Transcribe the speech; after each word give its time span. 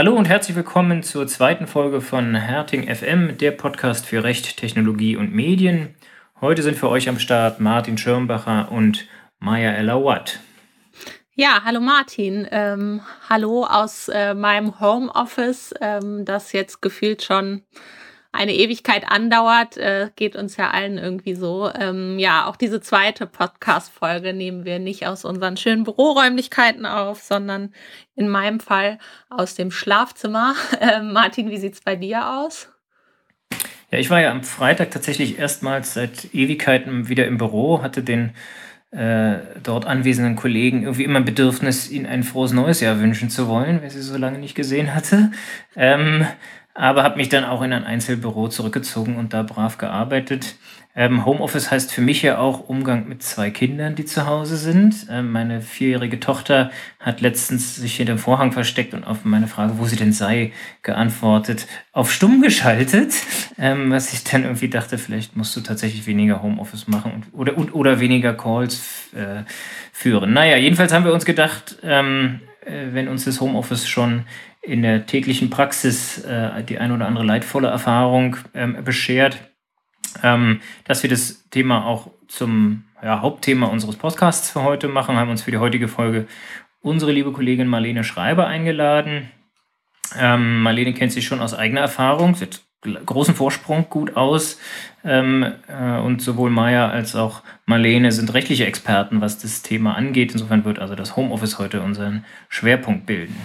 Hallo 0.00 0.16
und 0.16 0.30
herzlich 0.30 0.56
willkommen 0.56 1.02
zur 1.02 1.26
zweiten 1.26 1.66
Folge 1.66 2.00
von 2.00 2.34
Herting 2.34 2.88
FM, 2.88 3.36
der 3.36 3.50
Podcast 3.50 4.06
für 4.06 4.24
Recht, 4.24 4.56
Technologie 4.56 5.14
und 5.14 5.34
Medien. 5.34 5.94
Heute 6.40 6.62
sind 6.62 6.78
für 6.78 6.88
euch 6.88 7.06
am 7.10 7.18
Start 7.18 7.60
Martin 7.60 7.98
Schirmbacher 7.98 8.72
und 8.72 9.06
Maya 9.40 9.72
Elawat. 9.72 10.40
Ja, 11.34 11.60
hallo 11.66 11.80
Martin. 11.80 12.48
Ähm, 12.50 13.02
hallo 13.28 13.66
aus 13.66 14.08
äh, 14.08 14.32
meinem 14.32 14.80
Homeoffice, 14.80 15.74
ähm, 15.82 16.24
das 16.24 16.54
jetzt 16.54 16.80
gefühlt 16.80 17.22
schon 17.22 17.60
eine 18.32 18.54
Ewigkeit 18.54 19.04
andauert, 19.08 19.76
äh, 19.76 20.10
geht 20.14 20.36
uns 20.36 20.56
ja 20.56 20.70
allen 20.70 20.98
irgendwie 20.98 21.34
so. 21.34 21.70
Ähm, 21.74 22.18
ja, 22.18 22.46
auch 22.46 22.56
diese 22.56 22.80
zweite 22.80 23.26
Podcast-Folge 23.26 24.32
nehmen 24.32 24.64
wir 24.64 24.78
nicht 24.78 25.06
aus 25.06 25.24
unseren 25.24 25.56
schönen 25.56 25.84
Büroräumlichkeiten 25.84 26.86
auf, 26.86 27.22
sondern 27.22 27.74
in 28.14 28.28
meinem 28.28 28.60
Fall 28.60 28.98
aus 29.28 29.54
dem 29.54 29.70
Schlafzimmer. 29.70 30.54
Äh, 30.80 31.02
Martin, 31.02 31.50
wie 31.50 31.58
sieht's 31.58 31.82
bei 31.82 31.94
dir 31.94 32.30
aus? 32.30 32.68
Ja, 33.90 33.98
ich 33.98 34.08
war 34.08 34.20
ja 34.20 34.30
am 34.30 34.44
Freitag 34.44 34.92
tatsächlich 34.92 35.38
erstmals 35.38 35.92
seit 35.92 36.32
Ewigkeiten 36.32 37.08
wieder 37.08 37.26
im 37.26 37.36
Büro, 37.36 37.82
hatte 37.82 38.02
den 38.02 38.32
äh, 38.92 39.38
dort 39.62 39.84
anwesenden 39.86 40.36
Kollegen 40.36 40.82
irgendwie 40.82 41.04
immer 41.04 41.18
ein 41.18 41.24
Bedürfnis, 41.24 41.90
ihnen 41.90 42.06
ein 42.06 42.22
frohes 42.22 42.52
neues 42.52 42.80
Jahr 42.80 42.98
wünschen 42.98 43.30
zu 43.30 43.46
wollen, 43.46 43.80
wer 43.82 43.90
sie 43.90 44.00
so 44.00 44.16
lange 44.16 44.38
nicht 44.38 44.54
gesehen 44.54 44.94
hatte. 44.94 45.32
Ähm, 45.76 46.26
aber 46.80 47.02
habe 47.02 47.18
mich 47.18 47.28
dann 47.28 47.44
auch 47.44 47.60
in 47.60 47.74
ein 47.74 47.84
Einzelbüro 47.84 48.48
zurückgezogen 48.48 49.16
und 49.16 49.34
da 49.34 49.42
brav 49.42 49.76
gearbeitet. 49.76 50.56
Ähm, 50.96 51.24
Homeoffice 51.24 51.70
heißt 51.70 51.92
für 51.92 52.00
mich 52.00 52.22
ja 52.22 52.38
auch 52.38 52.68
Umgang 52.68 53.06
mit 53.06 53.22
zwei 53.22 53.50
Kindern, 53.50 53.94
die 53.94 54.06
zu 54.06 54.26
Hause 54.26 54.56
sind. 54.56 55.06
Ähm, 55.08 55.30
meine 55.30 55.60
vierjährige 55.60 56.18
Tochter 56.18 56.70
hat 56.98 57.20
letztens 57.20 57.76
sich 57.76 57.96
hinter 57.96 58.14
dem 58.14 58.18
Vorhang 58.18 58.50
versteckt 58.52 58.94
und 58.94 59.04
auf 59.04 59.24
meine 59.24 59.46
Frage, 59.46 59.78
wo 59.78 59.84
sie 59.84 59.96
denn 59.96 60.12
sei, 60.12 60.52
geantwortet, 60.82 61.68
auf 61.92 62.10
stumm 62.10 62.40
geschaltet. 62.42 63.12
Ähm, 63.58 63.90
was 63.90 64.12
ich 64.14 64.24
dann 64.24 64.44
irgendwie 64.44 64.68
dachte, 64.68 64.96
vielleicht 64.96 65.36
musst 65.36 65.54
du 65.54 65.60
tatsächlich 65.60 66.06
weniger 66.06 66.42
Homeoffice 66.42 66.88
machen 66.88 67.12
und, 67.12 67.26
oder, 67.32 67.56
und, 67.58 67.74
oder 67.74 68.00
weniger 68.00 68.32
Calls 68.32 69.10
äh, 69.14 69.44
führen. 69.92 70.32
Naja, 70.32 70.56
jedenfalls 70.56 70.92
haben 70.92 71.04
wir 71.04 71.12
uns 71.12 71.26
gedacht, 71.26 71.76
ähm, 71.84 72.40
äh, 72.42 72.49
wenn 72.64 73.08
uns 73.08 73.24
das 73.24 73.40
Homeoffice 73.40 73.88
schon 73.88 74.24
in 74.62 74.82
der 74.82 75.06
täglichen 75.06 75.50
Praxis 75.50 76.18
äh, 76.24 76.62
die 76.62 76.78
ein 76.78 76.92
oder 76.92 77.06
andere 77.06 77.24
leidvolle 77.24 77.68
Erfahrung 77.68 78.36
ähm, 78.54 78.84
beschert, 78.84 79.38
ähm, 80.22 80.60
dass 80.84 81.02
wir 81.02 81.10
das 81.10 81.48
Thema 81.50 81.86
auch 81.86 82.10
zum 82.28 82.84
ja, 83.02 83.20
Hauptthema 83.20 83.66
unseres 83.66 83.96
Podcasts 83.96 84.50
für 84.50 84.62
heute 84.62 84.88
machen, 84.88 85.16
haben 85.16 85.30
uns 85.30 85.42
für 85.42 85.50
die 85.50 85.58
heutige 85.58 85.88
Folge 85.88 86.26
unsere 86.82 87.12
liebe 87.12 87.32
Kollegin 87.32 87.68
Marlene 87.68 88.04
Schreiber 88.04 88.46
eingeladen. 88.46 89.30
Ähm, 90.18 90.62
Marlene 90.62 90.92
kennt 90.94 91.12
sich 91.12 91.26
schon 91.26 91.40
aus 91.40 91.54
eigener 91.54 91.82
Erfahrung, 91.82 92.34
sie 92.34 92.46
hat 92.46 92.62
großen 92.82 93.34
Vorsprung 93.34 93.86
gut 93.90 94.16
aus 94.16 94.58
ähm, 95.04 95.44
äh, 95.68 95.98
und 95.98 96.22
sowohl 96.22 96.50
Maya 96.50 96.88
als 96.88 97.14
auch 97.14 97.42
Marlene 97.66 98.10
sind 98.12 98.32
rechtliche 98.32 98.66
Experten, 98.66 99.20
was 99.20 99.38
das 99.38 99.62
Thema 99.62 99.96
angeht. 99.96 100.32
Insofern 100.32 100.64
wird 100.64 100.78
also 100.78 100.94
das 100.94 101.16
Homeoffice 101.16 101.58
heute 101.58 101.82
unseren 101.82 102.24
Schwerpunkt 102.48 103.06
bilden. 103.06 103.36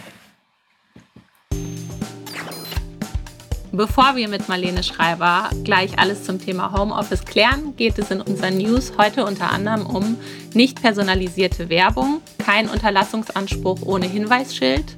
Bevor 3.77 4.15
wir 4.15 4.29
mit 4.29 4.47
Marlene 4.47 4.83
Schreiber 4.83 5.49
gleich 5.65 5.99
alles 5.99 6.23
zum 6.23 6.39
Thema 6.39 6.71
Homeoffice 6.71 7.25
klären, 7.25 7.75
geht 7.75 7.99
es 7.99 8.09
in 8.09 8.21
unseren 8.21 8.57
News 8.57 8.93
heute 8.97 9.25
unter 9.25 9.51
anderem 9.51 9.85
um 9.85 10.17
nicht 10.53 10.81
personalisierte 10.81 11.67
Werbung, 11.67 12.21
kein 12.37 12.69
Unterlassungsanspruch 12.69 13.81
ohne 13.81 14.05
Hinweisschild, 14.05 14.95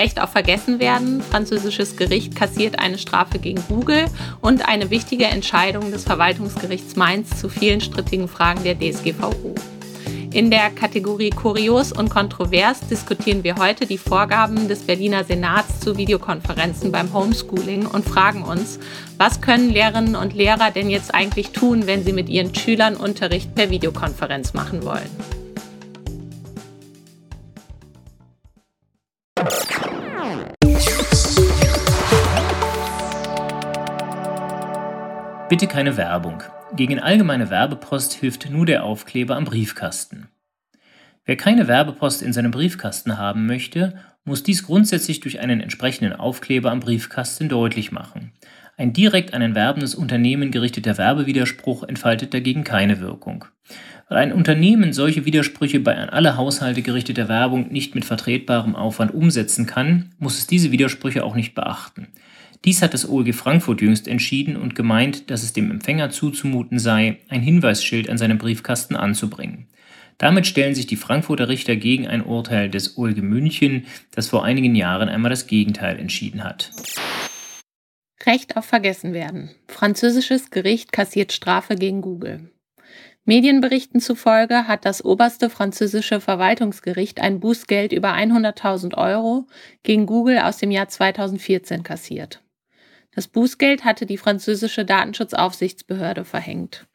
Recht 0.00 0.18
auf 0.18 0.30
Vergessenwerden, 0.30 1.20
französisches 1.20 1.94
Gericht 1.94 2.34
kassiert 2.34 2.78
eine 2.78 2.96
Strafe 2.96 3.38
gegen 3.38 3.62
Google 3.68 4.06
und 4.40 4.66
eine 4.66 4.88
wichtige 4.88 5.26
Entscheidung 5.26 5.90
des 5.90 6.04
Verwaltungsgerichts 6.04 6.96
Mainz 6.96 7.38
zu 7.38 7.50
vielen 7.50 7.82
strittigen 7.82 8.26
Fragen 8.26 8.64
der 8.64 8.78
DSGVO. 8.78 9.54
In 10.32 10.50
der 10.50 10.70
Kategorie 10.70 11.28
Kurios 11.28 11.92
und 11.92 12.08
Kontrovers 12.08 12.80
diskutieren 12.88 13.44
wir 13.44 13.56
heute 13.56 13.84
die 13.84 13.98
Vorgaben 13.98 14.68
des 14.68 14.84
Berliner 14.84 15.22
Senats 15.24 15.80
zu 15.80 15.98
Videokonferenzen 15.98 16.90
beim 16.90 17.12
Homeschooling 17.12 17.84
und 17.84 18.08
fragen 18.08 18.42
uns, 18.42 18.78
was 19.18 19.42
können 19.42 19.68
Lehrerinnen 19.68 20.16
und 20.16 20.32
Lehrer 20.32 20.70
denn 20.70 20.88
jetzt 20.88 21.14
eigentlich 21.14 21.50
tun, 21.50 21.86
wenn 21.86 22.06
sie 22.06 22.14
mit 22.14 22.30
ihren 22.30 22.54
Schülern 22.54 22.96
Unterricht 22.96 23.54
per 23.54 23.68
Videokonferenz 23.68 24.54
machen 24.54 24.82
wollen? 24.82 25.39
Bitte 35.50 35.66
keine 35.66 35.96
Werbung. 35.96 36.44
Gegen 36.76 37.00
allgemeine 37.00 37.50
Werbepost 37.50 38.12
hilft 38.12 38.48
nur 38.50 38.66
der 38.66 38.84
Aufkleber 38.84 39.34
am 39.34 39.44
Briefkasten. 39.44 40.28
Wer 41.24 41.36
keine 41.36 41.66
Werbepost 41.66 42.22
in 42.22 42.32
seinem 42.32 42.52
Briefkasten 42.52 43.18
haben 43.18 43.46
möchte, 43.46 43.94
muss 44.22 44.44
dies 44.44 44.62
grundsätzlich 44.62 45.18
durch 45.18 45.40
einen 45.40 45.60
entsprechenden 45.60 46.12
Aufkleber 46.12 46.70
am 46.70 46.78
Briefkasten 46.78 47.48
deutlich 47.48 47.90
machen. 47.90 48.30
Ein 48.76 48.92
direkt 48.92 49.34
an 49.34 49.42
ein 49.42 49.56
werbendes 49.56 49.96
Unternehmen 49.96 50.52
gerichteter 50.52 50.96
Werbewiderspruch 50.96 51.82
entfaltet 51.82 52.32
dagegen 52.32 52.62
keine 52.62 53.00
Wirkung. 53.00 53.44
Weil 54.08 54.18
ein 54.18 54.32
Unternehmen 54.32 54.92
solche 54.92 55.24
Widersprüche 55.24 55.80
bei 55.80 55.96
an 55.96 56.10
alle 56.10 56.36
Haushalte 56.36 56.82
gerichteter 56.82 57.28
Werbung 57.28 57.72
nicht 57.72 57.96
mit 57.96 58.04
vertretbarem 58.04 58.76
Aufwand 58.76 59.12
umsetzen 59.12 59.66
kann, 59.66 60.10
muss 60.20 60.38
es 60.38 60.46
diese 60.46 60.70
Widersprüche 60.70 61.24
auch 61.24 61.34
nicht 61.34 61.56
beachten. 61.56 62.06
Dies 62.64 62.82
hat 62.82 62.92
das 62.92 63.08
OLG 63.08 63.34
Frankfurt 63.34 63.80
jüngst 63.80 64.06
entschieden 64.06 64.56
und 64.56 64.74
gemeint, 64.74 65.30
dass 65.30 65.42
es 65.42 65.54
dem 65.54 65.70
Empfänger 65.70 66.10
zuzumuten 66.10 66.78
sei, 66.78 67.18
ein 67.28 67.40
Hinweisschild 67.40 68.10
an 68.10 68.18
seinem 68.18 68.36
Briefkasten 68.36 68.96
anzubringen. 68.96 69.66
Damit 70.18 70.46
stellen 70.46 70.74
sich 70.74 70.86
die 70.86 70.96
Frankfurter 70.96 71.48
Richter 71.48 71.76
gegen 71.76 72.06
ein 72.06 72.22
Urteil 72.22 72.68
des 72.68 72.98
OLG 72.98 73.22
München, 73.22 73.86
das 74.10 74.28
vor 74.28 74.44
einigen 74.44 74.74
Jahren 74.74 75.08
einmal 75.08 75.30
das 75.30 75.46
Gegenteil 75.46 75.98
entschieden 75.98 76.44
hat. 76.44 76.70
Recht 78.26 78.58
auf 78.58 78.66
Vergessenwerden. 78.66 79.50
Französisches 79.66 80.50
Gericht 80.50 80.92
kassiert 80.92 81.32
Strafe 81.32 81.76
gegen 81.76 82.02
Google. 82.02 82.50
Medienberichten 83.24 84.00
zufolge 84.00 84.68
hat 84.68 84.84
das 84.84 85.02
oberste 85.02 85.48
französische 85.48 86.20
Verwaltungsgericht 86.20 87.20
ein 87.20 87.40
Bußgeld 87.40 87.92
über 87.92 88.12
100.000 88.14 88.98
Euro 88.98 89.46
gegen 89.82 90.04
Google 90.04 90.40
aus 90.40 90.58
dem 90.58 90.70
Jahr 90.70 90.88
2014 90.88 91.82
kassiert. 91.82 92.42
Das 93.12 93.26
Bußgeld 93.26 93.84
hatte 93.84 94.06
die 94.06 94.18
französische 94.18 94.84
Datenschutzaufsichtsbehörde 94.84 96.24
verhängt. 96.24 96.86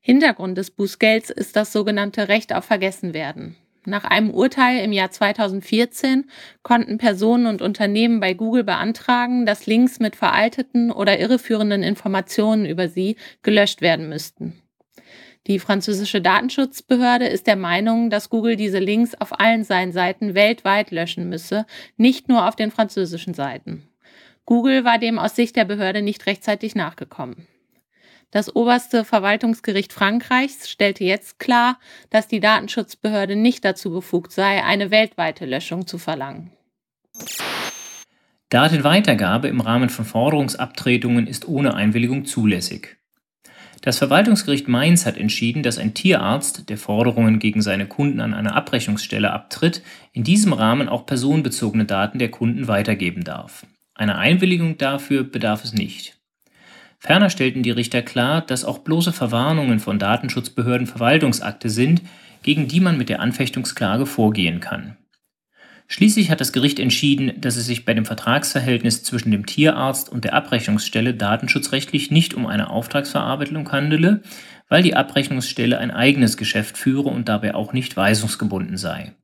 Hintergrund 0.00 0.56
des 0.56 0.70
Bußgelds 0.70 1.30
ist 1.30 1.56
das 1.56 1.72
sogenannte 1.72 2.28
Recht 2.28 2.54
auf 2.54 2.64
Vergessenwerden. 2.64 3.56
Nach 3.84 4.04
einem 4.04 4.30
Urteil 4.30 4.84
im 4.84 4.92
Jahr 4.92 5.10
2014 5.10 6.30
konnten 6.62 6.98
Personen 6.98 7.46
und 7.46 7.62
Unternehmen 7.62 8.20
bei 8.20 8.34
Google 8.34 8.64
beantragen, 8.64 9.46
dass 9.46 9.66
Links 9.66 9.98
mit 9.98 10.16
veralteten 10.16 10.90
oder 10.90 11.18
irreführenden 11.18 11.82
Informationen 11.82 12.66
über 12.66 12.88
sie 12.88 13.16
gelöscht 13.42 13.80
werden 13.80 14.08
müssten. 14.08 14.60
Die 15.46 15.58
französische 15.58 16.20
Datenschutzbehörde 16.20 17.26
ist 17.26 17.46
der 17.46 17.56
Meinung, 17.56 18.10
dass 18.10 18.28
Google 18.28 18.56
diese 18.56 18.78
Links 18.78 19.14
auf 19.14 19.40
allen 19.40 19.64
seinen 19.64 19.92
Seiten 19.92 20.34
weltweit 20.34 20.90
löschen 20.90 21.30
müsse, 21.30 21.64
nicht 21.96 22.28
nur 22.28 22.46
auf 22.46 22.56
den 22.56 22.70
französischen 22.70 23.32
Seiten. 23.32 23.88
Google 24.48 24.82
war 24.82 24.98
dem 24.98 25.18
aus 25.18 25.36
Sicht 25.36 25.56
der 25.56 25.66
Behörde 25.66 26.00
nicht 26.00 26.24
rechtzeitig 26.24 26.74
nachgekommen. 26.74 27.46
Das 28.30 28.56
oberste 28.56 29.04
Verwaltungsgericht 29.04 29.92
Frankreichs 29.92 30.70
stellte 30.70 31.04
jetzt 31.04 31.38
klar, 31.38 31.78
dass 32.08 32.28
die 32.28 32.40
Datenschutzbehörde 32.40 33.36
nicht 33.36 33.62
dazu 33.62 33.90
befugt 33.90 34.32
sei, 34.32 34.64
eine 34.64 34.90
weltweite 34.90 35.44
Löschung 35.44 35.86
zu 35.86 35.98
verlangen. 35.98 36.50
Datenweitergabe 38.48 39.48
im 39.48 39.60
Rahmen 39.60 39.90
von 39.90 40.06
Forderungsabtretungen 40.06 41.26
ist 41.26 41.46
ohne 41.46 41.74
Einwilligung 41.74 42.24
zulässig. 42.24 42.96
Das 43.82 43.98
Verwaltungsgericht 43.98 44.66
Mainz 44.66 45.04
hat 45.04 45.18
entschieden, 45.18 45.62
dass 45.62 45.76
ein 45.76 45.92
Tierarzt, 45.92 46.70
der 46.70 46.78
Forderungen 46.78 47.38
gegen 47.38 47.60
seine 47.60 47.86
Kunden 47.86 48.20
an 48.20 48.32
einer 48.32 48.54
Abrechnungsstelle 48.54 49.30
abtritt, 49.30 49.82
in 50.14 50.24
diesem 50.24 50.54
Rahmen 50.54 50.88
auch 50.88 51.04
personenbezogene 51.04 51.84
Daten 51.84 52.18
der 52.18 52.30
Kunden 52.30 52.66
weitergeben 52.66 53.24
darf. 53.24 53.66
Einer 53.98 54.16
Einwilligung 54.16 54.78
dafür 54.78 55.24
bedarf 55.24 55.64
es 55.64 55.72
nicht. 55.72 56.16
Ferner 57.00 57.30
stellten 57.30 57.64
die 57.64 57.72
Richter 57.72 58.00
klar, 58.00 58.40
dass 58.40 58.64
auch 58.64 58.78
bloße 58.78 59.12
Verwarnungen 59.12 59.80
von 59.80 59.98
Datenschutzbehörden 59.98 60.86
Verwaltungsakte 60.86 61.68
sind, 61.68 62.02
gegen 62.44 62.68
die 62.68 62.78
man 62.78 62.96
mit 62.96 63.08
der 63.08 63.18
Anfechtungsklage 63.18 64.06
vorgehen 64.06 64.60
kann. 64.60 64.96
Schließlich 65.88 66.30
hat 66.30 66.40
das 66.40 66.52
Gericht 66.52 66.78
entschieden, 66.78 67.40
dass 67.40 67.56
es 67.56 67.66
sich 67.66 67.84
bei 67.84 67.92
dem 67.92 68.04
Vertragsverhältnis 68.04 69.02
zwischen 69.02 69.32
dem 69.32 69.46
Tierarzt 69.46 70.08
und 70.08 70.22
der 70.22 70.34
Abrechnungsstelle 70.34 71.14
datenschutzrechtlich 71.14 72.12
nicht 72.12 72.34
um 72.34 72.46
eine 72.46 72.70
Auftragsverarbeitung 72.70 73.72
handele, 73.72 74.22
weil 74.68 74.84
die 74.84 74.94
Abrechnungsstelle 74.94 75.78
ein 75.78 75.90
eigenes 75.90 76.36
Geschäft 76.36 76.78
führe 76.78 77.08
und 77.08 77.28
dabei 77.28 77.54
auch 77.54 77.72
nicht 77.72 77.96
weisungsgebunden 77.96 78.76
sei. 78.76 79.14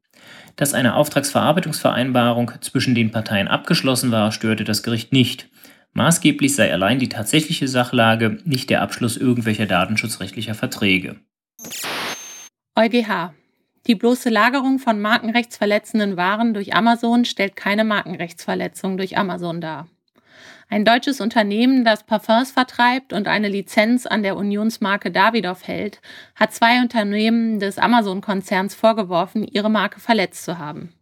Dass 0.56 0.74
eine 0.74 0.94
Auftragsverarbeitungsvereinbarung 0.94 2.52
zwischen 2.60 2.94
den 2.94 3.10
Parteien 3.10 3.48
abgeschlossen 3.48 4.12
war, 4.12 4.30
störte 4.30 4.64
das 4.64 4.82
Gericht 4.82 5.12
nicht. 5.12 5.48
Maßgeblich 5.94 6.54
sei 6.54 6.72
allein 6.72 6.98
die 6.98 7.08
tatsächliche 7.08 7.68
Sachlage, 7.68 8.38
nicht 8.44 8.70
der 8.70 8.82
Abschluss 8.82 9.16
irgendwelcher 9.16 9.66
datenschutzrechtlicher 9.66 10.54
Verträge. 10.54 11.16
EuGH. 12.76 13.32
Die 13.86 13.94
bloße 13.94 14.30
Lagerung 14.30 14.78
von 14.78 15.00
markenrechtsverletzenden 15.00 16.16
Waren 16.16 16.54
durch 16.54 16.74
Amazon 16.74 17.24
stellt 17.24 17.54
keine 17.54 17.84
Markenrechtsverletzung 17.84 18.96
durch 18.96 19.18
Amazon 19.18 19.60
dar. 19.60 19.88
Ein 20.74 20.84
deutsches 20.84 21.20
Unternehmen, 21.20 21.84
das 21.84 22.02
Parfums 22.02 22.50
vertreibt 22.50 23.12
und 23.12 23.28
eine 23.28 23.46
Lizenz 23.46 24.06
an 24.06 24.24
der 24.24 24.36
Unionsmarke 24.36 25.12
Davidoff 25.12 25.68
hält, 25.68 26.00
hat 26.34 26.52
zwei 26.52 26.80
Unternehmen 26.80 27.60
des 27.60 27.78
Amazon-Konzerns 27.78 28.74
vorgeworfen, 28.74 29.44
ihre 29.44 29.70
Marke 29.70 30.00
verletzt 30.00 30.42
zu 30.42 30.58
haben. 30.58 30.92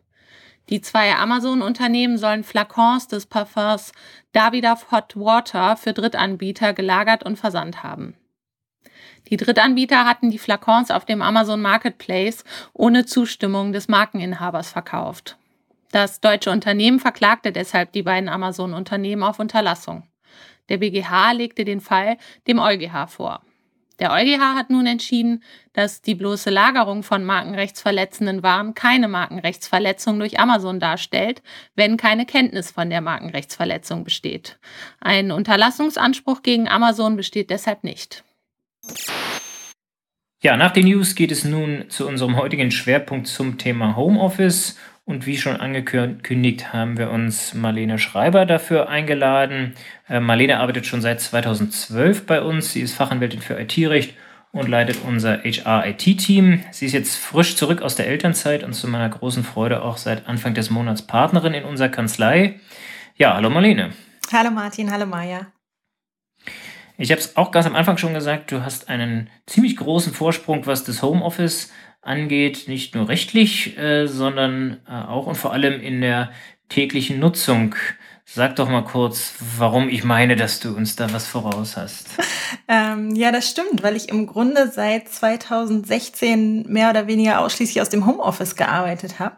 Die 0.69 0.83
zwei 0.83 1.15
Amazon-Unternehmen 1.15 2.19
sollen 2.19 2.45
Flakons 2.45 3.09
des 3.09 3.25
Parfums 3.25 3.93
Davidoff 4.33 4.93
Hot 4.93 5.17
Water 5.17 5.79
für 5.79 5.95
Drittanbieter 5.95 6.75
gelagert 6.75 7.23
und 7.23 7.39
versandt 7.39 7.83
haben. 7.83 8.15
Die 9.31 9.39
Drittanbieter 9.39 10.05
hatten 10.05 10.31
die 10.31 10.39
Flakons 10.39 10.91
auf 10.91 11.07
dem 11.07 11.23
Amazon 11.23 11.63
Marketplace 11.63 12.45
ohne 12.75 13.07
Zustimmung 13.07 13.73
des 13.73 13.89
Markeninhabers 13.89 14.69
verkauft. 14.69 15.39
Das 15.93 16.21
deutsche 16.21 16.51
Unternehmen 16.51 16.99
verklagte 16.99 17.53
deshalb 17.53 17.93
die 17.93 18.03
beiden 18.03 18.31
Amazon-Unternehmen 18.31 19.23
auf 19.23 19.39
Unterlassung. 19.39 20.05
Der 20.71 20.79
BGH 20.79 21.33
legte 21.33 21.67
den 21.67 21.83
Fall 21.83 22.17
dem 22.47 22.59
EuGH 22.59 23.09
vor. 23.09 23.43
Der 23.99 24.11
EuGH 24.11 24.55
hat 24.57 24.71
nun 24.71 24.87
entschieden, 24.87 25.43
dass 25.75 26.01
die 26.01 26.15
bloße 26.15 26.49
Lagerung 26.49 27.03
von 27.03 27.25
markenrechtsverletzenden 27.25 28.43
Waren 28.43 28.75
keine 28.75 29.07
Markenrechtsverletzung 29.07 30.19
durch 30.19 30.41
Amazon 30.41 30.81
darstellt, 30.81 31.43
wenn 31.75 31.99
keine 31.99 32.25
Kenntnis 32.25 32.71
von 32.71 32.89
der 32.89 33.03
Markenrechtsverletzung 33.03 34.03
besteht. 34.03 34.59
Ein 34.99 35.31
Unterlassungsanspruch 35.31 36.43
gegen 36.43 36.69
Amazon 36.69 37.17
besteht 37.17 37.51
deshalb 37.51 37.85
nicht. 37.85 38.25
Ja, 40.43 40.57
nach 40.57 40.73
den 40.73 40.87
News 40.87 41.15
geht 41.15 41.31
es 41.31 41.45
nun 41.45 41.85
zu 41.89 42.09
unserem 42.09 42.37
heutigen 42.37 42.73
Schwerpunkt 42.73 43.29
zum 43.29 43.59
Thema 43.59 43.95
Homeoffice 43.95 44.77
und 45.05 45.27
wie 45.27 45.37
schon 45.37 45.57
angekündigt, 45.57 46.73
haben 46.73 46.97
wir 46.97 47.11
uns 47.11 47.55
Marlene 47.55 47.99
Schreiber 47.99 48.47
dafür 48.47 48.89
eingeladen. 48.89 49.75
Äh, 50.09 50.21
Marlene 50.21 50.61
arbeitet 50.61 50.87
schon 50.87 51.03
seit 51.03 51.21
2012 51.21 52.27
bei 52.27 52.41
uns. 52.41 52.73
Sie 52.73 52.81
ist 52.81 52.95
Fachanwältin 52.95 53.41
für 53.41 53.59
IT-Recht 53.59 54.15
und 54.53 54.69
leitet 54.69 54.99
unser 55.05 55.43
HR-IT-Team. 55.43 56.63
Sie 56.71 56.87
ist 56.87 56.93
jetzt 56.93 57.17
frisch 57.17 57.57
zurück 57.57 57.83
aus 57.83 57.97
der 57.97 58.07
Elternzeit 58.07 58.63
und 58.63 58.75
zu 58.75 58.87
meiner 58.87 59.09
großen 59.09 59.43
Freude 59.43 59.83
auch 59.83 59.97
seit 59.97 60.29
Anfang 60.29 60.55
des 60.55 60.71
Monats 60.71 61.03
Partnerin 61.03 61.55
in 61.55 61.65
unserer 61.65 61.89
Kanzlei. 61.89 62.61
Ja, 63.17 63.35
hallo 63.35 63.51
Marlene. 63.51 63.91
Hallo 64.33 64.51
Martin, 64.51 64.91
hallo 64.91 65.07
Maja. 65.07 65.47
Ich 66.97 67.11
habe 67.11 67.21
es 67.21 67.37
auch 67.37 67.51
ganz 67.51 67.67
am 67.67 67.75
Anfang 67.75 67.97
schon 67.97 68.15
gesagt, 68.15 68.53
du 68.53 68.63
hast 68.63 68.89
einen 68.89 69.29
ziemlich 69.47 69.77
großen 69.77 70.13
Vorsprung, 70.13 70.67
was 70.67 70.85
das 70.85 71.03
Homeoffice 71.03 71.73
angeht, 72.03 72.65
nicht 72.67 72.95
nur 72.95 73.09
rechtlich, 73.09 73.79
äh, 73.79 74.07
sondern 74.07 74.81
äh, 74.89 74.93
auch 74.93 75.27
und 75.27 75.37
vor 75.37 75.53
allem 75.53 75.81
in 75.81 76.01
der 76.01 76.31
täglichen 76.69 77.19
Nutzung. 77.19 77.75
Sag 78.25 78.57
doch 78.57 78.69
mal 78.69 78.85
kurz, 78.85 79.35
warum 79.59 79.89
ich 79.89 80.05
meine, 80.05 80.37
dass 80.37 80.61
du 80.61 80.75
uns 80.75 80.97
da 80.97 81.13
was 81.13 81.27
voraus 81.27 81.77
hast. 81.77 82.09
ähm, 82.69 83.15
ja, 83.15 83.31
das 83.31 83.49
stimmt, 83.49 83.83
weil 83.83 83.97
ich 83.97 84.09
im 84.09 84.27
Grunde 84.27 84.71
seit 84.71 85.09
2016 85.09 86.65
mehr 86.69 86.91
oder 86.91 87.07
weniger 87.07 87.41
ausschließlich 87.41 87.81
aus 87.81 87.89
dem 87.89 88.07
Homeoffice 88.07 88.57
gearbeitet 88.57 89.19
habe. 89.19 89.37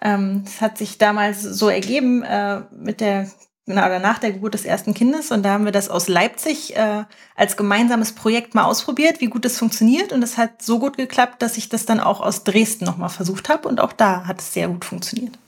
Ähm, 0.00 0.42
das 0.44 0.60
hat 0.60 0.78
sich 0.78 0.98
damals 0.98 1.42
so 1.42 1.68
ergeben 1.68 2.22
äh, 2.22 2.62
mit 2.72 3.00
der 3.00 3.28
genau, 3.70 3.86
oder 3.86 3.98
nach 3.98 4.18
der 4.18 4.32
Geburt 4.32 4.54
des 4.54 4.64
ersten 4.64 4.92
Kindes. 4.92 5.30
Und 5.30 5.42
da 5.44 5.52
haben 5.52 5.64
wir 5.64 5.72
das 5.72 5.88
aus 5.88 6.08
Leipzig 6.08 6.76
äh, 6.76 7.04
als 7.34 7.56
gemeinsames 7.56 8.12
Projekt 8.12 8.54
mal 8.54 8.64
ausprobiert, 8.64 9.20
wie 9.20 9.26
gut 9.26 9.44
es 9.44 9.58
funktioniert. 9.58 10.12
Und 10.12 10.22
es 10.22 10.36
hat 10.36 10.62
so 10.62 10.78
gut 10.78 10.96
geklappt, 10.96 11.40
dass 11.40 11.56
ich 11.56 11.68
das 11.68 11.86
dann 11.86 12.00
auch 12.00 12.20
aus 12.20 12.44
Dresden 12.44 12.84
nochmal 12.84 13.08
versucht 13.08 13.48
habe. 13.48 13.66
Und 13.68 13.80
auch 13.80 13.92
da 13.92 14.26
hat 14.26 14.40
es 14.40 14.52
sehr 14.52 14.68
gut 14.68 14.84
funktioniert. 14.84 15.38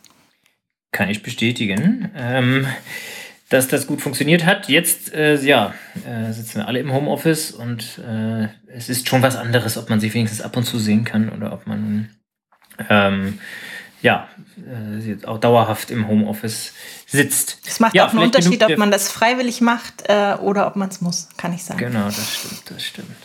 Kann 0.92 1.10
ich 1.10 1.22
bestätigen. 1.22 2.10
Ähm 2.16 2.66
dass 3.52 3.68
das 3.68 3.86
gut 3.86 4.00
funktioniert 4.00 4.46
hat. 4.46 4.70
Jetzt, 4.70 5.12
äh, 5.12 5.36
ja, 5.36 5.74
äh, 6.06 6.32
sitzen 6.32 6.60
wir 6.60 6.68
alle 6.68 6.78
im 6.78 6.90
Homeoffice 6.90 7.50
und 7.50 7.98
äh, 7.98 8.48
es 8.66 8.88
ist 8.88 9.08
schon 9.08 9.20
was 9.20 9.36
anderes, 9.36 9.76
ob 9.76 9.90
man 9.90 10.00
sich 10.00 10.14
wenigstens 10.14 10.40
ab 10.40 10.56
und 10.56 10.64
zu 10.64 10.78
sehen 10.78 11.04
kann 11.04 11.28
oder 11.28 11.52
ob 11.52 11.66
man 11.66 12.08
ähm, 12.88 13.38
ja, 14.02 14.28
äh, 14.58 15.26
auch 15.26 15.38
dauerhaft 15.38 15.90
im 15.90 16.08
Homeoffice 16.08 16.72
sitzt. 17.06 17.58
Es 17.66 17.80
macht 17.80 17.94
ja, 17.94 18.06
auch 18.06 18.10
einen 18.10 18.24
Unterschied, 18.24 18.62
ob 18.64 18.76
man 18.76 18.90
das 18.90 19.10
freiwillig 19.10 19.60
macht 19.60 20.04
äh, 20.08 20.34
oder 20.40 20.66
ob 20.66 20.76
man 20.76 20.88
es 20.88 21.00
muss, 21.00 21.28
kann 21.36 21.52
ich 21.52 21.64
sagen. 21.64 21.78
Genau, 21.78 22.06
das 22.06 22.34
stimmt, 22.34 22.62
das 22.70 22.84
stimmt. 22.84 23.16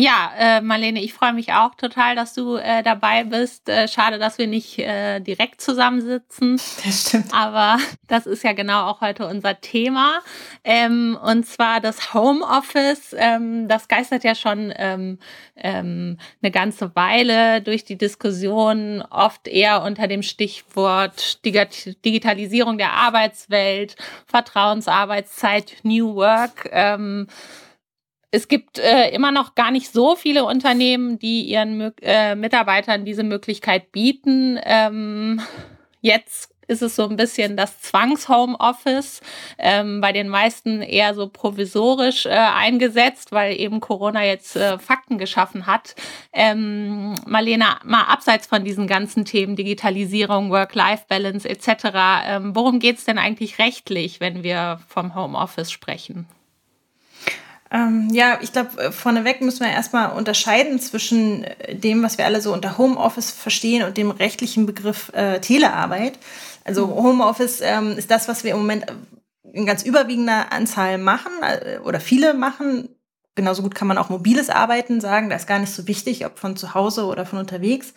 Ja, 0.00 0.30
äh, 0.38 0.60
Marlene, 0.60 1.02
ich 1.02 1.12
freue 1.12 1.32
mich 1.32 1.52
auch 1.52 1.74
total, 1.74 2.14
dass 2.14 2.32
du 2.32 2.54
äh, 2.54 2.84
dabei 2.84 3.24
bist. 3.24 3.68
Äh, 3.68 3.88
schade, 3.88 4.20
dass 4.20 4.38
wir 4.38 4.46
nicht 4.46 4.78
äh, 4.78 5.18
direkt 5.18 5.60
zusammensitzen. 5.60 6.60
Das 6.84 7.08
stimmt. 7.08 7.34
Aber 7.34 7.78
das 8.06 8.26
ist 8.28 8.44
ja 8.44 8.52
genau 8.52 8.86
auch 8.86 9.00
heute 9.00 9.26
unser 9.26 9.60
Thema. 9.60 10.20
Ähm, 10.62 11.18
und 11.20 11.46
zwar 11.46 11.80
das 11.80 12.14
Homeoffice. 12.14 13.12
Ähm, 13.18 13.66
das 13.66 13.88
geistert 13.88 14.22
ja 14.22 14.36
schon 14.36 14.72
ähm, 14.76 15.18
ähm, 15.56 16.18
eine 16.42 16.52
ganze 16.52 16.94
Weile 16.94 17.60
durch 17.60 17.84
die 17.84 17.98
Diskussion, 17.98 19.02
oft 19.10 19.48
eher 19.48 19.82
unter 19.82 20.06
dem 20.06 20.22
Stichwort 20.22 21.44
Digitalisierung 21.44 22.78
der 22.78 22.92
Arbeitswelt, 22.92 23.96
Vertrauensarbeitszeit, 24.26 25.78
New 25.82 26.14
Work. 26.14 26.68
Ähm, 26.70 27.26
es 28.30 28.48
gibt 28.48 28.78
äh, 28.78 29.10
immer 29.10 29.32
noch 29.32 29.54
gar 29.54 29.70
nicht 29.70 29.92
so 29.92 30.16
viele 30.16 30.44
Unternehmen, 30.44 31.18
die 31.18 31.42
ihren 31.42 31.92
äh, 32.02 32.34
Mitarbeitern 32.34 33.04
diese 33.04 33.22
Möglichkeit 33.22 33.90
bieten. 33.90 34.58
Ähm, 34.64 35.40
jetzt 36.00 36.52
ist 36.68 36.82
es 36.82 36.94
so 36.94 37.08
ein 37.08 37.16
bisschen 37.16 37.56
das 37.56 37.80
Zwangs-Homeoffice, 37.80 39.22
ähm, 39.58 40.02
bei 40.02 40.12
den 40.12 40.28
meisten 40.28 40.82
eher 40.82 41.14
so 41.14 41.26
provisorisch 41.28 42.26
äh, 42.26 42.28
eingesetzt, 42.28 43.32
weil 43.32 43.58
eben 43.58 43.80
Corona 43.80 44.22
jetzt 44.24 44.54
äh, 44.54 44.78
Fakten 44.78 45.16
geschaffen 45.16 45.66
hat. 45.66 45.94
Ähm, 46.34 47.14
Marlena, 47.26 47.80
mal 47.84 48.02
abseits 48.02 48.46
von 48.46 48.64
diesen 48.64 48.86
ganzen 48.86 49.24
Themen 49.24 49.56
Digitalisierung, 49.56 50.50
Work-Life-Balance 50.50 51.48
etc., 51.48 51.68
ähm, 52.26 52.54
worum 52.54 52.78
geht's 52.78 53.06
denn 53.06 53.18
eigentlich 53.18 53.58
rechtlich, 53.58 54.20
wenn 54.20 54.42
wir 54.42 54.80
vom 54.86 55.14
Homeoffice 55.14 55.72
sprechen? 55.72 56.26
Ähm, 57.70 58.08
ja, 58.12 58.38
ich 58.40 58.52
glaube, 58.52 58.80
äh, 58.80 58.92
vorneweg 58.92 59.42
müssen 59.42 59.60
wir 59.60 59.70
erstmal 59.70 60.12
unterscheiden 60.12 60.80
zwischen 60.80 61.44
äh, 61.44 61.74
dem, 61.74 62.02
was 62.02 62.16
wir 62.16 62.24
alle 62.24 62.40
so 62.40 62.52
unter 62.52 62.78
Homeoffice 62.78 63.30
verstehen 63.30 63.84
und 63.84 63.96
dem 63.96 64.10
rechtlichen 64.10 64.64
Begriff 64.64 65.10
äh, 65.12 65.40
Telearbeit. 65.40 66.18
Also 66.64 66.86
mhm. 66.86 66.94
Homeoffice 66.94 67.60
ähm, 67.60 67.96
ist 67.98 68.10
das, 68.10 68.28
was 68.28 68.42
wir 68.42 68.52
im 68.52 68.58
Moment 68.58 68.86
in 69.52 69.66
ganz 69.66 69.82
überwiegender 69.82 70.52
Anzahl 70.52 70.98
machen 70.98 71.32
äh, 71.42 71.78
oder 71.80 72.00
viele 72.00 72.34
machen. 72.34 72.88
Genauso 73.34 73.62
gut 73.62 73.74
kann 73.74 73.88
man 73.88 73.98
auch 73.98 74.08
mobiles 74.08 74.50
Arbeiten 74.50 75.00
sagen. 75.00 75.28
Da 75.28 75.36
ist 75.36 75.46
gar 75.46 75.58
nicht 75.58 75.72
so 75.72 75.86
wichtig, 75.86 76.24
ob 76.24 76.38
von 76.38 76.56
zu 76.56 76.74
Hause 76.74 77.04
oder 77.04 77.26
von 77.26 77.38
unterwegs. 77.38 77.92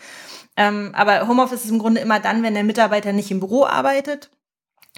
Ähm, 0.58 0.92
aber 0.94 1.28
Homeoffice 1.28 1.63
ist 1.63 1.72
im 1.72 1.80
Grunde 1.80 2.01
immer 2.01 2.20
dann, 2.20 2.44
wenn 2.44 2.54
der 2.54 2.66
Mitarbeiter 2.66 3.13
nicht 3.13 3.32
im 3.32 3.40
Büro 3.40 3.66
arbeitet 3.66 4.30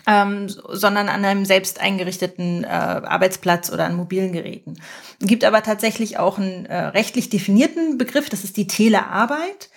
ähm, 0.08 0.50
sondern 0.50 1.08
an 1.08 1.24
einem 1.24 1.46
selbst 1.46 1.80
eingerichteten 1.80 2.64
äh, 2.64 2.68
Arbeitsplatz 2.68 3.72
oder 3.72 3.86
an 3.86 3.96
mobilen 3.96 4.34
Geräten. 4.34 4.76
Es 5.22 5.28
gibt 5.28 5.44
aber 5.46 5.64
tatsächlich 5.64 6.18
auch 6.18 6.38
einen 6.38 6.66
äh, 6.66 6.78
rechtlich 6.78 7.30
definierten 7.30 7.98
Begriff, 7.98 8.30
das 8.30 8.44
ist 8.44 8.58
die 8.58 8.68
Telearbeit. 8.68 9.70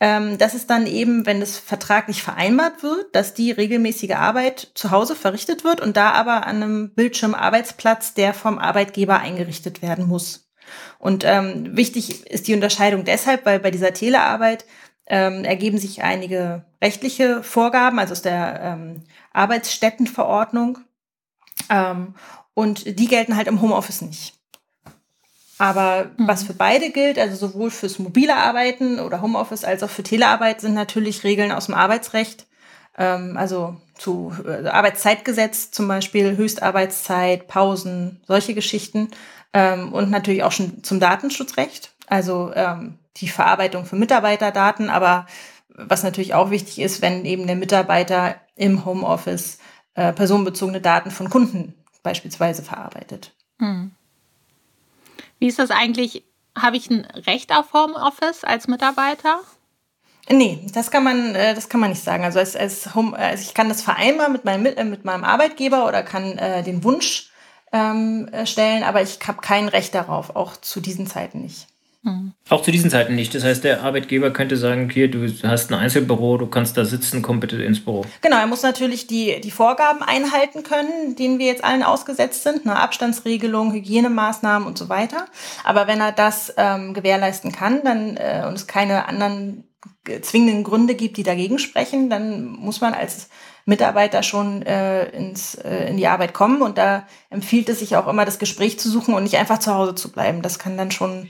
Ähm, 0.00 0.38
das 0.38 0.54
ist 0.54 0.70
dann 0.70 0.86
eben, 0.86 1.26
wenn 1.26 1.42
es 1.42 1.58
vertraglich 1.58 2.22
vereinbart 2.22 2.82
wird, 2.82 3.14
dass 3.14 3.34
die 3.34 3.52
regelmäßige 3.52 4.12
Arbeit 4.12 4.70
zu 4.74 4.90
Hause 4.90 5.14
verrichtet 5.14 5.64
wird 5.64 5.80
und 5.80 5.96
da 5.96 6.12
aber 6.12 6.46
an 6.46 6.62
einem 6.62 6.94
Bildschirmarbeitsplatz, 6.94 8.14
der 8.14 8.34
vom 8.34 8.58
Arbeitgeber 8.58 9.20
eingerichtet 9.20 9.82
werden 9.82 10.06
muss. 10.06 10.50
Und 10.98 11.24
ähm, 11.24 11.76
wichtig 11.76 12.26
ist 12.26 12.48
die 12.48 12.54
Unterscheidung 12.54 13.04
deshalb, 13.04 13.44
weil 13.44 13.60
bei 13.60 13.70
dieser 13.70 13.92
Telearbeit 13.92 14.64
ähm, 15.06 15.44
ergeben 15.44 15.78
sich 15.78 16.02
einige 16.02 16.64
rechtliche 16.82 17.42
Vorgaben, 17.42 17.98
also 17.98 18.12
aus 18.12 18.22
der 18.22 18.60
ähm, 18.62 19.02
Arbeitsstättenverordnung. 19.34 20.78
Ähm, 21.68 22.14
und 22.54 22.98
die 22.98 23.06
gelten 23.06 23.36
halt 23.36 23.48
im 23.48 23.60
Homeoffice 23.60 24.00
nicht. 24.00 24.34
Aber 25.58 26.10
mhm. 26.16 26.28
was 26.28 26.44
für 26.44 26.54
beide 26.54 26.90
gilt, 26.90 27.18
also 27.18 27.36
sowohl 27.36 27.70
fürs 27.70 27.98
mobile 27.98 28.36
Arbeiten 28.36 28.98
oder 28.98 29.20
Homeoffice 29.20 29.64
als 29.64 29.82
auch 29.82 29.90
für 29.90 30.02
Telearbeit, 30.02 30.60
sind 30.60 30.74
natürlich 30.74 31.24
Regeln 31.24 31.52
aus 31.52 31.66
dem 31.66 31.74
Arbeitsrecht. 31.74 32.46
Ähm, 32.96 33.36
also 33.36 33.76
zu 33.96 34.32
äh, 34.46 34.66
Arbeitszeitgesetz 34.66 35.70
zum 35.70 35.88
Beispiel, 35.88 36.36
Höchstarbeitszeit, 36.36 37.46
Pausen, 37.48 38.20
solche 38.26 38.54
Geschichten. 38.54 39.10
Ähm, 39.52 39.92
und 39.92 40.10
natürlich 40.10 40.42
auch 40.42 40.52
schon 40.52 40.82
zum 40.82 41.00
Datenschutzrecht. 41.00 41.92
Also 42.06 42.52
ähm, 42.54 42.98
die 43.16 43.28
Verarbeitung 43.28 43.86
von 43.86 43.98
Mitarbeiterdaten, 43.98 44.90
aber 44.90 45.26
was 45.74 46.02
natürlich 46.02 46.34
auch 46.34 46.50
wichtig 46.50 46.80
ist, 46.80 47.02
wenn 47.02 47.24
eben 47.24 47.46
der 47.46 47.56
Mitarbeiter 47.56 48.36
im 48.56 48.84
Homeoffice 48.84 49.58
äh, 49.94 50.12
personenbezogene 50.12 50.80
Daten 50.80 51.10
von 51.10 51.28
Kunden 51.28 51.74
beispielsweise 52.02 52.62
verarbeitet. 52.62 53.34
Hm. 53.58 53.92
Wie 55.38 55.48
ist 55.48 55.58
das 55.58 55.70
eigentlich? 55.70 56.24
Habe 56.56 56.76
ich 56.76 56.88
ein 56.88 57.04
Recht 57.04 57.52
auf 57.52 57.72
Homeoffice 57.72 58.44
als 58.44 58.68
Mitarbeiter? 58.68 59.40
Nee, 60.30 60.64
das 60.72 60.90
kann 60.90 61.04
man, 61.04 61.34
äh, 61.34 61.54
das 61.54 61.68
kann 61.68 61.80
man 61.80 61.90
nicht 61.90 62.02
sagen. 62.02 62.24
Also, 62.24 62.38
als, 62.38 62.56
als 62.56 62.94
Home, 62.94 63.16
also 63.16 63.42
ich 63.42 63.54
kann 63.54 63.68
das 63.68 63.82
vereinbaren 63.82 64.32
mit 64.32 64.44
meinem, 64.44 64.66
äh, 64.66 64.84
mit 64.84 65.04
meinem 65.04 65.24
Arbeitgeber 65.24 65.86
oder 65.86 66.02
kann 66.02 66.38
äh, 66.38 66.62
den 66.62 66.84
Wunsch 66.84 67.30
ähm, 67.72 68.28
äh, 68.28 68.46
stellen, 68.46 68.84
aber 68.84 69.02
ich 69.02 69.18
habe 69.26 69.40
kein 69.40 69.68
Recht 69.68 69.94
darauf, 69.94 70.36
auch 70.36 70.56
zu 70.56 70.80
diesen 70.80 71.06
Zeiten 71.06 71.40
nicht. 71.40 71.66
Mhm. 72.04 72.34
Auch 72.50 72.62
zu 72.62 72.70
diesen 72.70 72.90
Zeiten 72.90 73.14
nicht. 73.14 73.34
Das 73.34 73.44
heißt, 73.44 73.64
der 73.64 73.82
Arbeitgeber 73.82 74.30
könnte 74.30 74.58
sagen, 74.58 74.90
hier, 74.90 75.10
du 75.10 75.26
hast 75.42 75.72
ein 75.72 75.78
Einzelbüro, 75.78 76.36
du 76.36 76.46
kannst 76.46 76.76
da 76.76 76.84
sitzen, 76.84 77.22
komm 77.22 77.40
bitte 77.40 77.62
ins 77.62 77.82
Büro. 77.82 78.04
Genau, 78.20 78.36
er 78.36 78.46
muss 78.46 78.62
natürlich 78.62 79.06
die, 79.06 79.40
die 79.40 79.50
Vorgaben 79.50 80.02
einhalten 80.02 80.62
können, 80.62 81.16
denen 81.16 81.38
wir 81.38 81.46
jetzt 81.46 81.64
allen 81.64 81.82
ausgesetzt 81.82 82.42
sind, 82.42 82.66
eine 82.66 82.78
Abstandsregelung, 82.78 83.72
Hygienemaßnahmen 83.72 84.68
und 84.68 84.76
so 84.76 84.90
weiter. 84.90 85.24
Aber 85.64 85.86
wenn 85.86 86.00
er 86.00 86.12
das 86.12 86.52
ähm, 86.58 86.92
gewährleisten 86.92 87.52
kann 87.52 87.82
dann, 87.82 88.18
äh, 88.18 88.44
und 88.46 88.54
es 88.54 88.66
keine 88.66 89.08
anderen 89.08 89.64
zwingenden 90.20 90.64
Gründe 90.64 90.94
gibt, 90.94 91.16
die 91.16 91.22
dagegen 91.22 91.58
sprechen, 91.58 92.10
dann 92.10 92.44
muss 92.44 92.82
man 92.82 92.92
als 92.92 93.30
Mitarbeiter 93.64 94.22
schon 94.22 94.60
äh, 94.62 95.08
ins, 95.10 95.54
äh, 95.54 95.88
in 95.88 95.96
die 95.96 96.06
Arbeit 96.06 96.34
kommen. 96.34 96.60
Und 96.60 96.76
da 96.76 97.06
empfiehlt 97.30 97.70
es 97.70 97.78
sich 97.78 97.96
auch 97.96 98.06
immer, 98.06 98.26
das 98.26 98.38
Gespräch 98.38 98.78
zu 98.78 98.90
suchen 98.90 99.14
und 99.14 99.22
nicht 99.22 99.36
einfach 99.36 99.58
zu 99.58 99.74
Hause 99.74 99.94
zu 99.94 100.12
bleiben. 100.12 100.42
Das 100.42 100.58
kann 100.58 100.76
dann 100.76 100.90
schon 100.90 101.28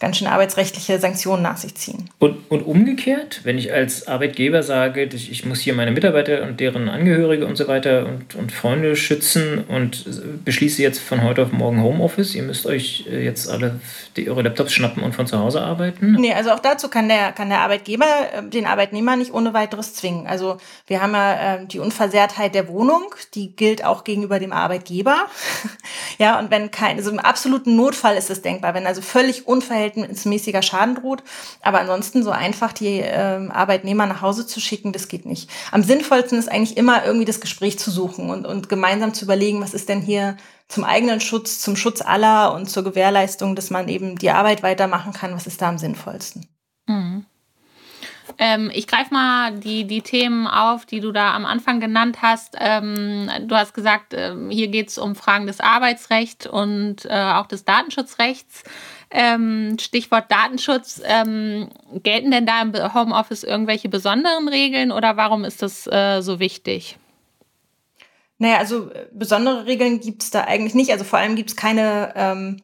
ganz 0.00 0.16
schön 0.16 0.26
arbeitsrechtliche 0.26 0.98
Sanktionen 0.98 1.42
nach 1.42 1.58
sich 1.58 1.74
ziehen. 1.74 2.08
Und, 2.18 2.50
und 2.50 2.62
umgekehrt, 2.62 3.40
wenn 3.44 3.58
ich 3.58 3.72
als 3.72 4.08
Arbeitgeber 4.08 4.62
sage, 4.62 5.04
ich 5.04 5.44
muss 5.44 5.60
hier 5.60 5.74
meine 5.74 5.90
Mitarbeiter 5.90 6.42
und 6.42 6.58
deren 6.58 6.88
Angehörige 6.88 7.46
und 7.46 7.56
so 7.56 7.68
weiter 7.68 8.06
und, 8.06 8.34
und 8.34 8.50
Freunde 8.50 8.96
schützen 8.96 9.62
und 9.68 10.06
beschließe 10.44 10.82
jetzt 10.82 11.00
von 11.00 11.22
heute 11.22 11.42
auf 11.42 11.52
morgen 11.52 11.82
Homeoffice, 11.82 12.34
ihr 12.34 12.42
müsst 12.42 12.64
euch 12.66 13.04
äh, 13.10 13.22
jetzt 13.22 13.50
alle 13.50 13.78
die, 14.16 14.30
eure 14.30 14.42
Laptops 14.42 14.72
schnappen 14.72 15.02
und 15.02 15.14
von 15.14 15.26
zu 15.26 15.38
Hause 15.38 15.60
arbeiten? 15.60 16.16
Nee, 16.18 16.32
also 16.32 16.50
auch 16.50 16.60
dazu 16.60 16.88
kann 16.88 17.08
der, 17.08 17.32
kann 17.32 17.50
der 17.50 17.60
Arbeitgeber 17.60 18.06
äh, 18.32 18.42
den 18.42 18.64
Arbeitnehmer 18.64 19.16
nicht 19.16 19.34
ohne 19.34 19.52
weiteres 19.52 19.94
zwingen. 19.94 20.26
Also 20.26 20.56
wir 20.86 21.02
haben 21.02 21.12
ja 21.12 21.56
äh, 21.56 21.66
die 21.66 21.78
Unversehrtheit 21.78 22.54
der 22.54 22.68
Wohnung, 22.68 23.14
die 23.34 23.54
gilt 23.54 23.84
auch 23.84 24.04
gegenüber 24.04 24.38
dem 24.38 24.52
Arbeitgeber. 24.52 25.26
ja, 26.18 26.38
und 26.38 26.50
wenn 26.50 26.70
kein, 26.70 26.96
also 26.96 27.10
im 27.10 27.18
absoluten 27.18 27.76
Notfall 27.76 28.16
ist 28.16 28.30
es 28.30 28.40
denkbar, 28.40 28.72
wenn 28.72 28.86
also 28.86 29.02
völlig 29.02 29.46
unverhältnismäßig 29.46 29.89
verhältnismäßiger 29.94 30.62
Schaden 30.62 30.94
droht. 30.94 31.22
Aber 31.62 31.80
ansonsten 31.80 32.22
so 32.22 32.30
einfach 32.30 32.72
die 32.72 33.00
ähm, 33.02 33.50
Arbeitnehmer 33.50 34.06
nach 34.06 34.22
Hause 34.22 34.46
zu 34.46 34.60
schicken, 34.60 34.92
das 34.92 35.08
geht 35.08 35.26
nicht. 35.26 35.50
Am 35.70 35.82
sinnvollsten 35.82 36.38
ist 36.38 36.50
eigentlich 36.50 36.76
immer 36.76 37.04
irgendwie 37.04 37.24
das 37.24 37.40
Gespräch 37.40 37.78
zu 37.78 37.90
suchen 37.90 38.30
und, 38.30 38.46
und 38.46 38.68
gemeinsam 38.68 39.14
zu 39.14 39.24
überlegen, 39.24 39.60
was 39.60 39.74
ist 39.74 39.88
denn 39.88 40.00
hier 40.00 40.36
zum 40.68 40.84
eigenen 40.84 41.20
Schutz, 41.20 41.60
zum 41.60 41.76
Schutz 41.76 42.00
aller 42.00 42.54
und 42.54 42.70
zur 42.70 42.84
Gewährleistung, 42.84 43.56
dass 43.56 43.70
man 43.70 43.88
eben 43.88 44.16
die 44.16 44.30
Arbeit 44.30 44.62
weitermachen 44.62 45.12
kann, 45.12 45.34
was 45.34 45.46
ist 45.46 45.60
da 45.60 45.68
am 45.68 45.78
sinnvollsten. 45.78 46.46
Mhm. 46.86 47.26
Ähm, 48.42 48.70
ich 48.72 48.86
greife 48.86 49.12
mal 49.12 49.52
die, 49.52 49.84
die 49.84 50.00
Themen 50.00 50.46
auf, 50.46 50.86
die 50.86 51.00
du 51.00 51.12
da 51.12 51.34
am 51.34 51.44
Anfang 51.44 51.78
genannt 51.78 52.22
hast. 52.22 52.56
Ähm, 52.58 53.30
du 53.42 53.54
hast 53.54 53.74
gesagt, 53.74 54.14
ähm, 54.16 54.48
hier 54.48 54.68
geht 54.68 54.88
es 54.88 54.96
um 54.96 55.14
Fragen 55.14 55.46
des 55.46 55.60
Arbeitsrechts 55.60 56.46
und 56.46 57.04
äh, 57.04 57.32
auch 57.34 57.46
des 57.46 57.66
Datenschutzrechts. 57.66 58.64
Ähm, 59.10 59.76
Stichwort 59.78 60.32
Datenschutz. 60.32 61.02
Ähm, 61.04 61.68
gelten 62.02 62.30
denn 62.30 62.46
da 62.46 62.62
im 62.62 62.72
Homeoffice 62.94 63.44
irgendwelche 63.44 63.90
besonderen 63.90 64.48
Regeln 64.48 64.90
oder 64.90 65.18
warum 65.18 65.44
ist 65.44 65.60
das 65.60 65.86
äh, 65.86 66.22
so 66.22 66.40
wichtig? 66.40 66.96
Naja, 68.38 68.56
also 68.56 68.90
äh, 68.90 69.06
besondere 69.12 69.66
Regeln 69.66 70.00
gibt 70.00 70.22
es 70.22 70.30
da 70.30 70.44
eigentlich 70.44 70.74
nicht. 70.74 70.90
Also 70.92 71.04
vor 71.04 71.18
allem 71.18 71.36
gibt 71.36 71.50
es 71.50 71.56
keine 71.56 72.14
ähm, 72.16 72.62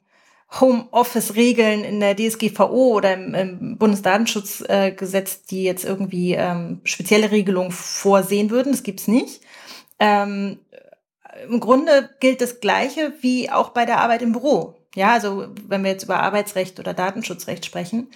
Homeoffice-Regeln 0.53 1.83
in 1.85 2.00
der 2.00 2.17
DSGVO 2.17 2.95
oder 2.95 3.15
im, 3.15 3.35
im 3.35 3.79
Bundesdatenschutzgesetz, 3.79 5.35
äh, 5.35 5.38
die 5.50 5.65
jetzt 5.65 5.85
irgendwie 5.85 6.35
ähm, 6.35 6.81
spezielle 6.85 7.31
Regelungen 7.31 7.73
vorsehen 7.73 8.50
würden. 8.50 8.73
Das 8.73 8.83
gibt's 8.83 9.09
nicht. 9.09 9.41
Ähm, 9.99 10.59
Im 11.49 11.61
Grunde 11.61 12.11
gilt 12.21 12.41
das 12.41 12.61
Gleiche 12.61 13.12
wie 13.21 13.50
auch 13.50 13.71
bei 13.71 13.85
der 13.87 14.00
Arbeit 14.00 14.23
im 14.23 14.33
Büro. 14.33 14.75
Ja, 14.95 15.12
also 15.12 15.49
wenn 15.67 15.85
wir 15.85 15.91
jetzt 15.91 16.05
über 16.05 16.21
Arbeitsrecht 16.21 16.79
oder 16.81 16.95
Datenschutzrecht 16.95 17.67
sprechen, 17.67 18.09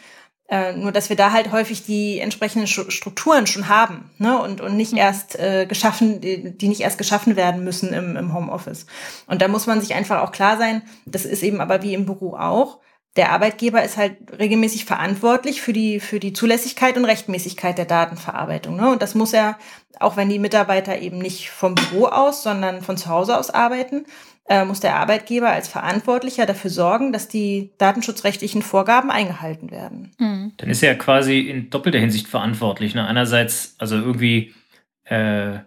äh, 0.51 0.73
nur 0.73 0.91
dass 0.91 1.09
wir 1.09 1.17
da 1.17 1.33
halt 1.33 1.53
häufig 1.53 1.85
die 1.85 2.19
entsprechenden 2.19 2.67
Strukturen 2.67 3.47
schon 3.47 3.69
haben 3.69 4.11
ne? 4.19 4.37
und, 4.43 4.61
und 4.61 4.77
nicht 4.77 4.93
mhm. 4.93 4.99
erst 4.99 5.39
äh, 5.39 5.65
geschaffen, 5.67 6.21
die, 6.21 6.57
die 6.57 6.69
nicht 6.69 6.81
erst 6.81 6.99
geschaffen 6.99 7.37
werden 7.37 7.63
müssen 7.63 7.93
im, 7.93 8.17
im 8.17 8.35
Homeoffice. 8.35 8.87
Und 9.27 9.43
da 9.43 9.49
muss 9.49 9.69
man 9.69 9.81
sich 9.81 9.95
einfach 9.95 10.23
auch 10.23 10.33
klar 10.33 10.59
sein, 10.59 10.83
das 11.07 11.25
ist 11.25 11.45
eben 11.45 11.61
aber 11.61 11.83
wie 11.83 11.95
im 11.95 12.05
Büro 12.05 12.35
auch. 12.35 12.81
Der 13.17 13.33
Arbeitgeber 13.33 13.83
ist 13.83 13.97
halt 13.97 14.17
regelmäßig 14.39 14.85
verantwortlich 14.85 15.63
für 15.63 15.73
die, 15.73 15.99
für 16.01 16.21
die 16.21 16.33
Zulässigkeit 16.33 16.97
und 16.97 17.05
Rechtmäßigkeit 17.05 17.77
der 17.77 17.85
Datenverarbeitung. 17.85 18.77
Ne? 18.77 18.91
Und 18.91 19.03
das 19.03 19.15
muss 19.15 19.33
er, 19.33 19.59
auch 19.99 20.17
wenn 20.17 20.29
die 20.29 20.39
Mitarbeiter 20.39 20.99
eben 20.99 21.19
nicht 21.19 21.51
vom 21.51 21.75
Büro 21.75 22.07
aus, 22.07 22.43
sondern 22.43 22.83
von 22.83 22.97
zu 22.97 23.09
Hause 23.09 23.37
aus 23.37 23.51
arbeiten, 23.51 24.05
äh, 24.49 24.65
muss 24.65 24.81
der 24.81 24.97
Arbeitgeber 24.97 25.51
als 25.51 25.69
Verantwortlicher 25.69 26.47
dafür 26.47 26.71
sorgen, 26.71 27.13
dass 27.13 27.29
die 27.29 27.71
datenschutzrechtlichen 27.79 28.63
Vorgaben 28.63 29.11
eingehalten 29.11 29.71
werden. 29.71 30.13
Mhm. 30.19 30.53
Dann 30.57 30.71
ist 30.71 30.83
er 30.83 30.93
ja 30.93 30.99
quasi 30.99 31.41
in 31.41 31.71
doppelter 31.71 31.99
Hinsicht 31.99 32.27
verantwortlich. 32.27 32.95
Ne? 32.95 33.07
Einerseits, 33.07 33.77
also 33.79 33.97
irgendwie, 33.97 34.55
äh, 35.05 35.59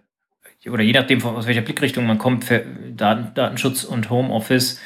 oder 0.69 0.83
je 0.83 0.93
nachdem, 0.93 1.23
aus 1.23 1.47
welcher 1.47 1.61
Blickrichtung 1.61 2.05
man 2.05 2.17
kommt, 2.17 2.45
für 2.45 2.65
Daten, 2.91 3.33
Datenschutz 3.33 3.83
und 3.83 4.09
Homeoffice, 4.09 4.79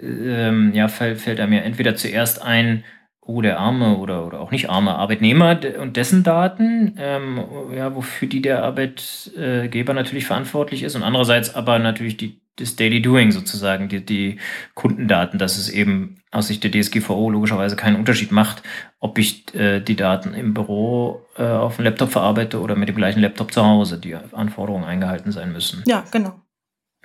ähm, 0.00 0.72
ja, 0.74 0.88
fällt, 0.88 1.20
fällt 1.20 1.40
einem 1.40 1.52
ja 1.52 1.60
entweder 1.60 1.94
zuerst 1.94 2.42
ein, 2.42 2.84
oh, 3.20 3.40
der 3.40 3.58
arme 3.58 3.98
oder, 3.98 4.26
oder 4.26 4.40
auch 4.40 4.50
nicht 4.50 4.68
arme 4.68 4.94
Arbeitnehmer 4.94 5.60
und 5.80 5.96
dessen 5.96 6.22
Daten, 6.22 6.94
ähm, 6.98 7.40
ja, 7.74 7.94
wofür 7.94 8.28
die 8.28 8.42
der 8.42 8.64
Arbeitgeber 8.64 9.94
natürlich 9.94 10.26
verantwortlich 10.26 10.82
ist 10.82 10.96
und 10.96 11.02
andererseits 11.02 11.54
aber 11.54 11.78
natürlich 11.78 12.16
die 12.16 12.41
das 12.56 12.76
Daily 12.76 13.00
Doing 13.00 13.32
sozusagen, 13.32 13.88
die, 13.88 14.04
die 14.04 14.38
Kundendaten, 14.74 15.38
dass 15.38 15.56
es 15.56 15.68
eben 15.68 16.22
aus 16.30 16.48
Sicht 16.48 16.64
der 16.64 16.70
DSGVO 16.70 17.30
logischerweise 17.30 17.76
keinen 17.76 17.96
Unterschied 17.96 18.32
macht, 18.32 18.62
ob 19.00 19.18
ich 19.18 19.54
äh, 19.54 19.80
die 19.80 19.96
Daten 19.96 20.34
im 20.34 20.54
Büro 20.54 21.26
äh, 21.36 21.44
auf 21.44 21.76
dem 21.76 21.84
Laptop 21.84 22.10
verarbeite 22.10 22.60
oder 22.60 22.76
mit 22.76 22.88
dem 22.88 22.96
gleichen 22.96 23.20
Laptop 23.20 23.52
zu 23.52 23.64
Hause, 23.64 23.98
die 23.98 24.14
Anforderungen 24.14 24.84
eingehalten 24.84 25.32
sein 25.32 25.52
müssen. 25.52 25.82
Ja, 25.86 26.04
genau. 26.10 26.40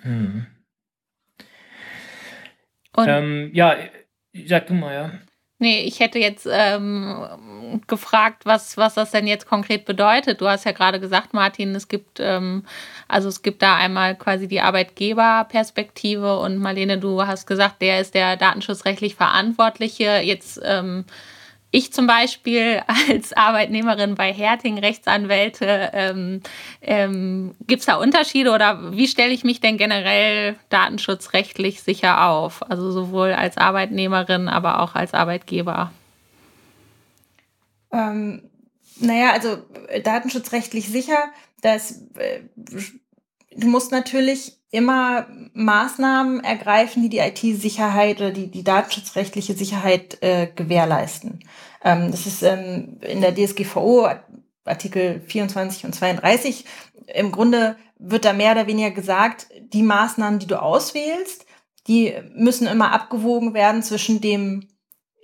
Hm. 0.01 0.45
Ähm, 2.97 3.51
ja, 3.53 3.75
sag 4.45 4.67
du 4.67 4.73
mal, 4.73 4.93
ja. 4.93 5.11
Nee, 5.59 5.85
ich 5.85 5.99
hätte 5.99 6.19
jetzt 6.19 6.47
ähm, 6.49 7.81
gefragt, 7.87 8.45
was, 8.45 8.77
was 8.77 8.93
das 8.93 9.09
denn 9.09 9.25
jetzt 9.25 9.47
konkret 9.47 9.85
bedeutet. 9.85 10.39
Du 10.39 10.47
hast 10.47 10.65
ja 10.65 10.71
gerade 10.71 10.99
gesagt, 10.99 11.33
Martin, 11.33 11.73
es 11.73 11.87
gibt, 11.87 12.19
ähm, 12.19 12.63
also 13.07 13.27
es 13.27 13.41
gibt 13.41 13.63
da 13.63 13.75
einmal 13.75 14.15
quasi 14.15 14.47
die 14.47 14.61
Arbeitgeberperspektive 14.61 16.37
und 16.39 16.57
Marlene, 16.57 16.99
du 16.99 17.25
hast 17.25 17.47
gesagt, 17.47 17.81
der 17.81 18.01
ist 18.01 18.13
der 18.13 18.37
datenschutzrechtlich 18.37 19.15
Verantwortliche. 19.15 20.19
Jetzt 20.23 20.61
ähm, 20.63 21.05
ich 21.77 21.93
zum 21.93 22.07
Beispiel 22.07 22.81
als 23.09 23.33
Arbeitnehmerin 23.33 24.15
bei 24.15 24.33
Herting, 24.33 24.79
Rechtsanwälte, 24.79 25.91
ähm, 25.93 26.41
ähm, 26.81 27.55
gibt 27.67 27.81
es 27.81 27.85
da 27.85 27.95
Unterschiede 27.95 28.51
oder 28.51 28.91
wie 28.93 29.07
stelle 29.07 29.31
ich 29.31 29.43
mich 29.43 29.61
denn 29.61 29.77
generell 29.77 30.55
datenschutzrechtlich 30.69 31.81
sicher 31.81 32.27
auf? 32.27 32.69
Also 32.69 32.91
sowohl 32.91 33.33
als 33.33 33.57
Arbeitnehmerin, 33.57 34.47
aber 34.49 34.81
auch 34.81 34.95
als 34.95 35.13
Arbeitgeber. 35.13 35.91
Ähm, 37.91 38.49
naja, 38.99 39.31
also 39.33 39.57
äh, 39.87 40.01
datenschutzrechtlich 40.01 40.87
sicher, 40.87 41.31
das, 41.61 42.01
äh, 42.15 42.41
du 42.55 43.67
musst 43.67 43.91
natürlich 43.91 44.56
immer 44.71 45.27
Maßnahmen 45.53 46.43
ergreifen, 46.43 47.03
die 47.03 47.09
die 47.09 47.19
IT-Sicherheit 47.19 48.17
oder 48.17 48.31
die, 48.31 48.51
die 48.51 48.63
datenschutzrechtliche 48.63 49.53
Sicherheit 49.53 50.21
äh, 50.21 50.47
gewährleisten. 50.53 51.39
Ähm, 51.83 52.11
das 52.11 52.25
ist 52.25 52.43
ähm, 52.43 52.99
in 53.01 53.21
der 53.21 53.33
DSGVO 53.33 54.09
Artikel 54.65 55.21
24 55.25 55.85
und 55.85 55.93
32. 55.93 56.65
Im 57.13 57.31
Grunde 57.31 57.77
wird 57.97 58.25
da 58.25 58.33
mehr 58.33 58.51
oder 58.51 58.67
weniger 58.67 58.91
gesagt, 58.91 59.47
die 59.73 59.83
Maßnahmen, 59.83 60.39
die 60.39 60.47
du 60.47 60.61
auswählst, 60.61 61.45
die 61.87 62.13
müssen 62.35 62.67
immer 62.67 62.91
abgewogen 62.91 63.53
werden 63.53 63.81
zwischen 63.81 64.19
dem, 64.19 64.67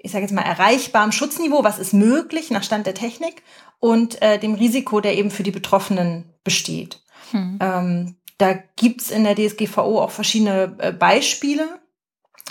ich 0.02 0.12
sage 0.12 0.24
jetzt 0.24 0.34
mal, 0.34 0.44
erreichbaren 0.44 1.12
Schutzniveau, 1.12 1.64
was 1.64 1.78
ist 1.78 1.94
möglich 1.94 2.50
nach 2.52 2.64
Stand 2.64 2.88
der 2.88 2.94
Technik, 2.94 3.44
und 3.80 4.22
äh, 4.22 4.40
dem 4.40 4.54
Risiko, 4.54 5.02
der 5.02 5.18
eben 5.18 5.30
für 5.30 5.44
die 5.44 5.52
Betroffenen 5.52 6.34
besteht. 6.46 7.04
Hm. 7.32 7.60
Ähm, 7.62 8.16
da 8.44 8.60
gibt's 8.76 9.10
in 9.10 9.24
der 9.24 9.36
DSGVO 9.36 10.02
auch 10.02 10.12
verschiedene 10.12 10.76
äh, 10.80 10.92
Beispiele. 10.92 11.80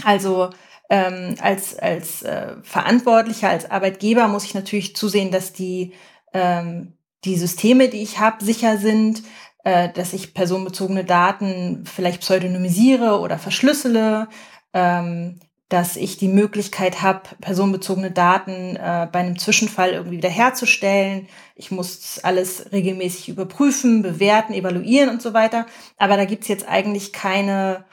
Also 0.05 0.49
ähm, 0.89 1.35
als, 1.39 1.79
als 1.79 2.23
äh, 2.23 2.57
Verantwortlicher, 2.63 3.51
als 3.51 3.71
Arbeitgeber 3.71 4.27
muss 4.27 4.45
ich 4.45 4.55
natürlich 4.55 4.97
zusehen, 4.97 5.31
dass 5.31 5.53
die, 5.53 5.93
ähm, 6.33 6.97
die 7.25 7.37
Systeme, 7.37 7.91
die 7.91 8.03
ich 8.03 8.19
habe, 8.19 8.43
sicher 8.43 8.79
sind, 8.79 9.23
äh, 9.65 9.91
dass 9.91 10.15
ich 10.15 10.33
personenbezogene 10.33 11.05
Daten 11.05 11.85
vielleicht 11.85 12.23
pseudonymisiere 12.23 13.21
oder 13.21 13.39
verschlüssele, 13.39 14.29
ähm, 14.73 15.41
dass 15.73 15.97
ich 15.97 16.19
die 16.19 16.29
Möglichkeit 16.29 17.01
habe, 17.01 17.23
personenbezogene 17.41 18.11
Daten 18.11 18.77
äh, 18.77 19.09
bei 19.11 19.21
einem 19.21 19.39
Zwischenfall 19.39 19.93
irgendwie 19.93 20.19
wiederherzustellen. 20.19 21.29
Ich 21.57 21.71
muss 21.71 22.21
alles 22.23 22.73
regelmäßig 22.73 23.31
überprüfen, 23.31 24.03
bewerten, 24.03 24.53
evaluieren 24.53 25.09
und 25.09 25.23
so 25.23 25.33
weiter. 25.33 25.65
Aber 25.97 26.19
da 26.19 26.27
gibt's 26.27 26.49
jetzt 26.49 26.69
eigentlich 26.69 27.15
keine 27.15 27.87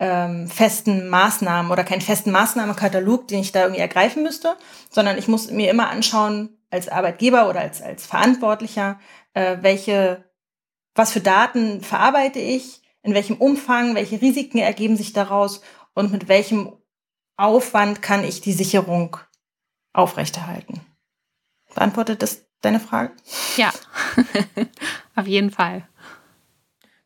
ähm, 0.00 0.48
festen 0.48 1.08
Maßnahmen 1.08 1.70
oder 1.70 1.84
keinen 1.84 2.00
festen 2.00 2.32
Maßnahmenkatalog, 2.32 3.28
den 3.28 3.38
ich 3.40 3.52
da 3.52 3.62
irgendwie 3.62 3.80
ergreifen 3.80 4.24
müsste, 4.24 4.56
sondern 4.90 5.16
ich 5.16 5.28
muss 5.28 5.52
mir 5.52 5.70
immer 5.70 5.88
anschauen, 5.88 6.58
als 6.68 6.88
Arbeitgeber 6.88 7.48
oder 7.48 7.60
als, 7.60 7.80
als 7.80 8.06
Verantwortlicher, 8.06 8.98
äh, 9.34 9.58
welche, 9.60 10.24
was 10.96 11.12
für 11.12 11.20
Daten 11.20 11.80
verarbeite 11.80 12.40
ich, 12.40 12.82
in 13.02 13.14
welchem 13.14 13.36
Umfang, 13.36 13.94
welche 13.94 14.20
Risiken 14.20 14.58
ergeben 14.58 14.96
sich 14.96 15.12
daraus 15.12 15.60
und 15.94 16.10
mit 16.10 16.26
welchem 16.28 16.72
Aufwand 17.40 18.02
kann 18.02 18.24
ich 18.24 18.40
die 18.40 18.52
Sicherung 18.52 19.16
aufrechterhalten? 19.92 20.80
Beantwortet 21.74 22.22
das 22.22 22.46
deine 22.60 22.80
Frage? 22.80 23.12
Ja, 23.56 23.72
auf 25.14 25.26
jeden 25.26 25.50
Fall. 25.50 25.88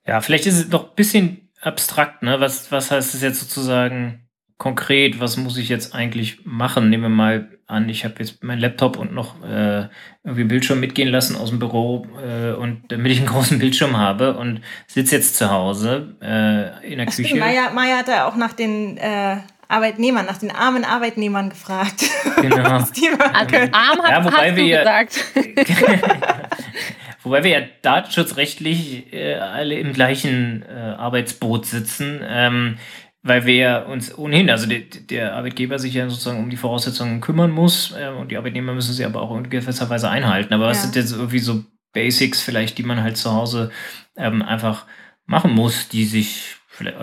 Ja, 0.07 0.21
vielleicht 0.21 0.47
ist 0.47 0.59
es 0.59 0.69
noch 0.69 0.91
ein 0.91 0.95
bisschen 0.97 1.50
abstrakt, 1.61 2.23
ne? 2.23 2.41
Was, 2.41 2.71
was 2.71 2.91
heißt 2.91 3.14
es 3.14 3.23
jetzt 3.23 3.41
sozusagen 3.41 4.29
konkret? 4.59 5.21
Was 5.21 5.37
muss 5.37 5.57
ich 5.57 5.69
jetzt 5.69 5.95
eigentlich 5.95 6.45
machen? 6.45 6.91
Nehmen 6.91 7.05
wir 7.05 7.09
mal 7.09 7.59
an, 7.67 7.88
ich 7.88 8.05
habe 8.05 8.17
jetzt 8.19 8.43
meinen 8.45 8.61
Laptop 8.61 8.99
und 8.99 9.14
noch 9.14 9.43
äh, 9.43 9.88
irgendwie 10.23 10.45
Bildschirm 10.45 10.81
mitgehen 10.81 11.09
lassen 11.09 11.37
aus 11.37 11.49
dem 11.49 11.59
Büro 11.59 12.07
äh, 12.23 12.53
und 12.53 12.85
damit 12.88 13.12
ich 13.12 13.19
einen 13.19 13.26
großen 13.35 13.59
Bildschirm 13.59 13.97
habe 13.97 14.37
und 14.37 14.61
sitze 14.87 15.17
jetzt 15.17 15.37
zu 15.37 15.50
Hause 15.50 16.17
äh, 16.21 16.91
in 16.91 16.99
der 16.99 17.07
Ach, 17.09 17.14
Küche. 17.14 17.37
Maya, 17.37 17.71
Maya 17.71 17.99
hat 17.99 18.09
ja 18.09 18.29
auch 18.29 18.37
nach 18.37 18.53
den 18.53 18.99
äh, 18.99 19.38
Arbeitnehmern, 19.75 20.26
nach 20.26 20.38
den 20.38 20.50
armen 20.50 20.85
Arbeitnehmern 20.85 21.50
gefragt. 21.50 22.04
Genau. 22.45 22.62
also 22.62 23.57
arm 23.73 24.02
hat, 24.02 24.11
ja, 24.11 24.25
wobei 24.25 24.50
hast 24.50 24.57
wir 24.57 24.78
gesagt. 24.78 25.25
wobei 27.23 27.45
wir 27.45 27.50
ja 27.50 27.61
datenschutzrechtlich 27.81 29.12
äh, 29.14 29.37
alle 29.37 29.76
im 29.78 29.95
gleichen 29.95 30.62
äh, 30.62 30.95
Arbeitsboot 30.99 31.64
sitzen. 31.64 32.21
Ähm, 32.23 32.76
weil 33.23 33.47
wir 33.47 33.87
uns 33.88 34.16
ohnehin, 34.16 34.50
also 34.50 34.66
der, 34.66 34.81
der, 34.81 35.35
Arbeitgeber 35.35 35.78
sich 35.78 35.95
ja 35.95 36.09
sozusagen 36.11 36.38
um 36.38 36.50
die 36.50 36.59
Voraussetzungen 36.59 37.23
kümmern 37.23 37.50
muss 37.50 37.95
äh, 37.99 38.09
und 38.09 38.31
die 38.31 38.37
Arbeitnehmer 38.37 38.75
müssen 38.75 38.93
sie 38.93 39.04
aber 39.04 39.23
auch 39.23 39.35
in 39.35 39.49
gewisser 39.49 39.88
Weise 39.88 40.11
einhalten. 40.11 40.52
Aber 40.52 40.64
ja. 40.64 40.71
was 40.71 40.83
sind 40.83 40.97
jetzt 40.97 41.12
irgendwie 41.12 41.38
so 41.38 41.64
Basics 41.95 42.43
vielleicht, 42.43 42.76
die 42.76 42.83
man 42.83 43.02
halt 43.02 43.16
zu 43.16 43.33
Hause 43.33 43.71
ähm, 44.16 44.43
einfach 44.43 44.85
machen 45.25 45.52
muss, 45.52 45.88
die 45.88 46.04
sich 46.04 46.57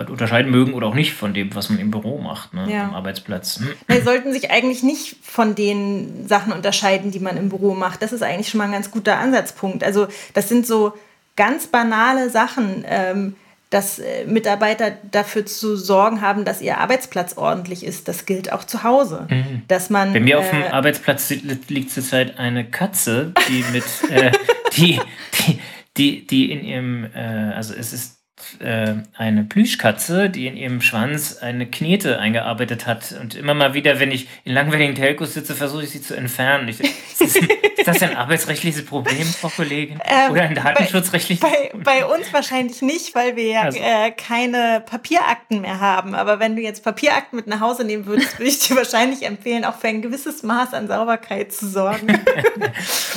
unterscheiden 0.08 0.50
mögen 0.50 0.74
oder 0.74 0.86
auch 0.86 0.94
nicht 0.94 1.14
von 1.14 1.34
dem, 1.34 1.54
was 1.54 1.70
man 1.70 1.78
im 1.78 1.90
Büro 1.90 2.18
macht, 2.18 2.54
ne, 2.54 2.70
ja. 2.70 2.84
am 2.84 2.94
Arbeitsplatz. 2.94 3.60
Die 3.90 4.00
sollten 4.00 4.32
sich 4.32 4.50
eigentlich 4.50 4.82
nicht 4.82 5.16
von 5.22 5.54
den 5.54 6.28
Sachen 6.28 6.52
unterscheiden, 6.52 7.10
die 7.10 7.20
man 7.20 7.36
im 7.36 7.48
Büro 7.48 7.74
macht. 7.74 8.02
Das 8.02 8.12
ist 8.12 8.22
eigentlich 8.22 8.48
schon 8.48 8.58
mal 8.58 8.64
ein 8.64 8.72
ganz 8.72 8.90
guter 8.90 9.18
Ansatzpunkt. 9.18 9.82
Also 9.82 10.08
das 10.34 10.48
sind 10.48 10.66
so 10.66 10.94
ganz 11.36 11.66
banale 11.66 12.28
Sachen, 12.30 12.84
ähm, 12.86 13.36
dass 13.72 13.98
äh, 13.98 14.26
Mitarbeiter 14.26 14.92
dafür 15.10 15.46
zu 15.46 15.76
sorgen 15.76 16.20
haben, 16.20 16.44
dass 16.44 16.60
ihr 16.60 16.78
Arbeitsplatz 16.78 17.38
ordentlich 17.38 17.84
ist. 17.84 18.06
Das 18.06 18.26
gilt 18.26 18.52
auch 18.52 18.64
zu 18.64 18.82
Hause. 18.82 19.26
Mhm. 19.30 19.62
Dass 19.68 19.88
man, 19.88 20.12
Bei 20.12 20.20
mir 20.20 20.36
äh, 20.36 20.38
auf 20.38 20.50
dem 20.50 20.62
äh, 20.62 20.68
Arbeitsplatz 20.68 21.30
liegt 21.30 21.90
zurzeit 21.90 22.38
eine 22.38 22.68
Katze, 22.68 23.32
die 23.48 23.64
mit, 23.72 23.84
äh, 24.10 24.32
die, 24.76 25.00
die, 25.38 25.60
die, 25.96 26.26
die 26.26 26.52
in 26.52 26.62
ihrem, 26.62 27.04
äh, 27.14 27.54
also 27.54 27.72
es 27.74 27.94
ist 27.94 28.21
äh, 28.60 28.94
eine 29.16 29.44
Plüschkatze, 29.44 30.30
die 30.30 30.46
in 30.46 30.56
ihrem 30.56 30.80
Schwanz 30.80 31.38
eine 31.38 31.66
Knete 31.66 32.18
eingearbeitet 32.18 32.86
hat. 32.86 33.14
Und 33.20 33.34
immer 33.34 33.54
mal 33.54 33.74
wieder, 33.74 34.00
wenn 34.00 34.10
ich 34.10 34.28
in 34.44 34.52
langweiligen 34.52 34.94
Telcos 34.94 35.34
sitze, 35.34 35.54
versuche 35.54 35.84
ich 35.84 35.90
sie 35.90 36.02
zu 36.02 36.14
entfernen. 36.14 36.68
Ich, 36.68 36.80
ist, 36.80 37.20
ist, 37.20 37.48
das 37.86 38.02
ein 38.02 38.16
arbeitsrechtliches 38.16 38.84
Problem, 38.84 39.24
Frau 39.24 39.48
Kollegin? 39.48 40.00
Ähm, 40.04 40.32
Oder 40.32 40.42
ein 40.42 40.54
datenschutzrechtliches 40.54 41.40
bei, 41.40 41.68
Problem? 41.70 41.82
Bei 41.84 42.06
uns 42.06 42.32
wahrscheinlich 42.32 42.82
nicht, 42.82 43.14
weil 43.14 43.36
wir 43.36 43.44
ja 43.44 43.62
also. 43.62 43.78
äh, 43.78 44.10
keine 44.10 44.82
Papierakten 44.84 45.60
mehr 45.60 45.80
haben. 45.80 46.14
Aber 46.14 46.38
wenn 46.38 46.56
du 46.56 46.62
jetzt 46.62 46.84
Papierakten 46.84 47.36
mit 47.36 47.46
nach 47.46 47.60
Hause 47.60 47.84
nehmen 47.84 48.06
würdest, 48.06 48.38
würde 48.38 48.50
ich 48.50 48.58
dir 48.58 48.76
wahrscheinlich 48.82 49.22
empfehlen, 49.24 49.64
auch 49.64 49.76
für 49.76 49.88
ein 49.88 50.02
gewisses 50.02 50.42
Maß 50.42 50.74
an 50.74 50.88
Sauberkeit 50.88 51.52
zu 51.52 51.68
sorgen. 51.68 52.08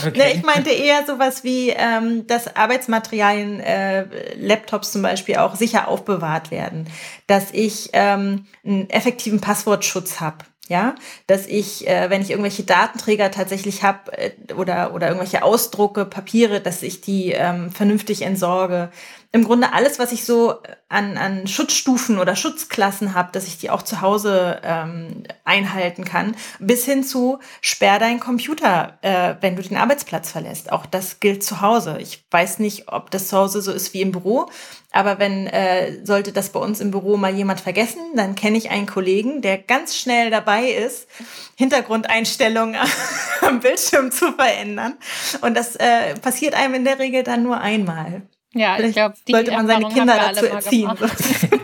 okay. 0.05 0.17
ne, 0.17 0.33
ich 0.33 0.43
meinte 0.43 0.69
eher 0.69 1.05
sowas 1.05 1.43
wie, 1.43 1.69
ähm, 1.69 2.27
dass 2.27 2.55
Arbeitsmaterialien, 2.55 3.59
äh, 3.59 4.05
Laptops 4.35 4.91
zum 4.91 5.01
Beispiel, 5.01 5.14
Beispiel 5.15 5.38
auch 5.38 5.56
sicher 5.56 5.88
aufbewahrt 5.88 6.51
werden, 6.51 6.88
dass 7.28 7.51
ich 7.51 7.89
ähm, 7.93 8.45
einen 8.65 8.89
effektiven 8.89 9.41
Passwortschutz 9.41 10.19
habe. 10.19 10.38
Ja, 10.67 10.95
dass 11.28 11.45
ich, 11.45 11.88
äh, 11.88 12.10
wenn 12.10 12.23
ich 12.23 12.32
irgendwelche 12.32 12.63
Datenträger 12.63 13.30
tatsächlich 13.30 13.84
habe 13.84 14.12
äh, 14.17 14.32
oder, 14.56 14.95
oder 14.95 15.10
irgendwelche 15.10 15.43
Ausdrucke, 15.43 16.06
Papiere, 16.06 16.60
dass 16.60 16.82
ich 16.82 17.01
die 17.01 17.34
ähm, 17.34 17.69
vernünftig 17.69 18.23
entsorge, 18.23 18.89
im 19.36 19.43
Grunde 19.43 19.74
alles, 19.74 20.00
was 20.00 20.13
ich 20.13 20.24
so 20.24 20.62
an, 20.88 21.17
an 21.17 21.45
Schutzstufen 21.45 22.19
oder 22.19 22.38
Schutzklassen 22.38 23.13
habe, 23.13 23.34
dass 23.34 23.48
ich 23.48 23.58
die 23.58 23.69
auch 23.69 23.82
zu 23.82 24.00
Hause 24.00 24.62
ähm, 24.63 25.24
einhalten 25.43 26.06
kann, 26.06 26.38
bis 26.60 26.86
hin 26.86 27.04
zu 27.04 27.39
sperr 27.60 28.00
deinen 28.00 28.21
Computer, 28.21 28.98
äh, 29.02 29.36
wenn 29.41 29.58
du 29.58 29.62
den 29.62 29.76
Arbeitsplatz 29.76 30.32
verlässt. 30.32 30.71
Auch 30.71 30.86
das 30.86 31.19
gilt 31.19 31.43
zu 31.43 31.60
Hause. 31.60 31.98
Ich 32.00 32.26
weiß 32.32 32.60
nicht, 32.60 32.93
ob 32.93 33.12
das 33.12 33.28
zu 33.28 33.36
Hause 33.36 33.62
so 33.62 33.74
ist 33.74 33.93
wie 33.93 34.02
im 34.02 34.13
Büro, 34.13 34.50
aber 34.93 35.19
wenn 35.19 35.48
äh, 35.48 36.06
sollte 36.06 36.32
das 36.32 36.52
bei 36.52 36.62
uns 36.62 36.80
im 36.80 36.91
Büro 36.91 37.17
mal 37.17 37.36
jemand 37.36 37.60
vergessen, 37.60 38.00
dann 38.15 38.36
kenne 38.36 38.58
ich 38.58 38.69
einen 38.69 38.88
Kollegen, 38.88 39.41
der 39.41 39.58
ganz 39.58 39.98
schnell 39.98 40.30
dabei 40.30 40.69
ist, 40.69 41.10
Hintergrundeinstellungen 41.56 42.78
am 43.41 43.60
Bildschirm 43.60 44.13
zu 44.13 44.32
verändern. 44.32 44.93
Und 45.41 45.58
das 45.58 45.76
äh, 45.76 46.15
passiert 46.21 46.54
einem 46.54 46.76
in 46.76 46.86
der 46.86 47.00
Regel 47.00 47.24
dann 47.24 47.43
nur 47.43 47.60
einmal. 47.60 48.21
Ja, 48.58 48.76
Vielleicht 48.76 48.89
ich 48.91 48.96
glaube, 48.96 49.15
sollte 49.30 49.52
man 49.52 49.68
seine 49.68 49.89
Kinder 49.89 50.15
dazu 50.18 50.46
erziehen. 50.46 50.89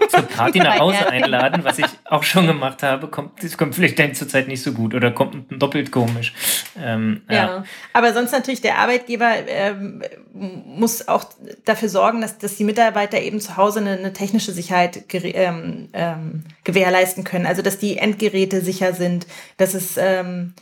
Zur 0.09 0.21
Party 0.35 0.59
nach 0.59 0.77
Hause 0.77 1.07
einladen, 1.07 1.63
was 1.63 1.79
ich 1.79 1.85
auch 2.03 2.23
schon 2.23 2.47
gemacht 2.47 2.83
habe, 2.83 3.07
kommt, 3.07 3.41
das 3.41 3.57
kommt 3.57 3.75
vielleicht 3.75 3.97
dann 3.97 4.13
zurzeit 4.13 4.49
nicht 4.49 4.61
so 4.61 4.73
gut 4.73 4.93
oder 4.93 5.09
kommt 5.09 5.45
doppelt 5.49 5.93
komisch. 5.93 6.33
Ähm, 6.77 7.21
ja. 7.29 7.35
ja. 7.35 7.63
aber 7.93 8.11
sonst 8.11 8.33
natürlich 8.33 8.59
der 8.59 8.77
Arbeitgeber 8.77 9.31
ähm, 9.47 10.03
muss 10.33 11.07
auch 11.07 11.23
dafür 11.63 11.87
sorgen, 11.87 12.19
dass, 12.19 12.37
dass 12.37 12.57
die 12.57 12.65
Mitarbeiter 12.65 13.21
eben 13.21 13.39
zu 13.39 13.55
Hause 13.55 13.79
eine, 13.79 13.91
eine 13.91 14.11
technische 14.11 14.51
Sicherheit 14.51 15.05
ähm, 15.13 15.87
ähm, 15.93 16.43
gewährleisten 16.65 17.23
können. 17.23 17.45
Also 17.45 17.61
dass 17.61 17.79
die 17.79 17.99
Endgeräte 17.99 18.59
sicher 18.59 18.91
sind, 18.93 19.27
dass 19.55 19.75
es 19.75 19.95
ähm, 19.95 20.55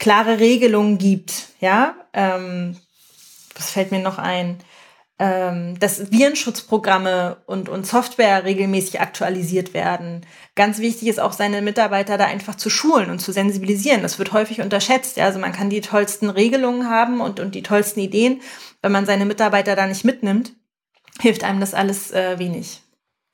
klare 0.00 0.40
Regelungen 0.40 0.98
gibt. 0.98 1.50
Ja, 1.60 1.94
ähm, 2.12 2.76
was 3.54 3.70
fällt 3.70 3.92
mir 3.92 4.00
noch 4.00 4.18
ein? 4.18 4.58
Ähm, 5.18 5.78
dass 5.78 6.12
Virenschutzprogramme 6.12 7.38
und, 7.46 7.68
und 7.70 7.86
Software 7.86 8.44
regelmäßig 8.44 9.00
aktualisiert 9.00 9.72
werden. 9.72 10.26
Ganz 10.54 10.78
wichtig 10.78 11.08
ist 11.08 11.20
auch, 11.20 11.32
seine 11.32 11.62
Mitarbeiter 11.62 12.18
da 12.18 12.26
einfach 12.26 12.54
zu 12.54 12.68
schulen 12.68 13.10
und 13.10 13.20
zu 13.20 13.32
sensibilisieren. 13.32 14.02
Das 14.02 14.18
wird 14.18 14.32
häufig 14.32 14.60
unterschätzt. 14.60 15.16
Ja? 15.16 15.24
Also 15.24 15.38
man 15.38 15.52
kann 15.52 15.70
die 15.70 15.80
tollsten 15.80 16.28
Regelungen 16.28 16.90
haben 16.90 17.20
und, 17.22 17.40
und 17.40 17.54
die 17.54 17.62
tollsten 17.62 18.00
Ideen. 18.00 18.42
Wenn 18.82 18.92
man 18.92 19.06
seine 19.06 19.24
Mitarbeiter 19.24 19.74
da 19.74 19.86
nicht 19.86 20.04
mitnimmt, 20.04 20.52
hilft 21.20 21.44
einem 21.44 21.60
das 21.60 21.72
alles 21.72 22.10
äh, 22.12 22.38
wenig. 22.38 22.82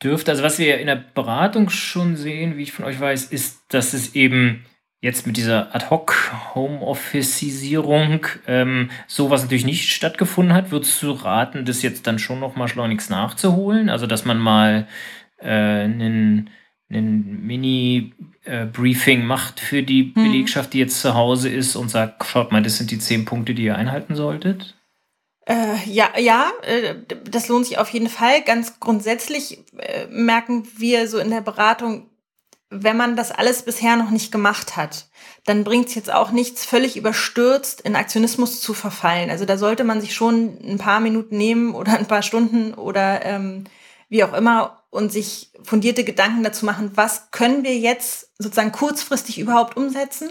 Dürfte, 0.02 0.30
also 0.32 0.42
was 0.42 0.58
wir 0.58 0.78
in 0.78 0.86
der 0.86 1.04
Beratung 1.14 1.68
schon 1.68 2.16
sehen, 2.16 2.56
wie 2.56 2.62
ich 2.62 2.72
von 2.72 2.84
euch 2.84 2.98
weiß, 2.98 3.24
ist, 3.26 3.60
dass 3.68 3.92
es 3.92 4.14
eben 4.14 4.64
jetzt 5.02 5.26
mit 5.26 5.36
dieser 5.36 5.74
Ad-Hoc-Homeofficeisierung 5.74 8.24
ähm, 8.46 8.90
sowas 9.08 9.42
natürlich 9.42 9.66
nicht 9.66 9.90
stattgefunden 9.90 10.54
hat, 10.54 10.70
würdest 10.70 11.02
du 11.02 11.10
raten, 11.10 11.66
das 11.66 11.82
jetzt 11.82 12.06
dann 12.06 12.20
schon 12.20 12.40
noch 12.40 12.54
mal 12.54 12.68
schleunigst 12.68 13.10
nachzuholen? 13.10 13.90
Also, 13.90 14.06
dass 14.06 14.24
man 14.24 14.38
mal 14.38 14.86
äh, 15.38 15.48
einen, 15.48 16.50
einen 16.88 17.44
Mini-Briefing 17.44 19.26
macht 19.26 19.58
für 19.58 19.82
die 19.82 20.12
hm. 20.14 20.22
Belegschaft, 20.22 20.72
die 20.72 20.78
jetzt 20.78 21.00
zu 21.00 21.14
Hause 21.14 21.48
ist 21.48 21.74
und 21.74 21.88
sagt, 21.90 22.24
schaut 22.24 22.52
mal, 22.52 22.62
das 22.62 22.78
sind 22.78 22.92
die 22.92 23.00
zehn 23.00 23.24
Punkte, 23.24 23.54
die 23.54 23.64
ihr 23.64 23.76
einhalten 23.76 24.14
solltet? 24.14 24.76
Äh, 25.46 25.78
ja, 25.86 26.10
ja, 26.16 26.52
äh, 26.62 26.94
das 27.28 27.48
lohnt 27.48 27.66
sich 27.66 27.78
auf 27.78 27.88
jeden 27.88 28.08
Fall. 28.08 28.42
Ganz 28.42 28.78
grundsätzlich 28.78 29.58
äh, 29.78 30.06
merken 30.08 30.68
wir 30.76 31.08
so 31.08 31.18
in 31.18 31.30
der 31.30 31.40
Beratung, 31.40 32.08
wenn 32.72 32.96
man 32.96 33.16
das 33.16 33.30
alles 33.30 33.62
bisher 33.62 33.96
noch 33.96 34.11
nicht 34.11 34.32
gemacht 34.32 34.76
hat, 34.76 35.06
dann 35.44 35.64
bringt 35.64 35.88
es 35.88 35.94
jetzt 35.94 36.12
auch 36.12 36.30
nichts, 36.30 36.64
völlig 36.64 36.96
überstürzt 36.96 37.82
in 37.82 37.96
Aktionismus 37.96 38.61
zu 38.61 38.74
verfallen. 38.74 39.30
Also 39.30 39.44
da 39.44 39.58
sollte 39.58 39.85
man 39.85 40.00
sich 40.00 40.14
schon 40.14 40.58
ein 40.64 40.78
paar 40.78 41.00
Minuten 41.00 41.37
nehmen 41.37 41.74
oder 41.74 41.98
ein 41.98 42.06
paar 42.06 42.22
Stunden 42.22 42.74
oder 42.74 43.24
ähm, 43.24 43.64
wie 44.08 44.24
auch 44.24 44.32
immer 44.32 44.82
und 44.90 45.12
sich 45.12 45.52
fundierte 45.62 46.04
Gedanken 46.04 46.42
dazu 46.42 46.66
machen, 46.66 46.92
was 46.94 47.30
können 47.30 47.62
wir 47.64 47.76
jetzt 47.76 48.30
sozusagen 48.38 48.72
kurzfristig 48.72 49.38
überhaupt 49.38 49.76
umsetzen 49.76 50.30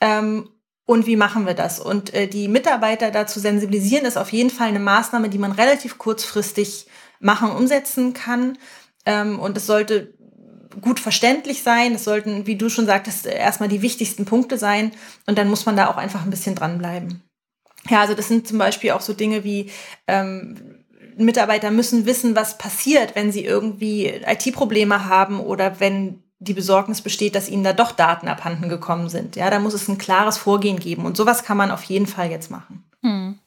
ähm, 0.00 0.50
und 0.84 1.06
wie 1.06 1.16
machen 1.16 1.46
wir 1.46 1.54
das? 1.54 1.80
Und 1.80 2.14
äh, 2.14 2.28
die 2.28 2.48
Mitarbeiter 2.48 3.10
dazu 3.10 3.40
sensibilisieren, 3.40 4.06
ist 4.06 4.16
auf 4.16 4.32
jeden 4.32 4.50
Fall 4.50 4.68
eine 4.68 4.78
Maßnahme, 4.78 5.28
die 5.28 5.38
man 5.38 5.52
relativ 5.52 5.98
kurzfristig 5.98 6.86
machen, 7.20 7.50
umsetzen 7.50 8.14
kann. 8.14 8.56
Ähm, 9.04 9.38
und 9.38 9.56
es 9.56 9.66
sollte 9.66 10.14
gut 10.80 11.00
verständlich 11.00 11.62
sein. 11.62 11.94
Es 11.94 12.04
sollten, 12.04 12.46
wie 12.46 12.56
du 12.56 12.68
schon 12.68 12.86
sagtest, 12.86 13.26
erstmal 13.26 13.68
die 13.68 13.82
wichtigsten 13.82 14.24
Punkte 14.24 14.58
sein. 14.58 14.92
Und 15.26 15.38
dann 15.38 15.48
muss 15.48 15.66
man 15.66 15.76
da 15.76 15.88
auch 15.88 15.96
einfach 15.96 16.24
ein 16.24 16.30
bisschen 16.30 16.54
dranbleiben. 16.54 17.22
Ja, 17.88 18.00
also 18.00 18.14
das 18.14 18.28
sind 18.28 18.46
zum 18.46 18.58
Beispiel 18.58 18.90
auch 18.90 19.00
so 19.00 19.12
Dinge 19.12 19.44
wie 19.44 19.70
ähm, 20.06 20.84
Mitarbeiter 21.16 21.70
müssen 21.70 22.06
wissen, 22.06 22.36
was 22.36 22.58
passiert, 22.58 23.14
wenn 23.14 23.32
sie 23.32 23.44
irgendwie 23.44 24.06
IT-Probleme 24.06 25.06
haben 25.06 25.40
oder 25.40 25.80
wenn 25.80 26.22
die 26.40 26.54
Besorgnis 26.54 27.02
besteht, 27.02 27.34
dass 27.34 27.48
ihnen 27.48 27.64
da 27.64 27.72
doch 27.72 27.92
Daten 27.92 28.28
abhanden 28.28 28.68
gekommen 28.68 29.08
sind. 29.08 29.34
Ja, 29.34 29.50
da 29.50 29.58
muss 29.58 29.74
es 29.74 29.88
ein 29.88 29.98
klares 29.98 30.38
Vorgehen 30.38 30.78
geben. 30.78 31.04
Und 31.04 31.16
sowas 31.16 31.42
kann 31.42 31.56
man 31.56 31.70
auf 31.70 31.82
jeden 31.84 32.06
Fall 32.06 32.30
jetzt 32.30 32.50
machen. 32.50 32.84
Hm. 33.02 33.38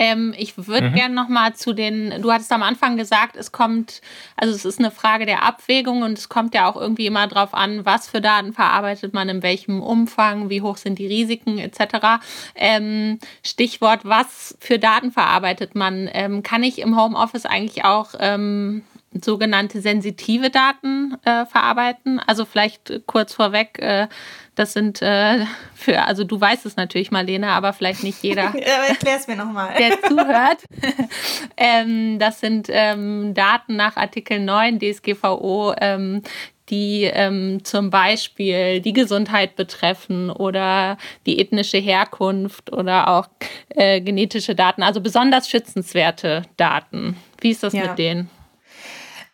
Ähm, 0.00 0.34
ich 0.36 0.56
würde 0.56 0.88
mhm. 0.88 0.94
gerne 0.94 1.14
noch 1.14 1.28
mal 1.28 1.54
zu 1.54 1.74
den, 1.74 2.22
du 2.22 2.32
hattest 2.32 2.50
am 2.52 2.62
Anfang 2.62 2.96
gesagt, 2.96 3.36
es 3.36 3.52
kommt, 3.52 4.00
also 4.34 4.54
es 4.54 4.64
ist 4.64 4.78
eine 4.78 4.90
Frage 4.90 5.26
der 5.26 5.42
Abwägung 5.44 6.00
und 6.02 6.16
es 6.16 6.30
kommt 6.30 6.54
ja 6.54 6.68
auch 6.70 6.76
irgendwie 6.76 7.04
immer 7.04 7.26
darauf 7.26 7.52
an, 7.52 7.84
was 7.84 8.08
für 8.08 8.22
Daten 8.22 8.54
verarbeitet 8.54 9.12
man, 9.12 9.28
in 9.28 9.42
welchem 9.42 9.82
Umfang, 9.82 10.48
wie 10.48 10.62
hoch 10.62 10.78
sind 10.78 10.98
die 10.98 11.06
Risiken 11.06 11.58
etc. 11.58 12.22
Ähm, 12.54 13.18
Stichwort, 13.44 14.00
was 14.04 14.56
für 14.58 14.78
Daten 14.78 15.12
verarbeitet 15.12 15.74
man? 15.74 16.08
Ähm, 16.10 16.42
kann 16.42 16.62
ich 16.62 16.78
im 16.78 16.98
Homeoffice 16.98 17.44
eigentlich 17.44 17.84
auch 17.84 18.14
ähm, 18.18 18.82
sogenannte 19.12 19.80
sensitive 19.80 20.50
Daten 20.50 21.16
äh, 21.24 21.44
verarbeiten. 21.46 22.20
Also 22.20 22.44
vielleicht 22.44 23.02
kurz 23.06 23.34
vorweg, 23.34 23.78
äh, 23.80 24.06
das 24.54 24.72
sind 24.72 25.02
äh, 25.02 25.44
für, 25.74 26.02
also 26.02 26.22
du 26.22 26.40
weißt 26.40 26.64
es 26.66 26.76
natürlich, 26.76 27.10
Marlene, 27.10 27.48
aber 27.48 27.72
vielleicht 27.72 28.04
nicht 28.04 28.22
jeder. 28.22 28.54
Erklär 28.88 29.16
es 29.16 29.26
mir 29.26 29.36
nochmal. 29.36 29.74
Der 29.78 30.00
zuhört. 30.02 30.64
ähm, 31.56 32.18
das 32.18 32.40
sind 32.40 32.68
ähm, 32.70 33.34
Daten 33.34 33.76
nach 33.76 33.96
Artikel 33.96 34.38
9 34.38 34.78
DSGVO, 34.78 35.74
ähm, 35.80 36.22
die 36.68 37.02
ähm, 37.02 37.64
zum 37.64 37.90
Beispiel 37.90 38.80
die 38.80 38.92
Gesundheit 38.92 39.56
betreffen 39.56 40.30
oder 40.30 40.98
die 41.26 41.40
ethnische 41.40 41.78
Herkunft 41.78 42.72
oder 42.72 43.08
auch 43.08 43.28
äh, 43.70 44.00
genetische 44.00 44.54
Daten, 44.54 44.84
also 44.84 45.00
besonders 45.00 45.48
schützenswerte 45.48 46.42
Daten. 46.56 47.16
Wie 47.40 47.50
ist 47.50 47.64
das 47.64 47.72
ja. 47.72 47.88
mit 47.88 47.98
denen? 47.98 48.30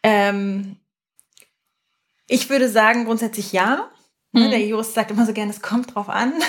Ähm, 0.08 0.76
ich 2.28 2.48
würde 2.48 2.68
sagen, 2.68 3.06
grundsätzlich 3.06 3.52
ja. 3.52 3.90
Mhm. 4.32 4.50
Der 4.50 4.60
Jurist 4.60 4.94
sagt 4.94 5.10
immer 5.10 5.26
so 5.26 5.32
gerne, 5.32 5.50
es 5.50 5.62
kommt 5.62 5.94
drauf 5.94 6.08
an. 6.08 6.32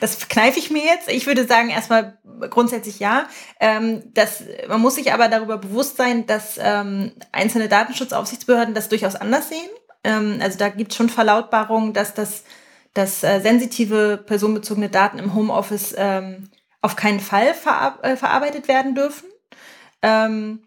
Das 0.00 0.26
kneife 0.28 0.58
ich 0.58 0.70
mir 0.70 0.82
jetzt. 0.82 1.10
Ich 1.10 1.26
würde 1.26 1.46
sagen, 1.46 1.68
erstmal 1.68 2.18
grundsätzlich 2.48 2.98
ja. 2.98 3.28
Ähm, 3.60 4.02
das, 4.14 4.42
man 4.66 4.80
muss 4.80 4.94
sich 4.94 5.12
aber 5.12 5.28
darüber 5.28 5.58
bewusst 5.58 5.98
sein, 5.98 6.26
dass 6.26 6.58
ähm, 6.58 7.12
einzelne 7.30 7.68
Datenschutzaufsichtsbehörden 7.68 8.74
das 8.74 8.88
durchaus 8.88 9.16
anders 9.16 9.50
sehen. 9.50 9.68
Ähm, 10.02 10.38
also 10.40 10.56
da 10.56 10.70
gibt 10.70 10.92
es 10.92 10.96
schon 10.96 11.10
Verlautbarungen, 11.10 11.92
dass 11.92 12.14
das 12.14 12.44
dass 12.94 13.22
äh, 13.22 13.40
sensitive 13.40 14.22
personenbezogene 14.24 14.88
Daten 14.88 15.18
im 15.18 15.34
Homeoffice 15.34 15.94
ähm, 15.96 16.50
auf 16.80 16.96
keinen 16.96 17.20
Fall 17.20 17.54
verar 17.54 17.98
äh, 18.02 18.16
verarbeitet 18.16 18.68
werden 18.68 18.94
dürfen. 18.94 19.28
Ähm, 20.02 20.64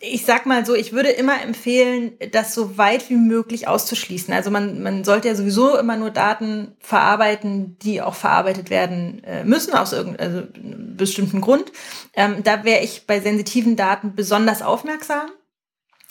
ich 0.00 0.24
sag 0.24 0.46
mal 0.46 0.64
so, 0.64 0.74
ich 0.74 0.92
würde 0.92 1.10
immer 1.10 1.42
empfehlen, 1.42 2.12
das 2.32 2.54
so 2.54 2.78
weit 2.78 3.10
wie 3.10 3.16
möglich 3.16 3.68
auszuschließen. 3.68 4.32
Also 4.32 4.50
man, 4.50 4.82
man 4.82 5.04
sollte 5.04 5.28
ja 5.28 5.34
sowieso 5.34 5.76
immer 5.78 5.96
nur 5.96 6.10
Daten 6.10 6.74
verarbeiten, 6.80 7.78
die 7.80 8.00
auch 8.00 8.14
verarbeitet 8.14 8.70
werden 8.70 9.22
äh, 9.24 9.44
müssen, 9.44 9.74
aus 9.74 9.92
irgendeinem 9.92 10.34
also 10.34 10.48
bestimmten 10.96 11.40
Grund. 11.40 11.70
Ähm, 12.14 12.42
da 12.42 12.64
wäre 12.64 12.82
ich 12.82 13.06
bei 13.06 13.20
sensitiven 13.20 13.76
Daten 13.76 14.14
besonders 14.14 14.62
aufmerksam. 14.62 15.30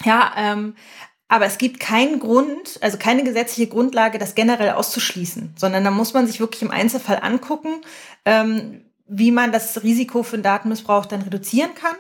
Ja, 0.06 0.34
ähm, 0.38 0.76
aber 1.28 1.46
es 1.46 1.58
gibt 1.58 1.80
keinen 1.80 2.20
Grund, 2.20 2.80
also 2.82 2.98
keine 2.98 3.24
gesetzliche 3.24 3.70
Grundlage, 3.70 4.18
das 4.18 4.36
generell 4.36 4.72
auszuschließen, 4.72 5.54
sondern 5.58 5.84
da 5.84 5.92
muss 5.92 6.14
man 6.14 6.26
sich 6.26 6.40
wirklich 6.40 6.62
im 6.62 6.72
Einzelfall 6.72 7.20
angucken, 7.22 7.82
ähm, 8.26 8.86
wie 9.08 9.32
man 9.32 9.52
das 9.52 9.84
Risiko 9.84 10.24
für 10.24 10.38
Datenmissbrauch 10.38 11.06
dann 11.06 11.22
reduzieren 11.22 11.72
kann. 11.76 11.96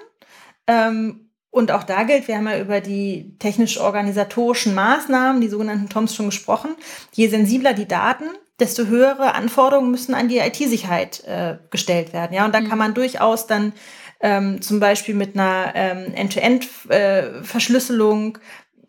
Und 1.52 1.72
auch 1.72 1.84
da 1.84 2.04
gilt, 2.04 2.28
wir 2.28 2.38
haben 2.38 2.48
ja 2.48 2.60
über 2.60 2.80
die 2.80 3.36
technisch-organisatorischen 3.40 4.76
Maßnahmen, 4.76 5.42
die 5.42 5.50
sogenannten 5.50 5.90
TOMs, 5.90 6.16
schon 6.16 6.28
gesprochen. 6.28 6.76
Je 7.12 7.28
sensibler 7.28 7.74
die 7.74 7.88
Daten, 7.88 8.26
desto 8.60 8.86
höhere 8.86 9.34
Anforderungen 9.34 9.90
müssen 9.90 10.14
an 10.14 10.28
die 10.28 10.38
IT-Sicherheit 10.38 11.24
äh, 11.26 11.58
gestellt 11.72 12.14
werden. 12.14 12.34
Ja, 12.34 12.46
und 12.46 12.54
da 12.54 12.62
mhm. 12.62 12.70
kann 12.70 12.78
man 12.78 12.94
durchaus 12.94 13.48
dann 13.48 13.74
ähm, 14.22 14.62
zum 14.62 14.80
Beispiel 14.80 15.16
mit 15.16 15.36
einer 15.36 15.74
ähm, 15.76 16.14
End-to-End-Verschlüsselung 16.14 18.38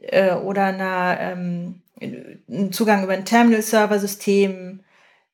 äh, 0.03 0.29
äh, 0.29 0.35
oder 0.35 0.65
einer 0.65 1.17
ähm, 1.21 1.81
Zugang 2.73 3.05
über 3.05 3.13
ein 3.13 3.25
Terminal-Server-System, 3.25 4.81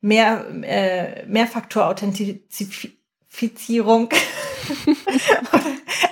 mehr, 0.01 0.45
äh, 0.63 1.25
Mehrfaktor-Authentifizierung 1.27 4.11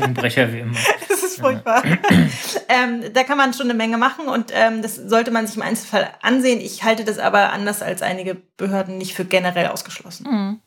Zungenbrecher 0.00 0.52
wie 0.52 0.60
immer. 0.60 0.76
Das 1.08 1.22
ist 1.22 1.40
furchtbar. 1.40 1.82
ähm, 2.68 3.02
da 3.12 3.24
kann 3.24 3.36
man 3.36 3.52
schon 3.52 3.66
eine 3.66 3.74
Menge 3.74 3.98
machen 3.98 4.28
und 4.28 4.52
ähm, 4.54 4.82
das 4.82 4.94
sollte 4.96 5.30
man 5.30 5.46
sich 5.46 5.56
im 5.56 5.62
Einzelfall 5.62 6.08
ansehen. 6.22 6.60
Ich 6.60 6.84
halte 6.84 7.04
das 7.04 7.18
aber 7.18 7.52
anders 7.52 7.82
als 7.82 8.02
einige 8.02 8.36
Behörden 8.56 8.98
nicht 8.98 9.14
für 9.14 9.24
generell 9.24 9.66
ausgeschlossen. 9.66 10.26
Mhm. 10.30 10.60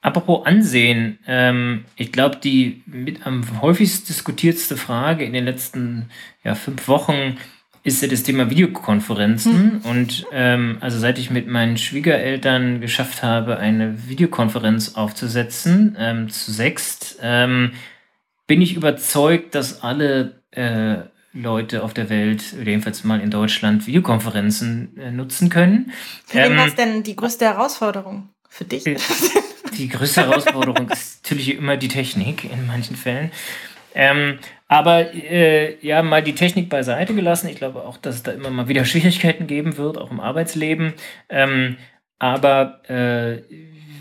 Apropos 0.00 0.46
Ansehen, 0.46 1.18
ähm, 1.26 1.84
ich 1.96 2.12
glaube, 2.12 2.36
die 2.36 2.82
mit 2.86 3.26
am 3.26 3.60
häufigst 3.60 4.08
diskutiertste 4.08 4.76
Frage 4.76 5.24
in 5.24 5.32
den 5.32 5.44
letzten 5.44 6.10
ja, 6.44 6.54
fünf 6.54 6.86
Wochen 6.86 7.36
ist 7.82 8.02
ja 8.02 8.08
das 8.08 8.22
Thema 8.22 8.50
Videokonferenzen. 8.50 9.80
Mhm. 9.82 9.90
Und 9.90 10.26
ähm, 10.32 10.78
also 10.80 10.98
seit 10.98 11.18
ich 11.18 11.30
mit 11.30 11.48
meinen 11.48 11.78
Schwiegereltern 11.78 12.80
geschafft 12.80 13.22
habe, 13.22 13.58
eine 13.58 14.08
Videokonferenz 14.08 14.94
aufzusetzen, 14.94 15.96
ähm, 15.98 16.28
zu 16.28 16.52
sechst, 16.52 17.18
ähm, 17.22 17.72
bin 18.48 18.60
ich 18.60 18.74
überzeugt, 18.74 19.54
dass 19.54 19.84
alle 19.84 20.42
äh, 20.50 20.96
Leute 21.32 21.84
auf 21.84 21.94
der 21.94 22.10
Welt, 22.10 22.42
jedenfalls 22.64 23.04
mal 23.04 23.20
in 23.20 23.30
Deutschland, 23.30 23.86
Videokonferenzen 23.86 24.96
äh, 24.96 25.10
nutzen 25.12 25.50
können. 25.50 25.92
Für 26.26 26.38
wen 26.38 26.52
ähm, 26.52 26.58
was 26.58 26.74
denn 26.74 27.04
die 27.04 27.14
größte 27.14 27.44
Herausforderung 27.44 28.30
für 28.48 28.64
dich? 28.64 28.82
Die, 28.84 28.96
die 29.76 29.88
größte 29.88 30.22
Herausforderung 30.22 30.88
ist 30.90 31.22
natürlich 31.22 31.54
immer 31.54 31.76
die 31.76 31.88
Technik 31.88 32.44
in 32.44 32.66
manchen 32.66 32.96
Fällen. 32.96 33.30
Ähm, 33.94 34.38
aber 34.66 35.14
äh, 35.14 35.76
ja, 35.86 36.02
mal 36.02 36.22
die 36.22 36.34
Technik 36.34 36.68
beiseite 36.70 37.14
gelassen. 37.14 37.48
Ich 37.48 37.56
glaube 37.56 37.82
auch, 37.82 37.98
dass 37.98 38.16
es 38.16 38.22
da 38.22 38.32
immer 38.32 38.50
mal 38.50 38.68
wieder 38.68 38.84
Schwierigkeiten 38.84 39.46
geben 39.46 39.76
wird, 39.76 39.98
auch 39.98 40.10
im 40.10 40.20
Arbeitsleben. 40.20 40.94
Ähm, 41.28 41.76
aber 42.18 42.88
äh, 42.88 43.42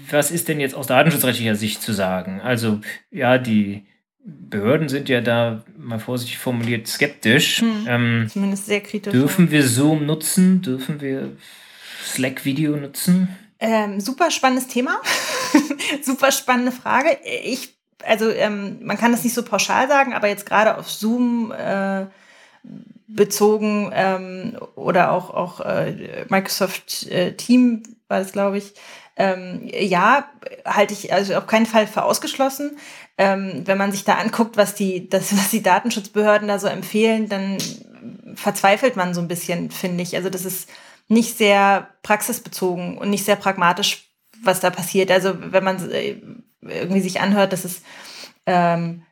was 0.09 0.31
ist 0.31 0.47
denn 0.47 0.59
jetzt 0.61 0.75
aus 0.75 0.87
datenschutzrechtlicher 0.87 1.55
Sicht 1.55 1.81
zu 1.81 1.91
sagen? 1.91 2.39
Also 2.41 2.79
ja, 3.11 3.37
die 3.37 3.85
Behörden 4.29 4.89
sind 4.89 5.07
ja 5.07 5.21
da, 5.21 5.63
mal 5.77 5.99
vorsichtig 5.99 6.37
formuliert, 6.37 6.85
skeptisch. 6.85 7.61
Hm, 7.61 7.85
ähm, 7.87 8.27
zumindest 8.31 8.65
sehr 8.65 8.81
kritisch. 8.81 9.13
Dürfen 9.13 9.51
wir 9.51 9.65
Zoom 9.65 10.05
nutzen? 10.05 10.61
Dürfen 10.61 10.99
wir 10.99 11.31
Slack-Video 12.03 12.75
nutzen? 12.75 13.29
Ähm, 13.59 14.01
super 14.01 14.29
spannendes 14.29 14.67
Thema. 14.67 15.01
super 16.01 16.33
spannende 16.33 16.73
Frage. 16.73 17.17
Ich, 17.43 17.77
also 18.03 18.29
ähm, 18.29 18.79
man 18.81 18.97
kann 18.97 19.13
das 19.13 19.23
nicht 19.23 19.33
so 19.33 19.43
pauschal 19.43 19.87
sagen, 19.87 20.13
aber 20.13 20.27
jetzt 20.27 20.45
gerade 20.45 20.77
auf 20.77 20.91
Zoom 20.91 21.53
äh, 21.53 22.07
bezogen 23.07 23.91
ähm, 23.93 24.57
oder 24.75 25.13
auch, 25.13 25.29
auch 25.29 25.61
äh, 25.61 26.25
Microsoft 26.27 27.07
äh, 27.07 27.31
Team 27.37 27.83
war 28.09 28.19
das, 28.19 28.33
glaube 28.33 28.57
ich. 28.57 28.73
Ähm, 29.17 29.61
ja, 29.73 30.29
halte 30.63 30.93
ich 30.93 31.11
also 31.11 31.35
auf 31.35 31.47
keinen 31.47 31.65
Fall 31.65 31.87
für 31.87 32.03
ausgeschlossen 32.03 32.77
ähm, 33.17 33.63
wenn 33.65 33.77
man 33.77 33.91
sich 33.91 34.03
da 34.03 34.15
anguckt, 34.15 34.57
was 34.57 34.75
die, 34.75 35.09
das, 35.09 35.33
was 35.37 35.49
die 35.49 35.63
Datenschutzbehörden 35.63 36.47
da 36.47 36.59
so 36.59 36.67
empfehlen, 36.67 37.29
dann 37.29 37.57
verzweifelt 38.35 38.95
man 38.95 39.13
so 39.13 39.21
ein 39.21 39.27
bisschen, 39.27 39.71
finde 39.71 40.03
ich. 40.03 40.15
Also 40.15 40.29
das 40.29 40.45
ist 40.45 40.69
nicht 41.07 41.37
sehr 41.37 41.89
praxisbezogen 42.03 42.97
und 42.97 43.09
nicht 43.09 43.25
sehr 43.25 43.35
pragmatisch, 43.35 44.09
was 44.43 44.59
da 44.59 44.69
passiert. 44.69 45.09
Also 45.09 45.33
wenn 45.39 45.63
man 45.63 45.89
äh, 45.89 46.21
irgendwie 46.61 47.01
sich 47.01 47.21
anhört, 47.21 47.53
dass 47.53 47.65
es 47.65 47.81
ähm, 48.45 49.03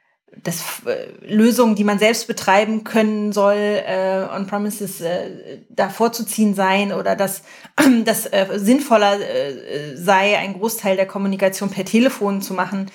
dass 0.43 0.85
äh, 0.85 1.07
Lösungen, 1.25 1.75
die 1.75 1.83
man 1.83 1.99
selbst 1.99 2.27
betreiben 2.27 2.83
können 2.83 3.31
soll, 3.31 3.55
äh, 3.55 4.27
on-premises 4.35 5.01
äh, 5.01 5.59
da 5.69 5.89
vorzuziehen 5.89 6.53
sein 6.53 6.91
oder 6.91 7.15
dass 7.15 7.43
das 8.05 8.25
äh, 8.27 8.47
sinnvoller 8.55 9.19
äh, 9.19 9.95
sei, 9.95 10.37
einen 10.37 10.53
Großteil 10.53 10.95
der 10.95 11.07
Kommunikation 11.07 11.69
per 11.69 11.85
Telefon 11.85 12.41
zu 12.41 12.53
machen, 12.53 12.91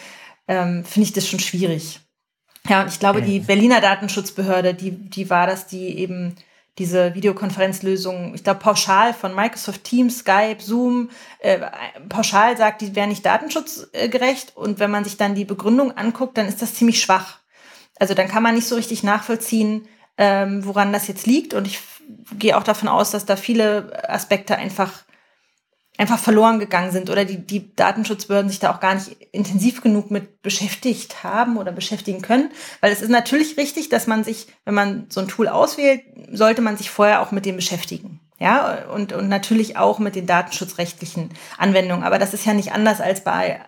ähm, 0.48 0.84
finde 0.84 1.06
ich 1.08 1.12
das 1.12 1.28
schon 1.28 1.40
schwierig. 1.40 2.00
Ja, 2.68 2.82
und 2.82 2.88
ich 2.88 3.00
glaube, 3.00 3.22
die 3.22 3.40
Berliner 3.40 3.80
Datenschutzbehörde, 3.80 4.74
die, 4.74 4.90
die 4.90 5.30
war 5.30 5.46
das, 5.46 5.66
die 5.66 5.98
eben 5.98 6.36
diese 6.78 7.14
Videokonferenzlösungen, 7.14 8.34
ich 8.34 8.44
glaube, 8.44 8.60
pauschal 8.60 9.12
von 9.12 9.34
Microsoft 9.34 9.84
Teams, 9.84 10.18
Skype, 10.20 10.58
Zoom, 10.60 11.10
äh, 11.40 11.58
pauschal 12.08 12.56
sagt, 12.56 12.80
die 12.80 12.94
wären 12.94 13.10
nicht 13.10 13.26
datenschutzgerecht. 13.26 14.56
Und 14.56 14.78
wenn 14.78 14.90
man 14.90 15.04
sich 15.04 15.16
dann 15.16 15.34
die 15.34 15.44
Begründung 15.44 15.92
anguckt, 15.96 16.38
dann 16.38 16.46
ist 16.46 16.62
das 16.62 16.74
ziemlich 16.74 17.00
schwach. 17.02 17.38
Also 17.98 18.14
dann 18.14 18.28
kann 18.28 18.42
man 18.42 18.54
nicht 18.54 18.66
so 18.66 18.76
richtig 18.76 19.02
nachvollziehen, 19.02 19.86
ähm, 20.16 20.64
woran 20.64 20.92
das 20.92 21.06
jetzt 21.06 21.26
liegt. 21.26 21.52
Und 21.54 21.66
ich 21.66 21.80
gehe 22.38 22.56
auch 22.56 22.62
davon 22.62 22.88
aus, 22.88 23.10
dass 23.10 23.26
da 23.26 23.36
viele 23.36 24.08
Aspekte 24.08 24.56
einfach 24.56 25.04
einfach 26.00 26.18
verloren 26.18 26.58
gegangen 26.58 26.92
sind 26.92 27.10
oder 27.10 27.26
die, 27.26 27.46
die 27.46 27.76
Datenschutzbehörden 27.76 28.48
sich 28.48 28.58
da 28.58 28.72
auch 28.72 28.80
gar 28.80 28.94
nicht 28.94 29.18
intensiv 29.32 29.82
genug 29.82 30.10
mit 30.10 30.40
beschäftigt 30.40 31.22
haben 31.22 31.58
oder 31.58 31.72
beschäftigen 31.72 32.22
können. 32.22 32.50
Weil 32.80 32.90
es 32.90 33.02
ist 33.02 33.10
natürlich 33.10 33.58
richtig, 33.58 33.90
dass 33.90 34.06
man 34.06 34.24
sich, 34.24 34.46
wenn 34.64 34.72
man 34.72 35.06
so 35.10 35.20
ein 35.20 35.28
Tool 35.28 35.46
auswählt, 35.46 36.00
sollte 36.32 36.62
man 36.62 36.78
sich 36.78 36.88
vorher 36.88 37.20
auch 37.20 37.32
mit 37.32 37.44
dem 37.44 37.56
beschäftigen. 37.56 38.18
Ja, 38.38 38.86
und, 38.90 39.12
und 39.12 39.28
natürlich 39.28 39.76
auch 39.76 39.98
mit 39.98 40.14
den 40.16 40.24
datenschutzrechtlichen 40.24 41.28
Anwendungen. 41.58 42.02
Aber 42.02 42.18
das 42.18 42.32
ist 42.32 42.46
ja 42.46 42.54
nicht 42.54 42.72
anders 42.72 43.02
als 43.02 43.22
bei 43.22 43.60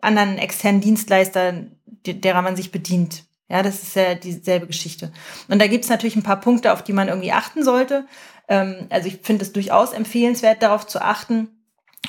anderen 0.00 0.38
externen 0.38 0.80
Dienstleistern, 0.80 1.76
derer 2.06 2.40
man 2.40 2.56
sich 2.56 2.72
bedient. 2.72 3.24
Ja, 3.50 3.62
das 3.62 3.82
ist 3.82 3.96
ja 3.96 4.14
dieselbe 4.14 4.66
Geschichte. 4.66 5.12
Und 5.48 5.60
da 5.60 5.66
gibt 5.66 5.84
es 5.84 5.90
natürlich 5.90 6.16
ein 6.16 6.22
paar 6.22 6.40
Punkte, 6.40 6.72
auf 6.72 6.82
die 6.82 6.94
man 6.94 7.08
irgendwie 7.08 7.32
achten 7.32 7.64
sollte. 7.64 8.06
Ähm, 8.50 8.88
also 8.90 9.08
ich 9.08 9.20
finde 9.22 9.44
es 9.44 9.52
durchaus 9.52 9.94
empfehlenswert, 9.94 10.62
darauf 10.62 10.86
zu 10.86 11.00
achten, 11.00 11.48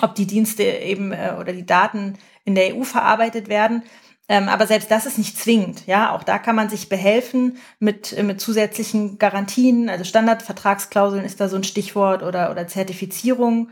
ob 0.02 0.16
die 0.16 0.28
Dienste 0.28 0.64
eben 0.64 1.14
äh, 1.14 1.36
oder 1.40 1.54
die 1.54 1.66
Daten 1.66 2.18
in 2.44 2.56
der 2.56 2.76
EU 2.76 2.84
verarbeitet 2.84 3.48
werden. 3.48 3.84
Ähm, 4.28 4.50
aber 4.50 4.66
selbst 4.66 4.90
das 4.90 5.06
ist 5.06 5.18
nicht 5.18 5.38
zwingend. 5.38 5.86
Ja, 5.88 6.16
auch 6.16 6.24
da 6.24 6.40
kann 6.40 6.56
man 6.56 6.70
sich 6.70 6.90
behelfen 6.90 7.58
mit, 7.80 8.12
äh, 8.18 8.24
mit 8.24 8.42
zusätzlichen 8.42 9.20
Garantien. 9.20 9.90
Also 9.90 10.04
Standardvertragsklauseln 10.04 11.24
ist 11.24 11.40
da 11.40 11.48
so 11.48 11.58
ein 11.58 11.64
Stichwort 11.64 12.24
oder, 12.24 12.50
oder 12.50 12.68
Zertifizierung. 12.68 13.70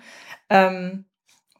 Ähm, 0.49 1.05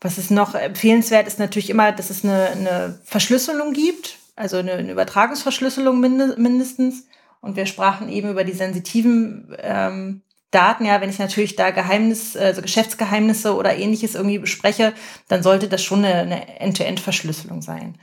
was 0.02 0.18
ist 0.18 0.32
noch 0.32 0.56
empfehlenswert, 0.56 1.28
ist 1.28 1.40
natürlich 1.40 1.70
immer, 1.70 1.92
dass 1.92 2.10
es 2.10 2.24
eine, 2.24 2.50
eine 2.50 3.00
Verschlüsselung 3.04 3.74
gibt, 3.74 4.18
also 4.36 4.58
eine, 4.58 4.74
eine 4.74 4.92
Übertragungsverschlüsselung 4.92 6.00
mindestens. 6.00 7.08
Und 7.42 7.56
wir 7.56 7.66
sprachen 7.66 8.10
eben 8.10 8.30
über 8.30 8.44
die 8.44 8.54
sensitiven 8.54 9.56
ähm, 9.60 10.22
Daten, 10.52 10.86
ja, 10.86 11.02
wenn 11.02 11.10
ich 11.10 11.20
natürlich 11.20 11.56
da 11.56 11.72
Geheimnis, 11.72 12.36
also 12.36 12.62
Geschäftsgeheimnisse 12.62 13.56
oder 13.56 13.78
ähnliches 13.78 14.16
irgendwie 14.16 14.40
bespreche, 14.40 14.94
dann 15.28 15.44
sollte 15.44 15.68
das 15.68 15.84
schon 15.84 16.04
eine, 16.04 16.60
End-to-End-Verschlüsselung 16.60 17.62
sein. 17.62 18.00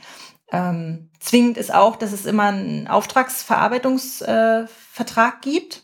Ähm, 0.53 1.11
zwingend 1.19 1.57
ist 1.57 1.75
auch, 1.75 1.97
dass 1.97 2.13
es 2.13 2.25
immer 2.25 2.45
einen 2.45 2.87
Auftragsverarbeitungsvertrag 2.87 5.35
äh, 5.35 5.51
gibt. 5.51 5.83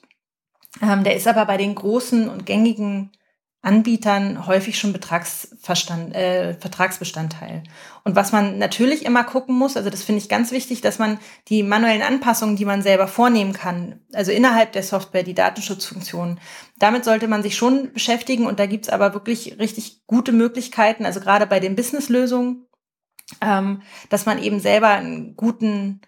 Ähm, 0.80 1.02
der 1.02 1.16
ist 1.16 1.26
aber 1.26 1.44
bei 1.46 1.56
den 1.56 1.74
großen 1.74 2.28
und 2.28 2.46
gängigen 2.46 3.10
Anbietern 3.64 4.48
häufig 4.48 4.76
schon 4.76 4.92
Betragsverstand, 4.92 6.16
äh, 6.16 6.54
Vertragsbestandteil. 6.54 7.62
Und 8.02 8.16
was 8.16 8.32
man 8.32 8.58
natürlich 8.58 9.04
immer 9.04 9.22
gucken 9.22 9.56
muss, 9.56 9.76
also 9.76 9.88
das 9.88 10.02
finde 10.02 10.20
ich 10.20 10.28
ganz 10.28 10.50
wichtig, 10.50 10.80
dass 10.80 10.98
man 10.98 11.18
die 11.46 11.62
manuellen 11.62 12.02
Anpassungen, 12.02 12.56
die 12.56 12.64
man 12.64 12.82
selber 12.82 13.06
vornehmen 13.06 13.52
kann, 13.52 14.00
also 14.12 14.32
innerhalb 14.32 14.72
der 14.72 14.82
Software, 14.82 15.22
die 15.22 15.34
Datenschutzfunktionen, 15.34 16.40
damit 16.80 17.04
sollte 17.04 17.28
man 17.28 17.44
sich 17.44 17.56
schon 17.56 17.92
beschäftigen. 17.92 18.46
Und 18.46 18.58
da 18.58 18.66
gibt's 18.66 18.88
aber 18.88 19.14
wirklich 19.14 19.56
richtig 19.60 20.02
gute 20.08 20.32
Möglichkeiten, 20.32 21.06
also 21.06 21.20
gerade 21.20 21.46
bei 21.46 21.60
den 21.60 21.76
Businesslösungen, 21.76 22.66
ähm, 23.40 23.82
dass 24.08 24.26
man 24.26 24.42
eben 24.42 24.58
selber 24.58 24.88
einen 24.88 25.36
guten, 25.36 26.00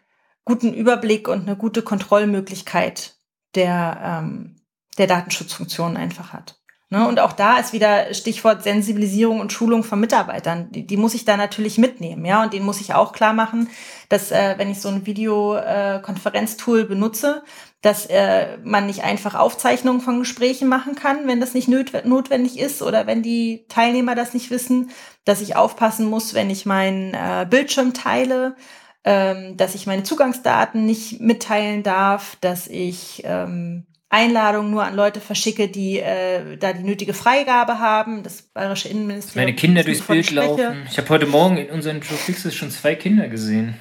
guten 0.45 0.75
Überblick 0.75 1.29
und 1.29 1.43
eine 1.43 1.57
gute 1.57 1.83
Kontrollmöglichkeit 1.83 3.15
der, 3.55 4.01
ähm, 4.03 4.57
der 4.99 5.07
Datenschutzfunktionen 5.07 5.97
einfach 5.97 6.33
hat. 6.33 6.64
Ne? 6.95 7.09
Und 7.09 7.19
auch 7.19 7.33
da 7.33 7.59
ist 7.59 7.73
wieder 7.73 8.15
Stichwort 8.15 8.63
Sensibilisierung 8.63 9.41
und 9.41 9.53
Schulung 9.53 9.83
von 9.83 9.99
Mitarbeitern. 9.99 10.71
Die, 10.71 10.87
die 10.87 10.97
muss 10.97 11.15
ich 11.15 11.25
da 11.25 11.37
natürlich 11.37 11.77
mitnehmen, 11.77 12.25
ja. 12.25 12.45
Und 12.45 12.53
denen 12.53 12.65
muss 12.65 12.81
ich 12.81 12.95
auch 12.95 13.13
klar 13.13 13.33
machen, 13.33 13.69
dass 14.09 14.31
äh, 14.31 14.55
wenn 14.59 14.71
ich 14.71 14.81
so 14.81 14.91
ein 14.91 15.05
Videokonferenztool 15.05 16.83
äh, 16.83 16.85
benutze, 16.85 17.43
dass 17.83 18.07
äh, 18.07 18.59
man 18.63 18.87
nicht 18.87 19.03
einfach 19.03 19.35
Aufzeichnungen 19.35 20.03
von 20.03 20.21
Gesprächen 20.21 20.69
machen 20.69 20.95
kann, 20.95 21.27
wenn 21.27 21.41
das 21.41 21.53
nicht 21.53 21.67
notwendig 21.67 22.61
ist 22.61 22.81
oder 22.81 23.09
wenn 23.09 23.23
die 23.23 23.67
Teilnehmer 23.69 24.15
das 24.15 24.33
nicht 24.33 24.53
wissen, 24.53 24.91
dass 25.25 25.41
ich 25.41 25.57
aufpassen 25.57 26.07
muss, 26.07 26.33
wenn 26.33 26.49
ich 26.49 26.65
meinen 26.65 27.13
äh, 27.13 27.45
Bildschirm 27.51 27.93
teile, 27.93 28.55
ähm, 29.03 29.57
dass 29.57 29.75
ich 29.75 29.89
meine 29.89 30.05
Zugangsdaten 30.05 30.87
nicht 30.87 31.21
mitteilen 31.21 31.83
darf, 31.83 32.37
dass 32.41 32.69
ich 32.69 33.23
ähm, 33.25 33.85
Einladungen 34.15 34.71
nur 34.71 34.85
an 34.85 34.95
Leute 34.95 35.21
verschicke, 35.21 35.67
die 35.67 35.99
äh, 35.99 36.57
da 36.57 36.73
die 36.73 36.85
nötige 36.85 37.15
Freigabe 37.15 37.81
haben. 37.81 38.23
Das 38.23 38.43
bayerische 38.43 38.89
Innenministerium. 38.89 39.45
Meine 39.45 39.57
Kinder 39.57 39.83
durchs 39.83 40.03
Bild 40.03 40.31
laufen. 40.31 40.87
Ich 40.89 40.97
habe 40.99 41.09
heute 41.09 41.27
Morgen 41.27 41.57
in 41.57 41.71
unseren 41.71 42.01
Joe 42.01 42.17
Fixes 42.17 42.55
schon 42.55 42.71
zwei 42.71 42.95
Kinder 42.95 43.27
gesehen. 43.29 43.75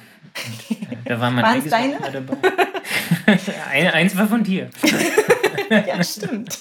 Und, 0.70 0.76
äh, 0.92 0.96
da 1.04 1.20
war 1.20 1.30
mein 1.30 1.44
eigenes 1.44 1.70
deine? 1.70 1.98
dabei. 2.12 2.36
Eine, 3.70 3.94
eins 3.94 4.16
war 4.16 4.26
von 4.26 4.42
dir. 4.42 4.70
ja, 5.70 6.02
stimmt. 6.02 6.58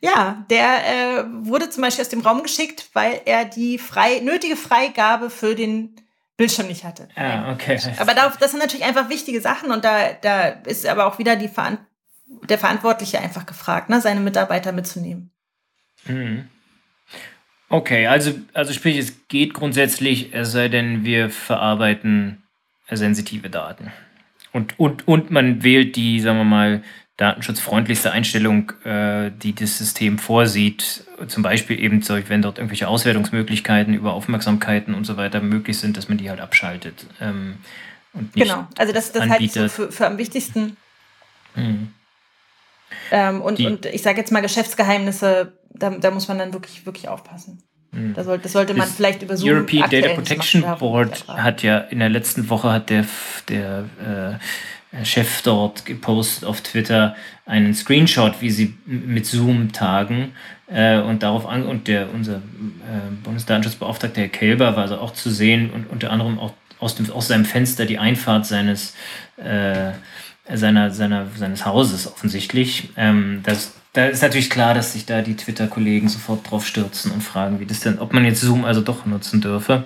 Ja, 0.00 0.46
der 0.48 1.18
äh, 1.18 1.24
wurde 1.42 1.68
zum 1.68 1.82
Beispiel 1.82 2.02
aus 2.02 2.08
dem 2.08 2.22
Raum 2.22 2.42
geschickt, 2.42 2.88
weil 2.94 3.20
er 3.26 3.44
die 3.44 3.76
frei, 3.76 4.20
nötige 4.20 4.56
Freigabe 4.56 5.28
für 5.28 5.54
den 5.54 5.96
Bildschirm 6.38 6.68
nicht 6.68 6.84
hatte. 6.84 7.08
Ah, 7.14 7.52
okay. 7.52 7.78
Aber 7.98 8.14
da, 8.14 8.32
das 8.40 8.52
sind 8.52 8.60
natürlich 8.60 8.86
einfach 8.86 9.10
wichtige 9.10 9.42
Sachen 9.42 9.70
und 9.70 9.84
da, 9.84 10.14
da 10.14 10.48
ist 10.48 10.86
aber 10.86 11.04
auch 11.04 11.18
wieder 11.18 11.36
die 11.36 11.48
Verantwortung 11.48 11.89
der 12.48 12.58
Verantwortliche 12.58 13.20
einfach 13.20 13.46
gefragt, 13.46 13.90
ne, 13.90 14.00
seine 14.00 14.20
Mitarbeiter 14.20 14.72
mitzunehmen. 14.72 15.30
Mhm. 16.06 16.48
Okay, 17.68 18.06
also, 18.06 18.32
also 18.52 18.72
sprich, 18.72 18.98
es 18.98 19.28
geht 19.28 19.54
grundsätzlich, 19.54 20.34
es 20.34 20.52
sei 20.52 20.68
denn, 20.68 21.04
wir 21.04 21.30
verarbeiten 21.30 22.42
sensitive 22.90 23.48
Daten. 23.48 23.92
Und, 24.52 24.78
und, 24.78 25.06
und 25.06 25.30
man 25.30 25.62
wählt 25.62 25.94
die, 25.94 26.20
sagen 26.20 26.38
wir 26.38 26.44
mal, 26.44 26.82
datenschutzfreundlichste 27.16 28.10
Einstellung, 28.10 28.72
äh, 28.84 29.30
die 29.30 29.54
das 29.54 29.78
System 29.78 30.18
vorsieht. 30.18 31.04
Zum 31.28 31.42
Beispiel 31.42 31.78
eben, 31.78 32.02
wenn 32.08 32.42
dort 32.42 32.58
irgendwelche 32.58 32.88
Auswertungsmöglichkeiten 32.88 33.94
über 33.94 34.14
Aufmerksamkeiten 34.14 34.94
und 34.94 35.04
so 35.04 35.16
weiter 35.16 35.40
möglich 35.40 35.78
sind, 35.78 35.96
dass 35.96 36.08
man 36.08 36.18
die 36.18 36.30
halt 36.30 36.40
abschaltet. 36.40 37.06
Ähm, 37.20 37.58
und 38.14 38.34
nicht 38.34 38.48
genau, 38.48 38.66
also 38.76 38.92
das, 38.92 39.12
das 39.12 39.28
halte 39.28 39.44
ich 39.44 39.52
so 39.52 39.68
für, 39.68 39.92
für 39.92 40.06
am 40.06 40.18
wichtigsten. 40.18 40.76
Mhm. 41.54 41.92
Ähm, 43.10 43.40
und, 43.40 43.60
und 43.60 43.86
ich 43.86 44.02
sage 44.02 44.18
jetzt 44.18 44.32
mal 44.32 44.40
Geschäftsgeheimnisse, 44.40 45.52
da, 45.70 45.90
da 45.90 46.10
muss 46.10 46.28
man 46.28 46.38
dann 46.38 46.52
wirklich, 46.52 46.86
wirklich 46.86 47.08
aufpassen. 47.08 47.62
Mhm. 47.92 48.14
Da 48.14 48.24
sollte, 48.24 48.44
das 48.44 48.52
sollte 48.52 48.74
man 48.74 48.86
das 48.86 48.96
vielleicht 48.96 49.22
über 49.22 49.36
Zoom 49.36 49.50
European 49.50 49.90
Data 49.90 50.14
Protection 50.14 50.64
Board 50.78 51.26
hat 51.28 51.62
ja 51.62 51.78
in 51.78 51.98
der 51.98 52.08
letzten 52.08 52.48
Woche 52.48 52.70
hat 52.70 52.90
der, 52.90 53.04
der 53.48 54.38
äh, 54.92 55.04
Chef 55.04 55.42
dort 55.42 55.86
gepostet 55.86 56.44
auf 56.44 56.60
Twitter 56.60 57.16
einen 57.46 57.74
Screenshot, 57.74 58.40
wie 58.40 58.50
sie 58.50 58.74
mit 58.86 59.26
Zoom 59.26 59.72
tagen 59.72 60.32
äh, 60.68 61.00
und 61.00 61.22
darauf 61.22 61.46
an 61.46 61.64
und 61.64 61.88
der 61.88 62.12
unser 62.12 62.36
äh, 62.36 63.10
Bundesdatenschutzbeauftragter 63.24 64.20
Herr 64.20 64.28
Kelber 64.28 64.76
war 64.76 64.82
also 64.82 64.98
auch 64.98 65.12
zu 65.12 65.30
sehen 65.30 65.70
und 65.70 65.90
unter 65.90 66.10
anderem 66.10 66.38
auch 66.38 66.54
aus, 66.78 66.94
dem, 66.94 67.10
aus 67.10 67.28
seinem 67.28 67.44
Fenster 67.44 67.86
die 67.86 67.98
Einfahrt 67.98 68.46
seines 68.46 68.94
äh, 69.36 69.92
seiner, 70.52 70.90
seiner, 70.90 71.26
seines 71.36 71.64
Hauses 71.64 72.06
offensichtlich. 72.06 72.90
Ähm, 72.96 73.40
das, 73.44 73.72
da 73.92 74.06
ist 74.06 74.22
natürlich 74.22 74.50
klar, 74.50 74.74
dass 74.74 74.92
sich 74.92 75.06
da 75.06 75.22
die 75.22 75.36
Twitter-Kollegen 75.36 76.08
sofort 76.08 76.48
drauf 76.48 76.66
stürzen 76.66 77.12
und 77.12 77.22
fragen, 77.22 77.60
wie 77.60 77.66
das 77.66 77.80
denn, 77.80 77.98
ob 77.98 78.12
man 78.12 78.24
jetzt 78.24 78.40
Zoom 78.40 78.64
also 78.64 78.80
doch 78.80 79.06
nutzen 79.06 79.40
dürfe. 79.40 79.84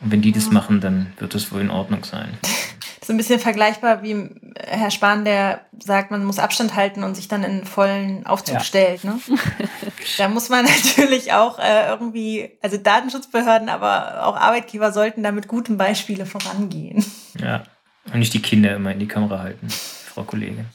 Und 0.00 0.10
wenn 0.12 0.22
die 0.22 0.32
das 0.32 0.50
machen, 0.50 0.80
dann 0.80 1.12
wird 1.18 1.34
das 1.34 1.52
wohl 1.52 1.60
in 1.60 1.70
Ordnung 1.70 2.04
sein. 2.04 2.38
Das 2.42 3.08
ist 3.08 3.10
ein 3.10 3.16
bisschen 3.16 3.40
vergleichbar 3.40 4.02
wie 4.02 4.28
Herr 4.58 4.90
Spahn, 4.90 5.24
der 5.24 5.62
sagt, 5.82 6.10
man 6.10 6.24
muss 6.24 6.38
Abstand 6.38 6.76
halten 6.76 7.02
und 7.02 7.14
sich 7.16 7.28
dann 7.28 7.42
in 7.42 7.64
vollen 7.64 8.26
Aufzug 8.26 8.56
ja. 8.56 8.60
stellt. 8.60 9.04
Ne? 9.04 9.18
da 10.18 10.28
muss 10.28 10.48
man 10.48 10.64
natürlich 10.84 11.32
auch 11.32 11.58
äh, 11.58 11.88
irgendwie, 11.88 12.50
also 12.62 12.76
Datenschutzbehörden, 12.76 13.68
aber 13.68 14.26
auch 14.26 14.36
Arbeitgeber 14.36 14.92
sollten 14.92 15.22
da 15.22 15.32
mit 15.32 15.48
gutem 15.48 15.76
Beispiele 15.76 16.26
vorangehen. 16.26 17.04
Ja, 17.38 17.64
und 18.06 18.18
nicht 18.18 18.34
die 18.34 18.42
Kinder 18.42 18.74
immer 18.74 18.92
in 18.92 18.98
die 18.98 19.08
Kamera 19.08 19.40
halten. 19.40 19.68
Frau 19.70 20.24
Kollegin. 20.24 20.66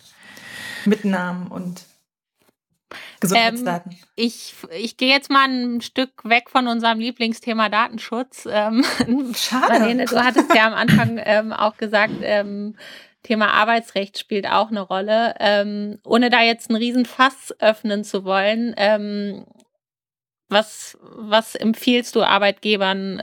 Mit 0.85 1.05
Namen 1.05 1.47
und 1.47 1.83
Gesundheitsdaten. 3.19 3.91
Ähm, 3.91 3.97
ich 4.15 4.53
ich 4.71 4.97
gehe 4.97 5.09
jetzt 5.09 5.29
mal 5.29 5.47
ein 5.49 5.81
Stück 5.81 6.23
weg 6.23 6.49
von 6.49 6.67
unserem 6.67 6.99
Lieblingsthema 6.99 7.69
Datenschutz. 7.69 8.47
Ähm, 8.49 8.83
Schade. 9.35 9.79
Marlene, 9.79 10.05
du 10.05 10.23
hattest 10.23 10.53
ja 10.53 10.67
am 10.67 10.73
Anfang 10.73 11.19
ähm, 11.23 11.51
auch 11.51 11.77
gesagt, 11.77 12.13
ähm, 12.21 12.75
Thema 13.23 13.51
Arbeitsrecht 13.51 14.19
spielt 14.19 14.47
auch 14.47 14.69
eine 14.69 14.81
Rolle. 14.81 15.33
Ähm, 15.39 15.99
ohne 16.05 16.29
da 16.29 16.41
jetzt 16.41 16.69
einen 16.69 16.77
riesen 16.77 17.05
Fass 17.05 17.53
öffnen 17.59 18.03
zu 18.03 18.23
wollen, 18.23 18.75
ähm, 18.77 19.45
was, 20.47 20.97
was 21.01 21.55
empfiehlst 21.55 22.15
du 22.15 22.21
Arbeitgebern, 22.21 23.19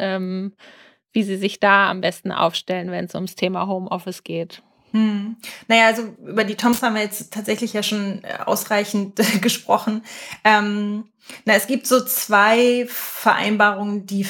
wie 1.13 1.23
sie 1.23 1.37
sich 1.37 1.61
da 1.61 1.91
am 1.91 2.01
besten 2.01 2.33
aufstellen, 2.33 2.91
wenn 2.91 3.05
es 3.05 3.15
ums 3.15 3.35
Thema 3.35 3.67
Homeoffice 3.67 4.25
geht? 4.25 4.63
Hm. 4.93 5.37
Naja, 5.69 5.87
also 5.87 6.03
über 6.25 6.45
die 6.45 6.55
Toms 6.55 6.83
haben 6.83 6.95
wir 6.95 7.03
jetzt 7.03 7.33
tatsächlich 7.33 7.73
ja 7.73 7.83
schon 7.83 8.23
äh, 8.25 8.39
ausreichend 8.45 9.21
gesprochen. 9.43 10.03
Ähm, 10.45 11.05
na, 11.45 11.55
es 11.55 11.67
gibt 11.67 11.87
so 11.87 12.05
zwei 12.05 12.87
Vereinbarungen, 12.89 14.07
die, 14.07 14.27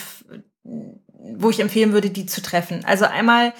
wo 0.62 1.50
ich 1.50 1.60
empfehlen 1.60 1.92
würde, 1.92 2.10
die 2.10 2.26
zu 2.26 2.42
treffen. 2.42 2.84
Also 2.84 3.06
einmal 3.06 3.52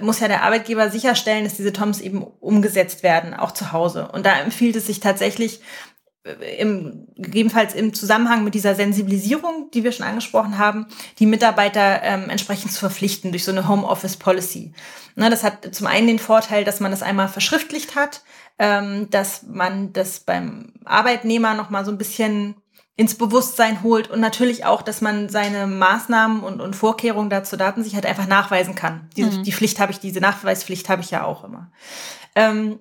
muss 0.00 0.20
ja 0.20 0.28
der 0.28 0.42
Arbeitgeber 0.42 0.90
sicherstellen, 0.90 1.44
dass 1.44 1.56
diese 1.56 1.72
Toms 1.72 2.00
eben 2.00 2.22
umgesetzt 2.22 3.02
werden, 3.02 3.34
auch 3.34 3.52
zu 3.52 3.72
Hause. 3.72 4.08
Und 4.12 4.26
da 4.26 4.38
empfiehlt 4.38 4.76
es 4.76 4.86
sich 4.86 5.00
tatsächlich, 5.00 5.60
im, 6.58 7.08
gegebenenfalls 7.16 7.74
im 7.74 7.94
Zusammenhang 7.94 8.44
mit 8.44 8.54
dieser 8.54 8.74
Sensibilisierung, 8.74 9.70
die 9.72 9.84
wir 9.84 9.92
schon 9.92 10.06
angesprochen 10.06 10.58
haben, 10.58 10.86
die 11.18 11.26
Mitarbeiter 11.26 12.02
ähm, 12.02 12.30
entsprechend 12.30 12.72
zu 12.72 12.80
verpflichten 12.80 13.32
durch 13.32 13.44
so 13.44 13.52
eine 13.52 13.68
Homeoffice 13.68 14.16
Policy. 14.16 14.72
Ne, 15.16 15.30
das 15.30 15.44
hat 15.44 15.74
zum 15.74 15.86
einen 15.86 16.06
den 16.06 16.18
Vorteil, 16.18 16.64
dass 16.64 16.80
man 16.80 16.90
das 16.90 17.02
einmal 17.02 17.28
verschriftlicht 17.28 17.96
hat, 17.96 18.22
ähm, 18.58 19.08
dass 19.10 19.44
man 19.44 19.92
das 19.92 20.20
beim 20.20 20.72
Arbeitnehmer 20.84 21.54
noch 21.54 21.70
mal 21.70 21.84
so 21.84 21.90
ein 21.90 21.98
bisschen 21.98 22.56
ins 22.98 23.14
Bewusstsein 23.14 23.84
holt 23.84 24.10
und 24.10 24.18
natürlich 24.18 24.64
auch, 24.64 24.82
dass 24.82 25.00
man 25.00 25.28
seine 25.28 25.68
Maßnahmen 25.68 26.40
und, 26.40 26.60
und 26.60 26.74
Vorkehrungen 26.74 27.30
dazu 27.30 27.56
Datensicherheit 27.56 28.06
einfach 28.06 28.26
nachweisen 28.26 28.74
kann. 28.74 29.08
Diese, 29.16 29.38
mhm. 29.38 29.42
Die 29.44 29.52
Pflicht 29.52 29.78
habe 29.78 29.92
ich, 29.92 30.00
diese 30.00 30.20
Nachweispflicht 30.20 30.88
habe 30.88 31.02
ich 31.02 31.12
ja 31.12 31.22
auch 31.22 31.44
immer. 31.44 31.70
Ähm, 32.34 32.80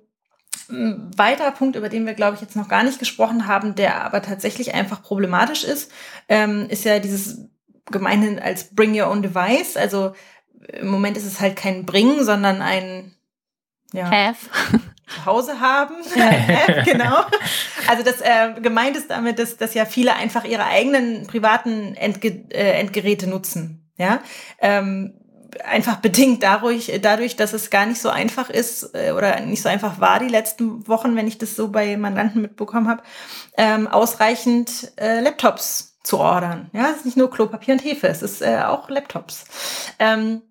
ein 0.70 1.12
weiterer 1.18 1.52
Punkt, 1.52 1.76
über 1.76 1.90
den 1.90 2.06
wir, 2.06 2.14
glaube 2.14 2.36
ich, 2.36 2.42
jetzt 2.42 2.56
noch 2.56 2.68
gar 2.68 2.84
nicht 2.84 3.00
gesprochen 3.00 3.48
haben, 3.48 3.76
der 3.76 4.04
aber 4.04 4.22
tatsächlich 4.22 4.74
einfach 4.74 5.02
problematisch 5.02 5.64
ist, 5.64 5.92
ähm, 6.28 6.68
ist 6.70 6.86
ja 6.86 7.00
dieses 7.00 7.50
gemeinhin 7.86 8.40
als 8.40 8.76
Bring 8.76 9.00
Your 9.00 9.10
Own 9.10 9.22
Device. 9.22 9.78
Also 9.78 10.14
im 10.68 10.88
Moment 10.88 11.18
ist 11.18 11.26
es 11.26 11.40
halt 11.40 11.56
kein 11.56 11.86
Bring, 11.86 12.24
sondern 12.24 12.62
ein 12.62 13.14
ja, 13.94 14.10
Have. 14.10 14.50
zu 15.08 15.26
Hause 15.26 15.60
haben. 15.60 15.96
Have, 16.16 16.84
genau. 16.84 17.24
Also 17.88 18.04
das 18.04 18.20
äh, 18.22 18.60
gemeint 18.62 18.98
ist 18.98 19.10
damit, 19.10 19.40
dass, 19.40 19.58
dass 19.58 19.74
ja 19.74 19.86
viele 19.86 20.16
einfach 20.16 20.44
ihre 20.44 20.66
eigenen 20.66 21.28
privaten 21.28 21.96
Endge 21.96 22.46
äh, 22.50 22.80
Endgeräte 22.80 23.28
nutzen. 23.28 23.90
Ja. 23.98 24.20
Ähm, 24.60 25.17
einfach 25.66 25.98
bedingt 25.98 26.44
dadurch, 26.44 26.92
dadurch, 27.02 27.36
dass 27.36 27.54
es 27.54 27.70
gar 27.70 27.86
nicht 27.86 28.02
so 28.02 28.10
einfach 28.10 28.50
ist 28.50 28.94
äh, 28.94 29.12
oder 29.12 29.40
nicht 29.42 29.62
so 29.62 29.70
einfach 29.70 30.00
war 30.00 30.20
die 30.20 30.28
letzten 30.28 30.88
Wochen, 30.88 31.16
wenn 31.16 31.28
ich 31.28 31.38
das 31.38 31.56
so 31.56 31.70
bei 31.70 31.98
Mandanten 31.98 32.42
mitbekommen 32.42 32.88
habe, 32.88 33.04
ähm, 33.58 33.88
ausreichend 33.88 34.92
äh, 34.98 35.22
Laptops 35.22 35.98
zu 36.04 36.20
ordern. 36.20 36.70
Ja, 36.74 36.90
es 36.92 36.98
ist 36.98 37.06
nicht 37.06 37.18
nur 37.18 37.30
Klopapier 37.30 37.74
und 37.74 37.84
Hefe, 37.84 38.08
es 38.08 38.22
ist 38.22 38.42
äh, 38.42 38.62
auch 38.66 38.90
Laptops. 38.90 39.46
Ähm, 40.00 40.42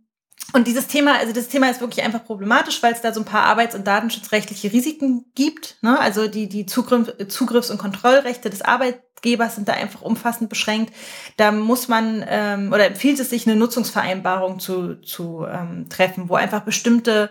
und 0.56 0.66
dieses 0.66 0.86
Thema, 0.86 1.18
also 1.18 1.34
das 1.34 1.48
Thema 1.48 1.68
ist 1.68 1.82
wirklich 1.82 2.02
einfach 2.02 2.24
problematisch, 2.24 2.82
weil 2.82 2.94
es 2.94 3.02
da 3.02 3.12
so 3.12 3.20
ein 3.20 3.26
paar 3.26 3.44
arbeits- 3.44 3.74
und 3.74 3.86
datenschutzrechtliche 3.86 4.72
Risiken 4.72 5.26
gibt. 5.34 5.76
Ne? 5.82 6.00
Also 6.00 6.28
die, 6.28 6.48
die 6.48 6.64
Zugriff, 6.64 7.12
Zugriffs- 7.28 7.70
und 7.70 7.76
Kontrollrechte 7.76 8.48
des 8.48 8.62
Arbeitgebers 8.62 9.56
sind 9.56 9.68
da 9.68 9.74
einfach 9.74 10.00
umfassend 10.00 10.48
beschränkt. 10.48 10.94
Da 11.36 11.52
muss 11.52 11.88
man 11.88 12.24
ähm, 12.26 12.72
oder 12.72 12.86
empfiehlt 12.86 13.20
es 13.20 13.28
sich, 13.28 13.46
eine 13.46 13.54
Nutzungsvereinbarung 13.54 14.58
zu, 14.58 14.94
zu 15.02 15.44
ähm, 15.46 15.90
treffen, 15.90 16.30
wo 16.30 16.36
einfach 16.36 16.62
bestimmte 16.62 17.28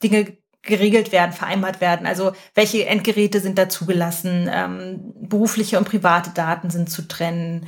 Dinge 0.00 0.36
geregelt 0.62 1.10
werden, 1.10 1.32
vereinbart 1.32 1.80
werden. 1.80 2.06
Also 2.06 2.30
welche 2.54 2.86
Endgeräte 2.86 3.40
sind 3.40 3.58
da 3.58 3.68
zugelassen, 3.68 4.48
ähm, 4.52 5.14
berufliche 5.20 5.78
und 5.78 5.88
private 5.88 6.30
Daten 6.30 6.70
sind 6.70 6.90
zu 6.90 7.08
trennen 7.08 7.66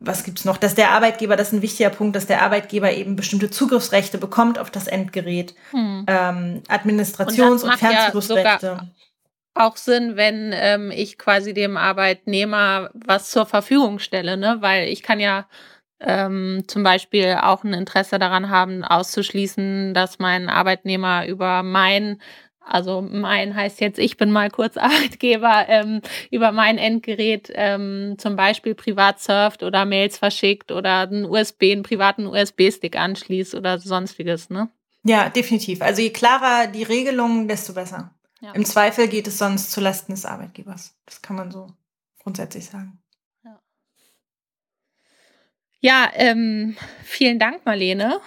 was 0.00 0.24
gibt's 0.24 0.44
noch? 0.44 0.56
Dass 0.56 0.74
der 0.74 0.90
Arbeitgeber, 0.90 1.36
das 1.36 1.48
ist 1.48 1.54
ein 1.54 1.62
wichtiger 1.62 1.90
Punkt, 1.90 2.16
dass 2.16 2.26
der 2.26 2.42
Arbeitgeber 2.42 2.92
eben 2.92 3.16
bestimmte 3.16 3.50
Zugriffsrechte 3.50 4.18
bekommt 4.18 4.58
auf 4.58 4.70
das 4.70 4.86
Endgerät. 4.86 5.54
Hm. 5.70 6.04
Ähm, 6.06 6.62
Administrations- 6.68 7.62
und, 7.62 7.70
und 7.70 7.78
Fernzugriffsrechte. 7.78 8.66
Ja 8.66 8.86
auch 9.54 9.76
Sinn, 9.76 10.16
wenn 10.16 10.52
ähm, 10.54 10.90
ich 10.90 11.18
quasi 11.18 11.52
dem 11.54 11.76
Arbeitnehmer 11.76 12.90
was 12.94 13.30
zur 13.30 13.46
Verfügung 13.46 13.98
stelle, 13.98 14.36
ne? 14.36 14.58
Weil 14.60 14.88
ich 14.88 15.02
kann 15.02 15.20
ja 15.20 15.46
ähm, 16.00 16.64
zum 16.66 16.82
Beispiel 16.82 17.38
auch 17.40 17.64
ein 17.64 17.74
Interesse 17.74 18.18
daran 18.18 18.50
haben, 18.50 18.84
auszuschließen, 18.84 19.94
dass 19.94 20.18
mein 20.18 20.48
Arbeitnehmer 20.48 21.26
über 21.26 21.62
mein 21.62 22.20
also 22.64 23.02
mein 23.02 23.54
heißt 23.54 23.80
jetzt, 23.80 23.98
ich 23.98 24.16
bin 24.16 24.30
mal 24.30 24.50
kurz 24.50 24.76
Arbeitgeber, 24.78 25.66
ähm, 25.68 26.00
über 26.30 26.52
mein 26.52 26.78
Endgerät 26.78 27.50
ähm, 27.54 28.16
zum 28.18 28.36
Beispiel 28.36 28.74
privat 28.74 29.20
surft 29.20 29.62
oder 29.62 29.84
Mails 29.84 30.18
verschickt 30.18 30.72
oder 30.72 31.00
einen 31.00 31.24
USB, 31.24 31.72
einen 31.72 31.82
privaten 31.82 32.26
USB-Stick 32.26 32.96
anschließt 32.96 33.54
oder 33.54 33.78
sonstiges, 33.78 34.50
ne? 34.50 34.68
Ja, 35.04 35.28
definitiv. 35.28 35.82
Also 35.82 36.00
je 36.00 36.10
klarer 36.10 36.68
die 36.68 36.84
Regelungen, 36.84 37.48
desto 37.48 37.72
besser. 37.72 38.14
Ja. 38.40 38.52
Im 38.52 38.64
Zweifel 38.64 39.08
geht 39.08 39.26
es 39.26 39.38
sonst 39.38 39.70
zulasten 39.70 40.14
des 40.14 40.24
Arbeitgebers. 40.24 40.96
Das 41.06 41.22
kann 41.22 41.36
man 41.36 41.50
so 41.50 41.68
grundsätzlich 42.22 42.66
sagen. 42.66 43.00
Ja, 43.44 43.60
ja 45.80 46.10
ähm, 46.14 46.76
vielen 47.04 47.38
Dank, 47.38 47.64
Marlene. 47.64 48.20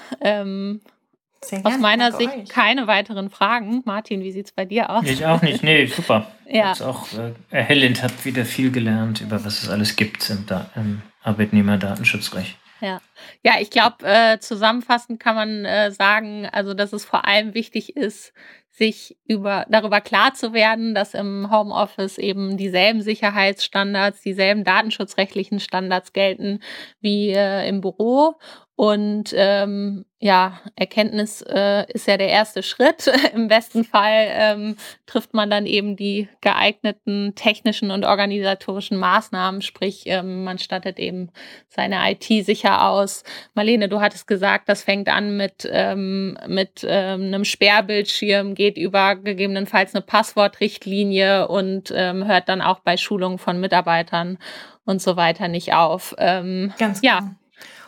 Ähm, 1.51 1.65
aus 1.65 1.77
meiner 1.77 2.11
Sicht 2.11 2.35
euch. 2.35 2.49
keine 2.49 2.87
weiteren 2.87 3.29
Fragen. 3.29 3.81
Martin, 3.85 4.21
wie 4.21 4.31
sieht 4.31 4.47
es 4.47 4.51
bei 4.51 4.65
dir 4.65 4.89
aus? 4.89 5.05
Ich 5.05 5.25
auch 5.25 5.41
nicht. 5.41 5.63
Nee, 5.63 5.85
super. 5.85 6.27
ja. 6.49 6.71
Ist 6.71 6.81
auch 6.81 7.05
äh, 7.13 7.33
erhellend, 7.49 8.03
habe 8.03 8.13
wieder 8.23 8.45
viel 8.45 8.71
gelernt 8.71 9.21
über 9.21 9.43
was 9.45 9.63
es 9.63 9.69
alles 9.69 9.95
gibt 9.95 10.29
im, 10.29 10.45
da 10.45 10.69
im 10.75 11.01
Arbeitnehmerdatenschutzrecht. 11.23 12.55
Ja, 12.81 13.01
ja 13.43 13.53
ich 13.59 13.69
glaube, 13.69 14.05
äh, 14.05 14.39
zusammenfassend 14.39 15.19
kann 15.19 15.35
man 15.35 15.65
äh, 15.65 15.91
sagen, 15.91 16.47
also 16.51 16.73
dass 16.73 16.93
es 16.93 17.05
vor 17.05 17.25
allem 17.25 17.53
wichtig 17.53 17.95
ist, 17.95 18.33
sich 18.69 19.15
über, 19.25 19.65
darüber 19.69 20.01
klar 20.01 20.33
zu 20.33 20.51
werden, 20.51 20.93
dass 20.93 21.13
im 21.13 21.49
Homeoffice 21.49 22.17
eben 22.17 22.57
dieselben 22.57 23.01
Sicherheitsstandards, 23.01 24.21
dieselben 24.21 24.65
datenschutzrechtlichen 24.65 25.61
Standards 25.61 26.11
gelten 26.11 26.59
wie 26.99 27.29
äh, 27.29 27.67
im 27.69 27.79
Büro 27.79 28.35
und 28.77 29.33
ähm, 29.37 30.05
ja, 30.19 30.59
Erkenntnis 30.75 31.41
äh, 31.41 31.85
ist 31.93 32.07
ja 32.07 32.17
der 32.17 32.27
erste 32.27 32.61
Schritt. 32.61 33.09
Im 33.33 33.47
besten 33.47 33.85
Fall 33.85 34.27
ähm, 34.31 34.75
trifft 35.05 35.33
man 35.33 35.49
dann 35.49 35.65
eben 35.65 35.95
die 35.95 36.27
geeigneten 36.41 37.35
technischen 37.35 37.89
und 37.89 38.03
organisatorischen 38.03 38.97
Maßnahmen, 38.97 39.61
sprich 39.61 40.03
ähm, 40.07 40.43
man 40.43 40.57
stattet 40.57 40.99
eben 40.99 41.29
seine 41.69 42.11
IT 42.11 42.45
sicher 42.45 42.89
aus. 42.89 43.23
Marlene, 43.53 43.87
du 43.87 44.01
hattest 44.01 44.27
gesagt, 44.27 44.67
das 44.67 44.83
fängt 44.83 45.07
an 45.07 45.37
mit, 45.37 45.69
ähm, 45.71 46.37
mit 46.47 46.85
ähm, 46.85 47.27
einem 47.27 47.45
Sperrbildschirm, 47.45 48.55
geht 48.55 48.77
über 48.77 49.15
gegebenenfalls 49.15 49.95
eine 49.95 50.01
Passwortrichtlinie 50.01 51.47
und 51.47 51.93
ähm, 51.95 52.27
hört 52.27 52.49
dann 52.49 52.61
auch 52.61 52.79
bei 52.79 52.97
Schulungen 52.97 53.37
von 53.37 53.59
Mitarbeitern 53.61 54.37
und 54.83 55.01
so 55.01 55.15
weiter 55.15 55.47
nicht 55.47 55.73
auf. 55.73 56.13
Ähm, 56.17 56.73
Ganz 56.77 57.01
ja. 57.01 57.19
Genau. 57.19 57.31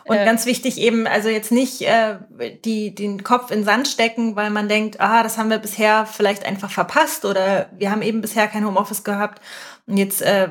Und 0.08 0.16
äh, 0.16 0.24
ganz 0.24 0.46
wichtig 0.46 0.78
eben, 0.78 1.06
also 1.06 1.28
jetzt 1.28 1.52
nicht 1.52 1.82
äh, 1.82 2.16
die, 2.64 2.94
den 2.94 3.22
Kopf 3.22 3.50
in 3.50 3.64
Sand 3.64 3.88
stecken, 3.88 4.36
weil 4.36 4.50
man 4.50 4.68
denkt, 4.68 5.00
ah, 5.00 5.22
das 5.22 5.38
haben 5.38 5.50
wir 5.50 5.58
bisher 5.58 6.06
vielleicht 6.06 6.44
einfach 6.44 6.70
verpasst 6.70 7.24
oder 7.24 7.68
wir 7.76 7.90
haben 7.90 8.02
eben 8.02 8.20
bisher 8.20 8.48
kein 8.48 8.66
Homeoffice 8.66 9.04
gehabt. 9.04 9.40
Und 9.86 9.96
jetzt 9.96 10.20
äh, 10.20 10.48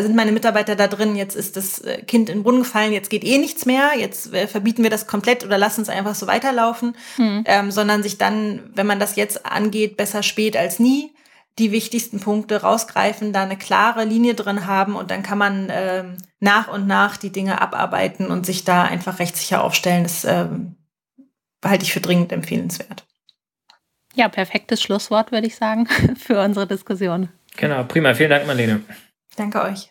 sind 0.00 0.16
meine 0.16 0.32
Mitarbeiter 0.32 0.76
da 0.76 0.86
drin, 0.86 1.16
jetzt 1.16 1.34
ist 1.34 1.56
das 1.56 1.78
äh, 1.80 2.02
Kind 2.02 2.28
in 2.28 2.38
den 2.38 2.42
Brunnen 2.42 2.62
gefallen, 2.62 2.92
jetzt 2.92 3.08
geht 3.08 3.24
eh 3.24 3.38
nichts 3.38 3.64
mehr, 3.64 3.92
jetzt 3.96 4.34
äh, 4.34 4.46
verbieten 4.46 4.82
wir 4.82 4.90
das 4.90 5.06
komplett 5.06 5.44
oder 5.44 5.56
lassen 5.56 5.80
es 5.80 5.88
einfach 5.88 6.14
so 6.14 6.26
weiterlaufen, 6.26 6.94
hm. 7.16 7.44
ähm, 7.46 7.70
sondern 7.70 8.02
sich 8.02 8.18
dann, 8.18 8.70
wenn 8.74 8.86
man 8.86 9.00
das 9.00 9.16
jetzt 9.16 9.46
angeht, 9.46 9.96
besser 9.96 10.22
spät 10.22 10.56
als 10.56 10.78
nie 10.78 11.15
die 11.58 11.72
wichtigsten 11.72 12.20
Punkte 12.20 12.62
rausgreifen, 12.62 13.32
da 13.32 13.42
eine 13.42 13.56
klare 13.56 14.04
Linie 14.04 14.34
drin 14.34 14.66
haben 14.66 14.94
und 14.94 15.10
dann 15.10 15.22
kann 15.22 15.38
man 15.38 15.68
ähm, 15.70 16.16
nach 16.38 16.68
und 16.68 16.86
nach 16.86 17.16
die 17.16 17.32
Dinge 17.32 17.60
abarbeiten 17.60 18.30
und 18.30 18.44
sich 18.44 18.64
da 18.64 18.82
einfach 18.82 19.18
rechtssicher 19.18 19.64
aufstellen. 19.64 20.02
Das 20.02 20.24
ähm, 20.24 20.76
halte 21.64 21.84
ich 21.84 21.92
für 21.92 22.00
dringend 22.00 22.32
empfehlenswert. 22.32 23.06
Ja, 24.14 24.28
perfektes 24.28 24.82
Schlusswort, 24.82 25.32
würde 25.32 25.46
ich 25.46 25.56
sagen, 25.56 25.86
für 26.16 26.40
unsere 26.42 26.66
Diskussion. 26.66 27.28
Genau, 27.56 27.84
prima. 27.84 28.14
Vielen 28.14 28.30
Dank, 28.30 28.46
Marlene. 28.46 28.82
Danke 29.36 29.62
euch. 29.62 29.90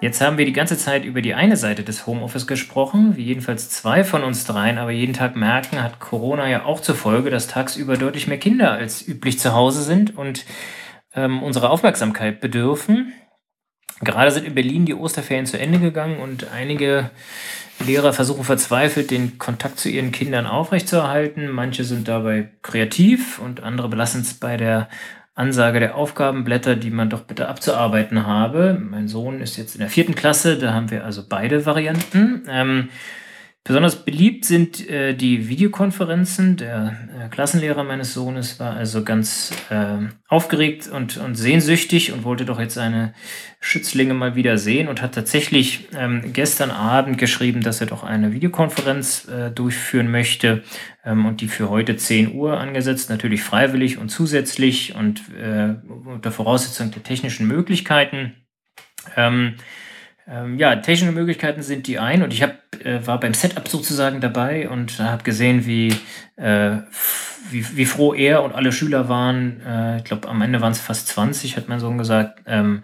Jetzt 0.00 0.20
haben 0.20 0.38
wir 0.38 0.44
die 0.44 0.52
ganze 0.52 0.78
Zeit 0.78 1.04
über 1.04 1.22
die 1.22 1.34
eine 1.34 1.56
Seite 1.56 1.82
des 1.82 2.06
Homeoffice 2.06 2.46
gesprochen, 2.46 3.16
wie 3.16 3.24
jedenfalls 3.24 3.68
zwei 3.68 4.04
von 4.04 4.22
uns 4.22 4.44
dreien, 4.44 4.78
aber 4.78 4.92
jeden 4.92 5.12
Tag 5.12 5.34
merken, 5.34 5.82
hat 5.82 5.98
Corona 5.98 6.48
ja 6.48 6.64
auch 6.64 6.80
zur 6.80 6.94
Folge, 6.94 7.30
dass 7.30 7.48
tagsüber 7.48 7.96
deutlich 7.96 8.28
mehr 8.28 8.38
Kinder 8.38 8.70
als 8.70 9.06
üblich 9.06 9.40
zu 9.40 9.54
Hause 9.54 9.82
sind 9.82 10.16
und 10.16 10.44
ähm, 11.14 11.42
unsere 11.42 11.70
Aufmerksamkeit 11.70 12.40
bedürfen. 12.40 13.12
Gerade 14.00 14.30
sind 14.30 14.46
in 14.46 14.54
Berlin 14.54 14.86
die 14.86 14.94
Osterferien 14.94 15.46
zu 15.46 15.58
Ende 15.58 15.80
gegangen 15.80 16.20
und 16.20 16.52
einige 16.52 17.10
Lehrer 17.84 18.12
versuchen 18.12 18.44
verzweifelt, 18.44 19.10
den 19.10 19.38
Kontakt 19.38 19.80
zu 19.80 19.88
ihren 19.88 20.12
Kindern 20.12 20.46
aufrechtzuerhalten. 20.46 21.50
Manche 21.50 21.82
sind 21.82 22.06
dabei 22.06 22.50
kreativ 22.62 23.40
und 23.40 23.64
andere 23.64 23.88
belassen 23.88 24.20
es 24.20 24.34
bei 24.34 24.56
der 24.56 24.88
Ansage 25.38 25.78
der 25.78 25.94
Aufgabenblätter, 25.94 26.74
die 26.74 26.90
man 26.90 27.10
doch 27.10 27.20
bitte 27.20 27.48
abzuarbeiten 27.48 28.26
habe. 28.26 28.76
Mein 28.90 29.06
Sohn 29.06 29.40
ist 29.40 29.56
jetzt 29.56 29.76
in 29.76 29.80
der 29.80 29.88
vierten 29.88 30.14
Klasse, 30.14 30.58
da 30.58 30.74
haben 30.74 30.90
wir 30.90 31.04
also 31.04 31.22
beide 31.28 31.64
Varianten. 31.64 32.42
Ähm, 32.48 32.88
Besonders 33.68 34.02
beliebt 34.02 34.46
sind 34.46 34.88
äh, 34.88 35.12
die 35.12 35.50
Videokonferenzen. 35.50 36.56
Der 36.56 36.96
äh, 37.14 37.28
Klassenlehrer 37.28 37.84
meines 37.84 38.14
Sohnes 38.14 38.58
war 38.58 38.74
also 38.74 39.04
ganz 39.04 39.50
äh, 39.68 39.98
aufgeregt 40.26 40.88
und, 40.88 41.18
und 41.18 41.34
sehnsüchtig 41.34 42.12
und 42.12 42.24
wollte 42.24 42.46
doch 42.46 42.58
jetzt 42.58 42.72
seine 42.72 43.12
Schützlinge 43.60 44.14
mal 44.14 44.34
wieder 44.34 44.56
sehen 44.56 44.88
und 44.88 45.02
hat 45.02 45.14
tatsächlich 45.14 45.86
ähm, 45.94 46.32
gestern 46.32 46.70
Abend 46.70 47.18
geschrieben, 47.18 47.60
dass 47.60 47.82
er 47.82 47.88
doch 47.88 48.04
eine 48.04 48.32
Videokonferenz 48.32 49.28
äh, 49.28 49.50
durchführen 49.50 50.10
möchte 50.10 50.62
ähm, 51.04 51.26
und 51.26 51.42
die 51.42 51.48
für 51.48 51.68
heute 51.68 51.94
10 51.94 52.32
Uhr 52.36 52.58
angesetzt, 52.58 53.10
natürlich 53.10 53.42
freiwillig 53.42 53.98
und 53.98 54.08
zusätzlich 54.08 54.94
und 54.94 55.24
äh, 55.38 55.74
unter 56.06 56.32
Voraussetzung 56.32 56.90
der 56.90 57.02
technischen 57.02 57.46
Möglichkeiten. 57.46 58.32
Ähm, 59.14 59.56
ähm, 60.30 60.58
ja, 60.58 60.76
technische 60.76 61.12
Möglichkeiten 61.12 61.62
sind 61.62 61.86
die 61.86 61.98
ein 61.98 62.22
und 62.22 62.32
ich 62.32 62.42
hab, 62.42 62.54
äh, 62.84 63.06
war 63.06 63.18
beim 63.18 63.34
Setup 63.34 63.66
sozusagen 63.66 64.20
dabei 64.20 64.68
und 64.68 64.98
habe 65.00 65.24
gesehen, 65.24 65.64
wie, 65.66 65.94
äh, 66.36 66.78
wie, 67.50 67.76
wie 67.76 67.86
froh 67.86 68.12
er 68.12 68.42
und 68.42 68.52
alle 68.52 68.72
Schüler 68.72 69.08
waren. 69.08 69.60
Äh, 69.66 69.98
ich 69.98 70.04
glaube, 70.04 70.28
am 70.28 70.42
Ende 70.42 70.60
waren 70.60 70.72
es 70.72 70.80
fast 70.80 71.08
20, 71.08 71.56
hat 71.56 71.68
mein 71.68 71.80
Sohn 71.80 71.98
gesagt. 71.98 72.42
Ähm, 72.46 72.82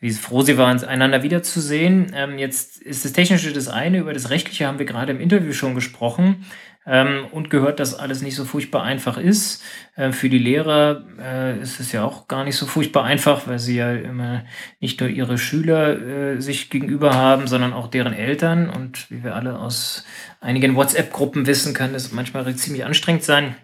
wie 0.00 0.10
froh 0.10 0.42
sie 0.42 0.58
waren, 0.58 0.82
einander 0.82 1.22
wiederzusehen. 1.22 2.12
Ähm, 2.14 2.36
jetzt 2.36 2.82
ist 2.82 3.04
das 3.04 3.12
Technische 3.12 3.52
das 3.52 3.68
eine, 3.68 3.98
über 3.98 4.12
das 4.12 4.30
Rechtliche 4.30 4.66
haben 4.66 4.80
wir 4.80 4.86
gerade 4.86 5.12
im 5.12 5.20
Interview 5.20 5.52
schon 5.52 5.76
gesprochen 5.76 6.44
ähm, 6.86 7.26
und 7.30 7.50
gehört, 7.50 7.80
dass 7.80 7.94
alles 7.94 8.22
nicht 8.22 8.34
so 8.34 8.44
furchtbar 8.44 8.82
einfach 8.82 9.16
ist. 9.18 9.62
Äh, 9.94 10.12
für 10.12 10.28
die 10.28 10.38
Lehrer 10.38 11.04
äh, 11.18 11.60
ist 11.60 11.80
es 11.80 11.92
ja 11.92 12.04
auch 12.04 12.28
gar 12.28 12.44
nicht 12.44 12.56
so 12.56 12.66
furchtbar 12.66 13.04
einfach, 13.04 13.46
weil 13.46 13.58
sie 13.58 13.76
ja 13.76 13.92
immer 13.92 14.44
nicht 14.80 15.00
nur 15.00 15.08
ihre 15.08 15.38
Schüler 15.38 16.00
äh, 16.00 16.40
sich 16.40 16.70
gegenüber 16.70 17.14
haben, 17.14 17.46
sondern 17.46 17.72
auch 17.72 17.88
deren 17.88 18.12
Eltern. 18.12 18.68
Und 18.68 19.10
wie 19.10 19.22
wir 19.22 19.34
alle 19.34 19.58
aus 19.58 20.04
einigen 20.40 20.74
WhatsApp-Gruppen 20.74 21.46
wissen, 21.46 21.74
kann 21.74 21.94
es 21.94 22.12
manchmal 22.12 22.54
ziemlich 22.56 22.84
anstrengend 22.84 23.24
sein. 23.24 23.54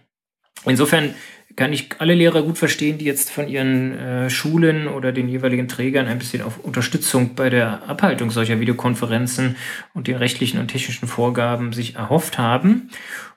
Insofern 0.64 1.14
kann 1.58 1.72
ich 1.72 1.88
alle 1.98 2.14
Lehrer 2.14 2.42
gut 2.42 2.56
verstehen, 2.56 2.98
die 2.98 3.04
jetzt 3.04 3.32
von 3.32 3.48
ihren 3.48 3.98
äh, 3.98 4.30
Schulen 4.30 4.86
oder 4.86 5.10
den 5.10 5.28
jeweiligen 5.28 5.66
Trägern 5.66 6.06
ein 6.06 6.20
bisschen 6.20 6.40
auf 6.40 6.60
Unterstützung 6.60 7.34
bei 7.34 7.50
der 7.50 7.82
Abhaltung 7.88 8.30
solcher 8.30 8.60
Videokonferenzen 8.60 9.56
und 9.92 10.06
den 10.06 10.14
rechtlichen 10.14 10.60
und 10.60 10.68
technischen 10.68 11.08
Vorgaben 11.08 11.72
sich 11.72 11.96
erhofft 11.96 12.38
haben. 12.38 12.90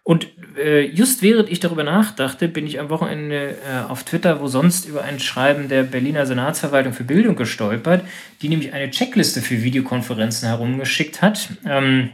Und 0.04 0.28
äh, 0.56 0.82
just 0.86 1.24
während 1.24 1.50
ich 1.50 1.60
darüber 1.60 1.84
nachdachte, 1.84 2.48
bin 2.48 2.68
ich 2.68 2.80
am 2.80 2.92
Wochenende 2.92 3.56
äh, 3.68 3.90
auf 3.90 4.04
Twitter, 4.04 4.40
wo 4.40 4.46
sonst 4.46 4.88
über 4.88 5.04
ein 5.04 5.20
Schreiben 5.20 5.68
der 5.68 5.82
Berliner 5.82 6.28
Senatsverwaltung 6.28 6.94
für 6.94 7.04
Bildung 7.04 7.36
gestolpert, 7.36 8.04
die 8.44 8.50
nämlich 8.50 8.72
eine 8.72 8.92
Checkliste 8.92 9.42
für 9.42 9.64
Videokonferenzen 9.64 10.48
herumgeschickt 10.48 11.24
hat. 11.24 11.50
Ähm, 11.66 12.12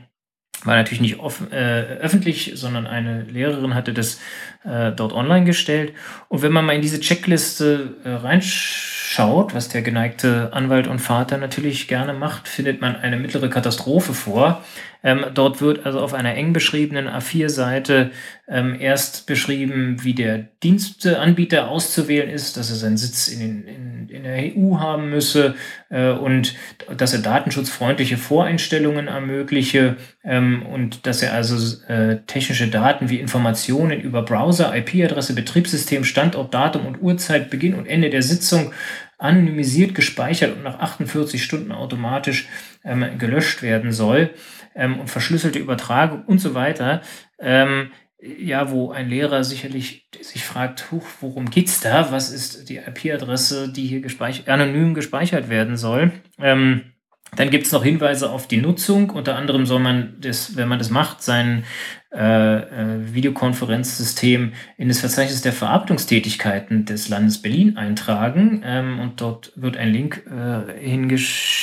war 0.64 0.76
natürlich 0.76 1.02
nicht 1.02 1.20
offen, 1.20 1.52
äh, 1.52 1.84
öffentlich, 2.02 2.54
sondern 2.56 2.88
eine 2.88 3.24
Lehrerin 3.24 3.76
hatte 3.76 3.94
das 3.94 4.20
äh, 4.64 4.92
dort 4.92 5.14
online 5.14 5.46
gestellt. 5.46 5.94
Und 6.30 6.42
wenn 6.42 6.52
man 6.52 6.66
mal 6.66 6.74
in 6.74 6.82
diese 6.82 7.00
Checkliste 7.00 7.96
äh, 8.04 8.10
reinschaut, 8.10 9.54
was 9.54 9.70
der 9.70 9.82
geneigte 9.82 10.52
Anwalt 10.54 10.88
und 10.88 11.00
Vater 11.00 11.38
natürlich 11.38 11.88
gerne 11.88 12.14
macht, 12.14 12.48
findet 12.48 12.82
man 12.82 12.96
eine 12.96 13.18
mittlere 13.18 13.50
Katastrophe 13.50 14.14
vor. 14.14 14.64
Ähm, 15.04 15.26
dort 15.34 15.62
wird 15.62 15.86
also 15.86 16.00
auf 16.00 16.14
einer 16.14 16.36
eng 16.36 16.54
beschriebenen 16.54 17.08
A4-Seite 17.08 18.12
ähm, 18.48 18.78
erst 18.80 19.28
beschrieben, 19.28 19.98
wie 20.04 20.14
der 20.14 20.48
Diensteanbieter 20.64 21.68
auszuwählen 21.68 22.30
ist, 22.30 22.58
dass 22.58 22.70
er 22.70 22.78
seinen 22.78 22.98
Sitz 22.98 23.28
in, 23.28 23.68
in, 23.68 24.10
in 24.10 24.24
der 24.24 24.54
EU 24.56 24.80
haben 24.80 25.10
müsse 25.10 25.56
äh, 25.90 26.12
und 26.12 26.56
dass 26.96 27.14
er 27.14 27.20
datenschutzfreundliche 27.20 28.18
Voreinstellungen 28.18 29.08
ermögliche 29.08 29.98
ähm, 30.24 30.66
und 30.66 31.06
dass 31.06 31.22
er 31.22 31.34
also 31.34 31.84
äh, 31.88 32.22
technische 32.26 32.68
Daten 32.68 33.10
wie 33.10 33.20
Informationen 33.20 34.00
über 34.00 34.24
Browser, 34.24 34.76
IP-Adresse, 34.76 35.36
Betriebssystem, 35.36 36.04
Standort, 36.06 36.54
Datum 36.54 36.86
und 36.86 37.02
Uhrzeit, 37.02 37.50
Beginn 37.50 37.76
und 37.76 37.86
Ende 37.86 38.10
der 38.10 38.24
Sitzung 38.24 38.72
anonymisiert 39.18 39.96
gespeichert 39.96 40.56
und 40.56 40.64
nach 40.64 40.80
48 40.80 41.44
Stunden 41.44 41.72
automatisch 41.72 42.48
ähm, 42.86 43.06
gelöscht 43.18 43.62
werden 43.62 43.92
soll 43.92 44.30
ähm, 44.78 45.00
und 45.00 45.10
verschlüsselte 45.10 45.60
Übertragung 45.60 46.24
und 46.26 46.40
so 46.40 46.54
weiter. 46.54 47.02
Ähm, 47.40 47.92
ja, 48.20 48.72
wo 48.72 48.92
ein 48.92 49.10
Lehrer 49.10 49.44
sicherlich 49.44 50.10
sich 50.22 50.44
fragt, 50.44 50.92
huch, 50.92 51.06
worum 51.22 51.50
geht's 51.50 51.82
da? 51.82 52.12
Was 52.12 52.32
ist 52.32 52.70
die 52.70 52.78
IP-Adresse, 52.78 53.70
die 53.72 53.86
hier 53.86 54.02
gespeichert, 54.02 54.50
anonym 54.50 54.94
gespeichert 54.94 55.50
werden 55.50 55.78
soll? 55.78 56.12
Ähm, 56.40 56.94
dann 57.36 57.50
gibt 57.50 57.66
es 57.66 57.72
noch 57.74 57.84
Hinweise 57.84 58.30
auf 58.32 58.48
die 58.48 58.58
Nutzung. 58.58 59.10
Unter 59.10 59.36
anderem 59.36 59.66
soll 59.66 59.80
man 59.80 60.16
das, 60.20 60.56
wenn 60.56 60.68
man 60.68 60.80
das 60.80 60.90
macht, 60.90 61.22
sein 61.22 61.66
äh, 62.12 62.58
äh, 62.58 63.14
Videokonferenzsystem 63.14 64.54
in 64.78 64.88
das 64.88 65.02
Verzeichnis 65.02 65.42
der 65.42 65.54
Verarbeitungstätigkeiten 65.54 66.86
des 66.86 67.10
Landes 67.10 67.42
Berlin 67.42 67.78
eintragen. 67.78 68.64
Ähm, 68.66 69.00
und 69.00 69.22
dort 69.22 69.52
wird 69.56 69.78
ein 69.78 69.92
Link 69.92 70.24
äh, 70.26 70.80
hingeschickt 70.80 71.57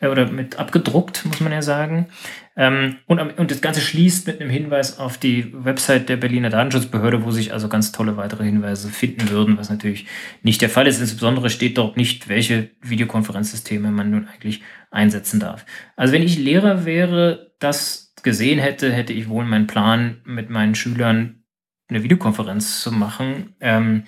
äh, 0.00 0.08
oder 0.08 0.30
mit 0.30 0.58
abgedruckt, 0.58 1.24
muss 1.24 1.40
man 1.40 1.52
ja 1.52 1.62
sagen. 1.62 2.08
Ähm, 2.56 2.96
und, 3.06 3.20
und 3.20 3.50
das 3.50 3.60
Ganze 3.60 3.80
schließt 3.80 4.26
mit 4.26 4.40
einem 4.40 4.50
Hinweis 4.50 4.98
auf 4.98 5.16
die 5.16 5.52
Website 5.52 6.08
der 6.08 6.16
Berliner 6.16 6.50
Datenschutzbehörde, 6.50 7.24
wo 7.24 7.30
sich 7.30 7.52
also 7.52 7.68
ganz 7.68 7.92
tolle 7.92 8.16
weitere 8.16 8.44
Hinweise 8.44 8.88
finden 8.88 9.30
würden, 9.30 9.58
was 9.58 9.70
natürlich 9.70 10.06
nicht 10.42 10.60
der 10.60 10.70
Fall 10.70 10.86
ist. 10.86 11.00
Insbesondere 11.00 11.50
steht 11.50 11.78
dort 11.78 11.96
nicht, 11.96 12.28
welche 12.28 12.70
Videokonferenzsysteme 12.82 13.90
man 13.90 14.10
nun 14.10 14.28
eigentlich 14.28 14.62
einsetzen 14.90 15.38
darf. 15.38 15.64
Also 15.94 16.12
wenn 16.12 16.22
ich 16.22 16.38
Lehrer 16.38 16.84
wäre, 16.84 17.52
das 17.60 18.12
gesehen 18.22 18.58
hätte, 18.58 18.92
hätte 18.92 19.12
ich 19.12 19.28
wohl 19.28 19.44
meinen 19.44 19.68
Plan 19.68 20.20
mit 20.24 20.50
meinen 20.50 20.74
Schülern 20.74 21.44
eine 21.88 22.02
Videokonferenz 22.02 22.82
zu 22.82 22.92
machen, 22.92 23.54
ähm, 23.60 24.04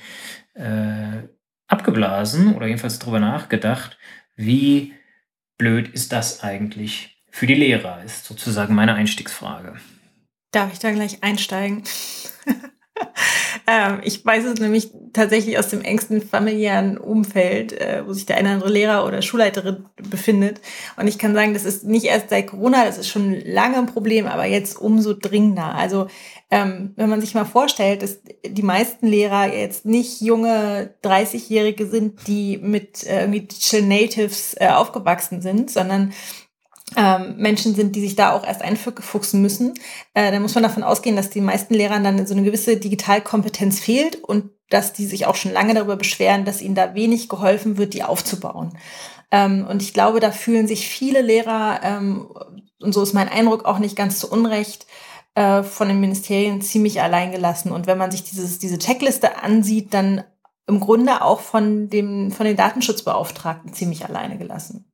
äh, 0.54 1.28
abgeblasen 1.68 2.54
oder 2.54 2.66
jedenfalls 2.66 2.98
darüber 2.98 3.20
nachgedacht, 3.20 3.98
wie 4.36 4.92
blöd 5.60 5.88
ist 5.88 6.10
das 6.12 6.42
eigentlich 6.42 7.22
für 7.30 7.46
die 7.46 7.54
Lehrer, 7.54 8.02
ist 8.02 8.24
sozusagen 8.24 8.74
meine 8.74 8.94
Einstiegsfrage. 8.94 9.76
Darf 10.52 10.72
ich 10.72 10.78
da 10.78 10.90
gleich 10.90 11.22
einsteigen? 11.22 11.84
ähm, 13.66 14.00
ich 14.04 14.24
weiß 14.24 14.44
es 14.44 14.60
nämlich 14.60 14.90
tatsächlich 15.12 15.58
aus 15.58 15.68
dem 15.68 15.82
engsten 15.82 16.22
familiären 16.22 16.98
Umfeld, 16.98 17.72
äh, 17.72 18.02
wo 18.06 18.12
sich 18.12 18.26
der 18.26 18.36
eine 18.36 18.48
oder 18.48 18.54
andere 18.54 18.70
Lehrer 18.70 19.06
oder 19.06 19.22
Schulleiterin 19.22 19.86
befindet. 20.08 20.60
Und 20.96 21.06
ich 21.06 21.18
kann 21.18 21.34
sagen, 21.34 21.54
das 21.54 21.64
ist 21.64 21.84
nicht 21.84 22.06
erst 22.06 22.30
seit 22.30 22.48
Corona, 22.48 22.84
das 22.84 22.98
ist 22.98 23.08
schon 23.08 23.34
lange 23.44 23.78
ein 23.78 23.86
Problem, 23.86 24.26
aber 24.26 24.46
jetzt 24.46 24.80
umso 24.80 25.14
dringender. 25.14 25.74
Also 25.74 26.06
ähm, 26.50 26.92
wenn 26.96 27.08
man 27.08 27.20
sich 27.20 27.34
mal 27.34 27.44
vorstellt, 27.44 28.02
dass 28.02 28.20
die 28.44 28.62
meisten 28.62 29.06
Lehrer 29.06 29.54
jetzt 29.54 29.84
nicht 29.84 30.20
junge 30.20 30.94
30-Jährige 31.04 31.86
sind, 31.86 32.26
die 32.26 32.58
mit 32.58 33.06
äh, 33.06 33.20
irgendwie 33.20 33.42
Digital 33.42 33.82
Natives 33.82 34.56
äh, 34.58 34.68
aufgewachsen 34.68 35.42
sind, 35.42 35.70
sondern 35.70 36.12
ähm, 36.96 37.36
Menschen 37.36 37.74
sind, 37.74 37.94
die 37.94 38.00
sich 38.00 38.16
da 38.16 38.32
auch 38.32 38.44
erst 38.44 38.62
einfuchsen 38.62 39.40
müssen, 39.40 39.74
äh, 40.14 40.30
dann 40.30 40.42
muss 40.42 40.54
man 40.54 40.64
davon 40.64 40.82
ausgehen, 40.82 41.16
dass 41.16 41.30
die 41.30 41.40
meisten 41.40 41.74
Lehrern 41.74 42.04
dann 42.04 42.26
so 42.26 42.34
eine 42.34 42.42
gewisse 42.42 42.76
Digitalkompetenz 42.76 43.80
fehlt 43.80 44.16
und 44.16 44.50
dass 44.68 44.92
die 44.92 45.06
sich 45.06 45.26
auch 45.26 45.34
schon 45.34 45.52
lange 45.52 45.74
darüber 45.74 45.96
beschweren, 45.96 46.44
dass 46.44 46.62
ihnen 46.62 46.74
da 46.74 46.94
wenig 46.94 47.28
geholfen 47.28 47.76
wird, 47.76 47.94
die 47.94 48.02
aufzubauen. 48.02 48.76
Ähm, 49.30 49.66
und 49.68 49.82
ich 49.82 49.92
glaube, 49.92 50.20
da 50.20 50.32
fühlen 50.32 50.66
sich 50.66 50.88
viele 50.88 51.22
Lehrer, 51.22 51.80
ähm, 51.82 52.28
und 52.80 52.92
so 52.92 53.02
ist 53.02 53.12
mein 53.12 53.28
Eindruck 53.28 53.64
auch 53.64 53.78
nicht 53.78 53.96
ganz 53.96 54.18
zu 54.18 54.30
Unrecht, 54.30 54.86
äh, 55.34 55.62
von 55.62 55.88
den 55.88 56.00
Ministerien 56.00 56.60
ziemlich 56.60 57.00
alleingelassen. 57.00 57.70
Und 57.72 57.86
wenn 57.86 57.98
man 57.98 58.10
sich 58.10 58.24
dieses, 58.24 58.58
diese 58.58 58.78
Checkliste 58.78 59.42
ansieht, 59.42 59.94
dann 59.94 60.24
im 60.66 60.80
Grunde 60.80 61.22
auch 61.22 61.40
von, 61.40 61.88
dem, 61.88 62.30
von 62.30 62.46
den 62.46 62.56
Datenschutzbeauftragten 62.56 63.72
ziemlich 63.72 64.04
alleine 64.04 64.38
gelassen. 64.38 64.89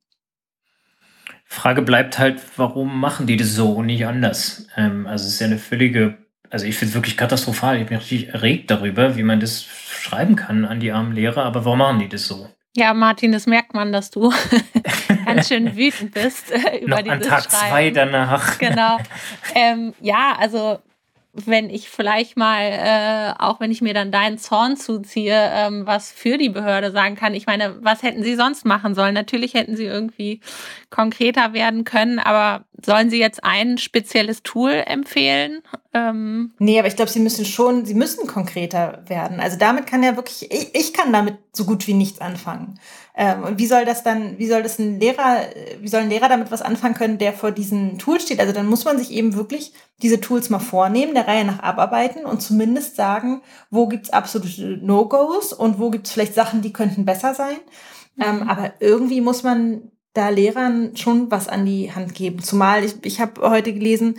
Frage 1.57 1.81
bleibt 1.81 2.19
halt, 2.19 2.39
warum 2.55 2.99
machen 2.99 3.25
die 3.25 3.35
das 3.35 3.55
so 3.55 3.71
und 3.71 3.87
nicht 3.87 4.05
anders? 4.05 4.67
Ähm, 4.77 5.07
also 5.07 5.25
es 5.25 5.33
ist 5.33 5.39
ja 5.39 5.47
eine 5.47 5.57
völlige, 5.57 6.17
also 6.51 6.65
ich 6.67 6.77
finde 6.77 6.91
es 6.91 6.95
wirklich 6.95 7.17
katastrophal. 7.17 7.81
Ich 7.81 7.87
bin 7.87 7.97
richtig 7.97 8.29
erregt 8.29 8.69
darüber, 8.69 9.17
wie 9.17 9.23
man 9.23 9.39
das 9.39 9.63
schreiben 9.63 10.35
kann 10.35 10.65
an 10.65 10.79
die 10.79 10.91
armen 10.91 11.13
Lehrer, 11.13 11.43
aber 11.45 11.65
warum 11.65 11.79
machen 11.79 11.99
die 11.99 12.09
das 12.09 12.27
so? 12.27 12.47
Ja, 12.75 12.93
Martin, 12.93 13.31
das 13.31 13.47
merkt 13.47 13.73
man, 13.73 13.91
dass 13.91 14.11
du 14.11 14.31
ganz 15.25 15.47
schön 15.47 15.75
wütend 15.75 16.13
bist 16.13 16.51
äh, 16.51 16.77
über 16.83 16.97
Noch 16.97 17.03
dieses 17.03 17.11
an 17.11 17.21
Tag 17.21 17.43
Schreiben. 17.45 17.69
zwei 17.69 17.89
danach. 17.89 18.57
Genau. 18.59 18.97
Ähm, 19.55 19.93
ja, 20.01 20.35
also 20.37 20.77
wenn 21.45 21.69
ich 21.69 21.89
vielleicht 21.89 22.37
mal, 22.37 22.61
äh, 22.61 23.33
auch 23.37 23.59
wenn 23.59 23.71
ich 23.71 23.81
mir 23.81 23.93
dann 23.93 24.11
deinen 24.11 24.37
Zorn 24.37 24.75
zuziehe, 24.75 25.49
ähm, 25.53 25.85
was 25.85 26.11
für 26.11 26.37
die 26.37 26.49
Behörde 26.49 26.91
sagen 26.91 27.15
kann. 27.15 27.35
Ich 27.35 27.45
meine, 27.45 27.75
was 27.83 28.01
hätten 28.01 28.23
sie 28.23 28.35
sonst 28.35 28.65
machen 28.65 28.95
sollen? 28.95 29.13
Natürlich 29.13 29.53
hätten 29.53 29.75
sie 29.75 29.85
irgendwie 29.85 30.41
konkreter 30.89 31.53
werden 31.53 31.83
können, 31.83 32.19
aber 32.19 32.65
sollen 32.85 33.09
Sie 33.09 33.19
jetzt 33.19 33.43
ein 33.43 33.77
spezielles 33.77 34.43
Tool 34.43 34.71
empfehlen? 34.85 35.61
Ähm 35.93 36.53
nee, 36.59 36.77
aber 36.77 36.87
ich 36.87 36.95
glaube, 36.95 37.11
Sie 37.11 37.19
müssen 37.19 37.45
schon, 37.45 37.85
Sie 37.85 37.95
müssen 37.95 38.27
konkreter 38.27 39.03
werden. 39.07 39.39
Also 39.39 39.57
damit 39.57 39.87
kann 39.87 40.03
ja 40.03 40.15
wirklich, 40.15 40.51
ich, 40.51 40.75
ich 40.75 40.93
kann 40.93 41.11
damit 41.11 41.37
so 41.53 41.65
gut 41.65 41.87
wie 41.87 41.93
nichts 41.93 42.21
anfangen. 42.21 42.79
Ähm, 43.19 43.43
und 43.43 43.57
wie 43.57 43.65
soll 43.65 43.83
das 43.83 44.03
dann, 44.03 44.37
wie 44.37 44.45
soll 44.45 44.61
das 44.61 44.77
ein 44.77 44.99
Lehrer, 44.99 45.41
wie 45.81 45.87
soll 45.87 46.01
ein 46.01 46.09
Lehrer 46.09 46.29
damit 46.29 46.51
was 46.51 46.61
anfangen 46.61 46.93
können, 46.93 47.17
der 47.17 47.33
vor 47.33 47.51
diesen 47.51 47.97
Tools 47.97 48.23
steht? 48.23 48.39
Also 48.39 48.53
dann 48.53 48.67
muss 48.67 48.85
man 48.85 48.99
sich 48.99 49.11
eben 49.11 49.33
wirklich 49.33 49.73
diese 50.03 50.21
Tools 50.21 50.51
mal 50.51 50.59
vornehmen, 50.59 51.15
der 51.15 51.27
Reihe 51.27 51.43
nach 51.43 51.59
abarbeiten 51.59 52.25
und 52.25 52.43
zumindest 52.43 52.95
sagen, 52.95 53.41
wo 53.71 53.87
gibt's 53.87 54.11
absolute 54.11 54.79
No-Gos 54.83 55.51
und 55.51 55.79
wo 55.79 55.89
gibt's 55.89 56.11
vielleicht 56.11 56.35
Sachen, 56.35 56.61
die 56.61 56.71
könnten 56.71 57.05
besser 57.05 57.33
sein. 57.33 57.57
Ähm, 58.19 58.37
mhm. 58.37 58.49
aber 58.49 58.73
irgendwie 58.79 59.21
muss 59.21 59.41
man 59.41 59.91
da 60.13 60.29
Lehrern 60.29 60.95
schon 60.95 61.29
was 61.29 61.47
an 61.47 61.65
die 61.65 61.91
Hand 61.93 62.15
geben. 62.15 62.41
Zumal 62.41 62.83
ich, 62.83 62.95
ich 63.03 63.19
habe 63.19 63.49
heute 63.49 63.73
gelesen, 63.73 64.17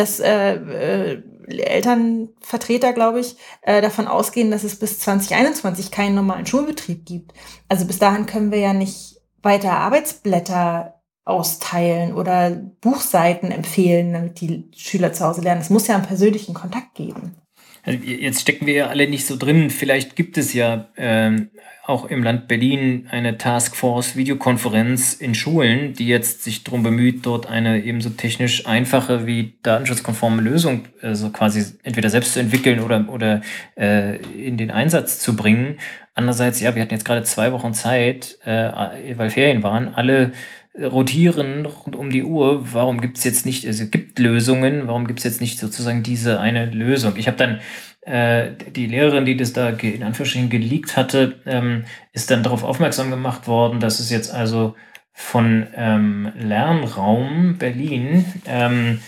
dass 0.00 0.18
äh, 0.18 0.54
äh, 0.54 1.22
Elternvertreter, 1.46 2.92
glaube 2.92 3.20
ich, 3.20 3.36
äh, 3.62 3.82
davon 3.82 4.06
ausgehen, 4.06 4.50
dass 4.50 4.64
es 4.64 4.78
bis 4.78 4.98
2021 5.00 5.90
keinen 5.90 6.14
normalen 6.14 6.46
Schulbetrieb 6.46 7.04
gibt. 7.04 7.32
Also 7.68 7.86
bis 7.86 7.98
dahin 7.98 8.26
können 8.26 8.50
wir 8.50 8.58
ja 8.58 8.72
nicht 8.72 9.20
weiter 9.42 9.72
Arbeitsblätter 9.72 10.94
austeilen 11.24 12.14
oder 12.14 12.50
Buchseiten 12.50 13.52
empfehlen, 13.52 14.12
damit 14.12 14.40
die 14.40 14.70
Schüler 14.74 15.12
zu 15.12 15.24
Hause 15.24 15.42
lernen. 15.42 15.60
Es 15.60 15.70
muss 15.70 15.86
ja 15.86 15.96
einen 15.96 16.06
persönlichen 16.06 16.54
Kontakt 16.54 16.94
geben. 16.94 17.36
Also 17.84 17.98
jetzt 18.04 18.40
stecken 18.40 18.66
wir 18.66 18.74
ja 18.74 18.86
alle 18.88 19.08
nicht 19.08 19.26
so 19.26 19.36
drin. 19.36 19.70
Vielleicht 19.70 20.16
gibt 20.16 20.38
es 20.38 20.52
ja 20.52 20.88
ähm, 20.96 21.50
auch 21.86 22.04
im 22.04 22.22
Land 22.22 22.46
Berlin 22.46 23.08
eine 23.10 23.36
Taskforce 23.38 24.16
Videokonferenz 24.16 25.14
in 25.14 25.34
Schulen, 25.34 25.94
die 25.94 26.06
jetzt 26.06 26.44
sich 26.44 26.62
darum 26.62 26.82
bemüht, 26.82 27.26
dort 27.26 27.46
eine 27.46 27.82
ebenso 27.82 28.10
technisch 28.10 28.66
einfache 28.66 29.26
wie 29.26 29.54
datenschutzkonforme 29.62 30.42
Lösung 30.42 30.84
also 31.02 31.30
quasi 31.30 31.64
entweder 31.82 32.10
selbst 32.10 32.34
zu 32.34 32.40
entwickeln 32.40 32.80
oder, 32.80 33.08
oder 33.08 33.40
äh, 33.76 34.16
in 34.16 34.56
den 34.56 34.70
Einsatz 34.70 35.18
zu 35.18 35.36
bringen. 35.36 35.78
Andererseits, 36.14 36.60
ja, 36.60 36.74
wir 36.74 36.82
hatten 36.82 36.94
jetzt 36.94 37.04
gerade 37.04 37.22
zwei 37.22 37.52
Wochen 37.52 37.72
Zeit, 37.72 38.38
äh, 38.44 38.70
weil 39.16 39.30
Ferien 39.30 39.62
waren, 39.62 39.94
alle 39.94 40.32
rotieren 40.78 41.66
rund 41.66 41.96
um 41.96 42.10
die 42.10 42.24
Uhr. 42.24 42.72
Warum 42.72 43.00
gibt 43.00 43.18
es 43.18 43.24
jetzt 43.24 43.46
nicht, 43.46 43.66
also 43.66 43.84
es 43.84 43.90
gibt 43.90 44.18
Lösungen, 44.18 44.86
warum 44.86 45.06
gibt 45.06 45.20
es 45.20 45.24
jetzt 45.24 45.40
nicht 45.40 45.58
sozusagen 45.58 46.02
diese 46.02 46.40
eine 46.40 46.66
Lösung? 46.66 47.14
Ich 47.16 47.26
habe 47.26 47.36
dann 47.36 47.60
äh, 48.02 48.52
die 48.74 48.86
Lehrerin, 48.86 49.24
die 49.24 49.36
das 49.36 49.52
da 49.52 49.70
in 49.70 50.02
Anführungsstrichen 50.02 50.50
geleakt 50.50 50.96
hatte, 50.96 51.40
ähm, 51.46 51.84
ist 52.12 52.30
dann 52.30 52.42
darauf 52.42 52.62
aufmerksam 52.62 53.10
gemacht 53.10 53.46
worden, 53.46 53.80
dass 53.80 54.00
es 54.00 54.10
jetzt 54.10 54.32
also 54.32 54.74
von 55.12 55.66
ähm, 55.74 56.32
Lernraum 56.38 57.58
Berlin 57.58 58.24
ähm, 58.46 59.00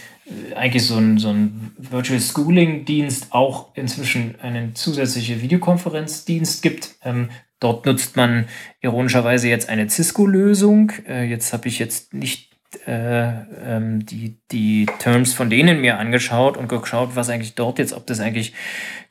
eigentlich 0.54 0.84
so 0.84 0.96
ein, 0.96 1.18
so 1.18 1.30
ein 1.30 1.72
Virtual 1.78 2.20
Schooling 2.20 2.84
Dienst 2.84 3.28
auch 3.32 3.74
inzwischen 3.74 4.40
einen 4.40 4.74
zusätzlichen 4.74 5.42
Videokonferenzdienst 5.42 6.62
gibt. 6.62 6.96
Ähm, 7.04 7.30
Dort 7.62 7.86
nutzt 7.86 8.16
man 8.16 8.46
ironischerweise 8.80 9.48
jetzt 9.48 9.68
eine 9.68 9.88
Cisco-Lösung. 9.88 10.90
Äh, 11.08 11.24
jetzt 11.24 11.52
habe 11.52 11.68
ich 11.68 11.78
jetzt 11.78 12.12
nicht 12.12 12.52
äh, 12.86 13.42
ähm, 13.64 14.04
die, 14.04 14.40
die 14.50 14.86
Terms 14.98 15.32
von 15.34 15.48
denen 15.48 15.80
mir 15.80 15.98
angeschaut 15.98 16.56
und 16.56 16.68
geschaut, 16.68 17.14
was 17.14 17.28
eigentlich 17.28 17.54
dort 17.54 17.78
jetzt, 17.78 17.92
ob 17.92 18.04
das 18.06 18.18
eigentlich 18.18 18.52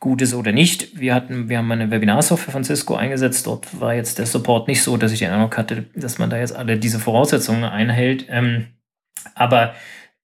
gut 0.02 0.22
ist 0.22 0.34
oder 0.34 0.52
nicht. 0.52 0.99
Wir 0.99 1.16
hatten, 1.16 1.47
wir 1.47 1.60
haben 1.60 1.72
eine 1.72 1.91
Webinarsoftware 1.91 2.52
von 2.52 2.66
Cisco 2.66 2.95
eingesetzt. 2.95 3.47
Dort 3.47 3.80
war 3.80 3.93
jetzt 3.93 4.20
der 4.20 4.26
Support 4.26 4.68
nicht 4.68 4.84
so, 4.84 4.97
dass 4.97 5.14
ich 5.14 5.20
den 5.20 5.32
Eindruck 5.32 5.58
hatte, 5.58 5.86
dass 5.95 6.18
man 6.18 6.30
da 6.30 6.38
jetzt 6.38 6.56
alle 6.56 6.78
diese 6.78 6.99
Voraussetzungen 6.99 7.64
einhält. 7.64 8.26
Ähm, 8.30 8.68
aber 9.34 9.76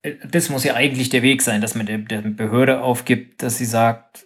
äh, 0.01 0.15
das 0.29 0.49
muss 0.49 0.65
ja 0.65 0.73
eigentlich 0.73 1.09
der 1.09 1.21
Weg 1.21 1.41
sein, 1.41 1.61
dass 1.61 1.75
man 1.75 1.85
der, 1.85 1.99
der 1.99 2.21
Behörde 2.21 2.81
aufgibt, 2.81 3.41
dass 3.41 3.57
sie 3.57 3.65
sagt, 3.65 4.25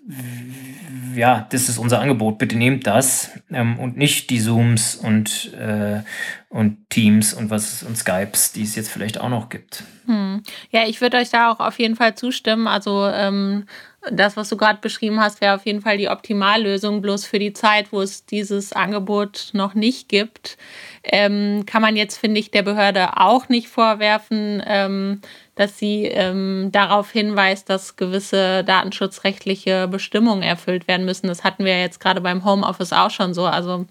ja, 1.15 1.47
das 1.51 1.69
ist 1.69 1.77
unser 1.77 1.99
Angebot, 1.99 2.37
bitte 2.37 2.57
nehmt 2.57 2.87
das 2.87 3.31
ähm, 3.51 3.79
und 3.79 3.97
nicht 3.97 4.29
die 4.29 4.39
Zooms 4.39 4.95
und, 4.95 5.53
äh, 5.53 6.01
und 6.49 6.89
Teams 6.89 7.33
und 7.33 7.49
was 7.49 7.83
und 7.83 7.97
Skypes, 7.97 8.51
die 8.51 8.63
es 8.63 8.75
jetzt 8.75 8.89
vielleicht 8.89 9.19
auch 9.19 9.29
noch 9.29 9.49
gibt. 9.49 9.83
Hm. 10.05 10.43
Ja, 10.71 10.87
ich 10.87 11.01
würde 11.01 11.17
euch 11.17 11.29
da 11.29 11.51
auch 11.51 11.59
auf 11.59 11.79
jeden 11.79 11.95
Fall 11.95 12.15
zustimmen. 12.15 12.67
Also 12.67 13.07
ähm, 13.07 13.65
das, 14.09 14.35
was 14.35 14.49
du 14.49 14.57
gerade 14.57 14.79
beschrieben 14.81 15.19
hast, 15.19 15.41
wäre 15.41 15.55
auf 15.55 15.65
jeden 15.65 15.81
Fall 15.81 15.97
die 15.97 16.09
Optimallösung. 16.09 17.01
Bloß 17.01 17.25
für 17.25 17.39
die 17.39 17.53
Zeit, 17.53 17.91
wo 17.91 18.01
es 18.01 18.25
dieses 18.25 18.73
Angebot 18.73 19.49
noch 19.53 19.75
nicht 19.75 20.09
gibt, 20.09 20.57
ähm, 21.03 21.65
kann 21.65 21.81
man 21.81 21.95
jetzt, 21.95 22.17
finde 22.17 22.39
ich, 22.39 22.51
der 22.51 22.61
Behörde 22.61 23.17
auch 23.17 23.49
nicht 23.49 23.67
vorwerfen, 23.67 24.61
ähm, 24.65 25.21
dass 25.55 25.77
sie 25.77 26.05
ähm, 26.05 26.69
darauf 26.71 27.11
hinweist, 27.11 27.69
dass 27.69 27.95
gewisse 27.95 28.63
datenschutzrechtliche 28.63 29.87
Bestimmungen 29.87 30.43
erfüllt 30.43 30.87
werden 30.87 31.05
müssen. 31.05 31.27
Das 31.27 31.43
hatten 31.43 31.65
wir 31.65 31.79
jetzt 31.79 31.99
gerade 31.99 32.21
beim 32.21 32.45
Homeoffice 32.45 32.93
auch 32.93 33.09
schon 33.09 33.33
so. 33.33 33.45
Also 33.45 33.85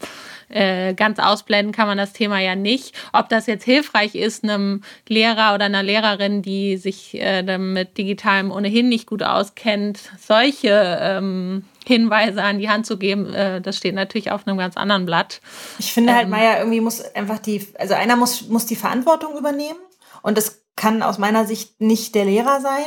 äh, 0.48 0.94
ganz 0.94 1.18
ausblenden 1.18 1.72
kann 1.72 1.86
man 1.86 1.98
das 1.98 2.12
Thema 2.12 2.40
ja 2.40 2.54
nicht. 2.54 2.94
Ob 3.12 3.28
das 3.28 3.46
jetzt 3.46 3.64
hilfreich 3.64 4.14
ist, 4.14 4.44
einem 4.44 4.82
Lehrer 5.08 5.54
oder 5.54 5.66
einer 5.66 5.82
Lehrerin, 5.82 6.42
die 6.42 6.76
sich 6.76 7.20
äh, 7.20 7.58
mit 7.58 7.98
Digitalem 7.98 8.50
ohnehin 8.50 8.88
nicht 8.88 9.06
gut 9.06 9.22
auskennt, 9.22 10.00
solche 10.18 10.98
ähm, 11.00 11.64
Hinweise 11.91 12.43
an 12.43 12.59
die 12.59 12.68
Hand 12.68 12.86
zu 12.86 12.99
geben, 12.99 13.32
äh, 13.34 13.61
das 13.61 13.76
steht 13.76 13.95
natürlich 13.95 14.30
auf 14.30 14.47
einem 14.47 14.59
ganz 14.59 14.76
anderen 14.76 15.07
Blatt. 15.07 15.41
Ich 15.78 15.93
finde 15.93 16.14
halt, 16.14 16.24
ähm, 16.24 16.30
Maya, 16.30 16.59
irgendwie 16.59 16.80
muss 16.80 17.03
einfach 17.14 17.38
die, 17.38 17.66
also 17.78 17.95
einer 17.95 18.16
muss, 18.16 18.49
muss 18.49 18.66
die 18.66 18.76
Verantwortung 18.76 19.36
übernehmen 19.36 19.78
und 20.22 20.38
das 20.38 20.61
kann 20.80 21.03
aus 21.03 21.18
meiner 21.18 21.45
Sicht 21.45 21.80
nicht 21.80 22.14
der 22.14 22.24
Lehrer 22.24 22.61
sein. 22.61 22.86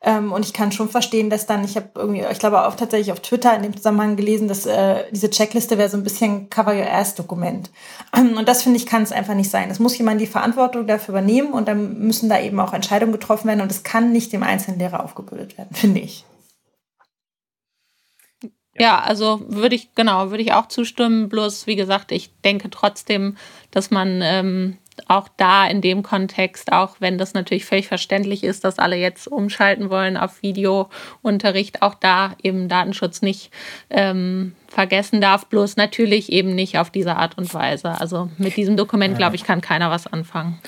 Ähm, 0.00 0.32
und 0.32 0.46
ich 0.46 0.54
kann 0.54 0.72
schon 0.72 0.88
verstehen, 0.88 1.28
dass 1.28 1.46
dann, 1.46 1.62
ich 1.62 1.76
habe 1.76 1.90
irgendwie, 1.94 2.24
ich 2.30 2.38
glaube 2.38 2.66
auch 2.66 2.74
tatsächlich 2.74 3.12
auf 3.12 3.20
Twitter 3.20 3.54
in 3.54 3.62
dem 3.62 3.76
Zusammenhang 3.76 4.16
gelesen, 4.16 4.48
dass 4.48 4.64
äh, 4.64 5.04
diese 5.10 5.28
Checkliste 5.28 5.76
wäre 5.76 5.90
so 5.90 5.98
ein 5.98 6.04
bisschen 6.04 6.48
Cover 6.48 6.74
Your 6.74 6.90
Ass 6.90 7.14
Dokument. 7.14 7.70
Und 8.16 8.48
das 8.48 8.62
finde 8.62 8.78
ich, 8.78 8.86
kann 8.86 9.02
es 9.02 9.12
einfach 9.12 9.34
nicht 9.34 9.50
sein. 9.50 9.70
Es 9.70 9.78
muss 9.78 9.98
jemand 9.98 10.22
die 10.22 10.26
Verantwortung 10.26 10.86
dafür 10.86 11.12
übernehmen 11.12 11.52
und 11.52 11.68
dann 11.68 11.98
müssen 11.98 12.28
da 12.28 12.40
eben 12.40 12.58
auch 12.60 12.72
Entscheidungen 12.72 13.12
getroffen 13.12 13.48
werden 13.48 13.60
und 13.60 13.70
es 13.70 13.82
kann 13.82 14.12
nicht 14.12 14.32
dem 14.32 14.42
einzelnen 14.42 14.78
Lehrer 14.78 15.04
aufgebürdet 15.04 15.58
werden, 15.58 15.74
finde 15.74 16.00
ich. 16.00 16.24
Ja, 18.78 19.00
also 19.00 19.42
würde 19.46 19.74
ich, 19.74 19.94
genau, 19.94 20.30
würde 20.30 20.42
ich 20.42 20.52
auch 20.52 20.66
zustimmen. 20.66 21.28
Bloß, 21.28 21.66
wie 21.66 21.76
gesagt, 21.76 22.12
ich 22.12 22.30
denke 22.44 22.70
trotzdem, 22.70 23.36
dass 23.70 23.90
man 23.90 24.20
ähm, 24.22 24.78
auch 25.08 25.28
da 25.36 25.66
in 25.66 25.80
dem 25.80 26.02
Kontext, 26.02 26.72
auch 26.72 26.96
wenn 27.00 27.18
das 27.18 27.34
natürlich 27.34 27.64
völlig 27.64 27.88
verständlich 27.88 28.44
ist, 28.44 28.64
dass 28.64 28.78
alle 28.78 28.96
jetzt 28.96 29.26
umschalten 29.28 29.90
wollen 29.90 30.16
auf 30.16 30.42
Videounterricht, 30.42 31.82
auch 31.82 31.94
da 31.94 32.36
eben 32.42 32.68
Datenschutz 32.68 33.22
nicht 33.22 33.50
ähm, 33.90 34.54
vergessen 34.68 35.20
darf, 35.20 35.46
bloß 35.46 35.76
natürlich 35.76 36.32
eben 36.32 36.54
nicht 36.54 36.78
auf 36.78 36.90
diese 36.90 37.16
Art 37.16 37.36
und 37.38 37.52
Weise. 37.54 38.00
Also 38.00 38.30
mit 38.38 38.56
diesem 38.56 38.76
Dokument, 38.76 39.16
glaube 39.16 39.36
ich, 39.36 39.44
kann 39.44 39.60
keiner 39.60 39.90
was 39.90 40.06
anfangen. 40.06 40.60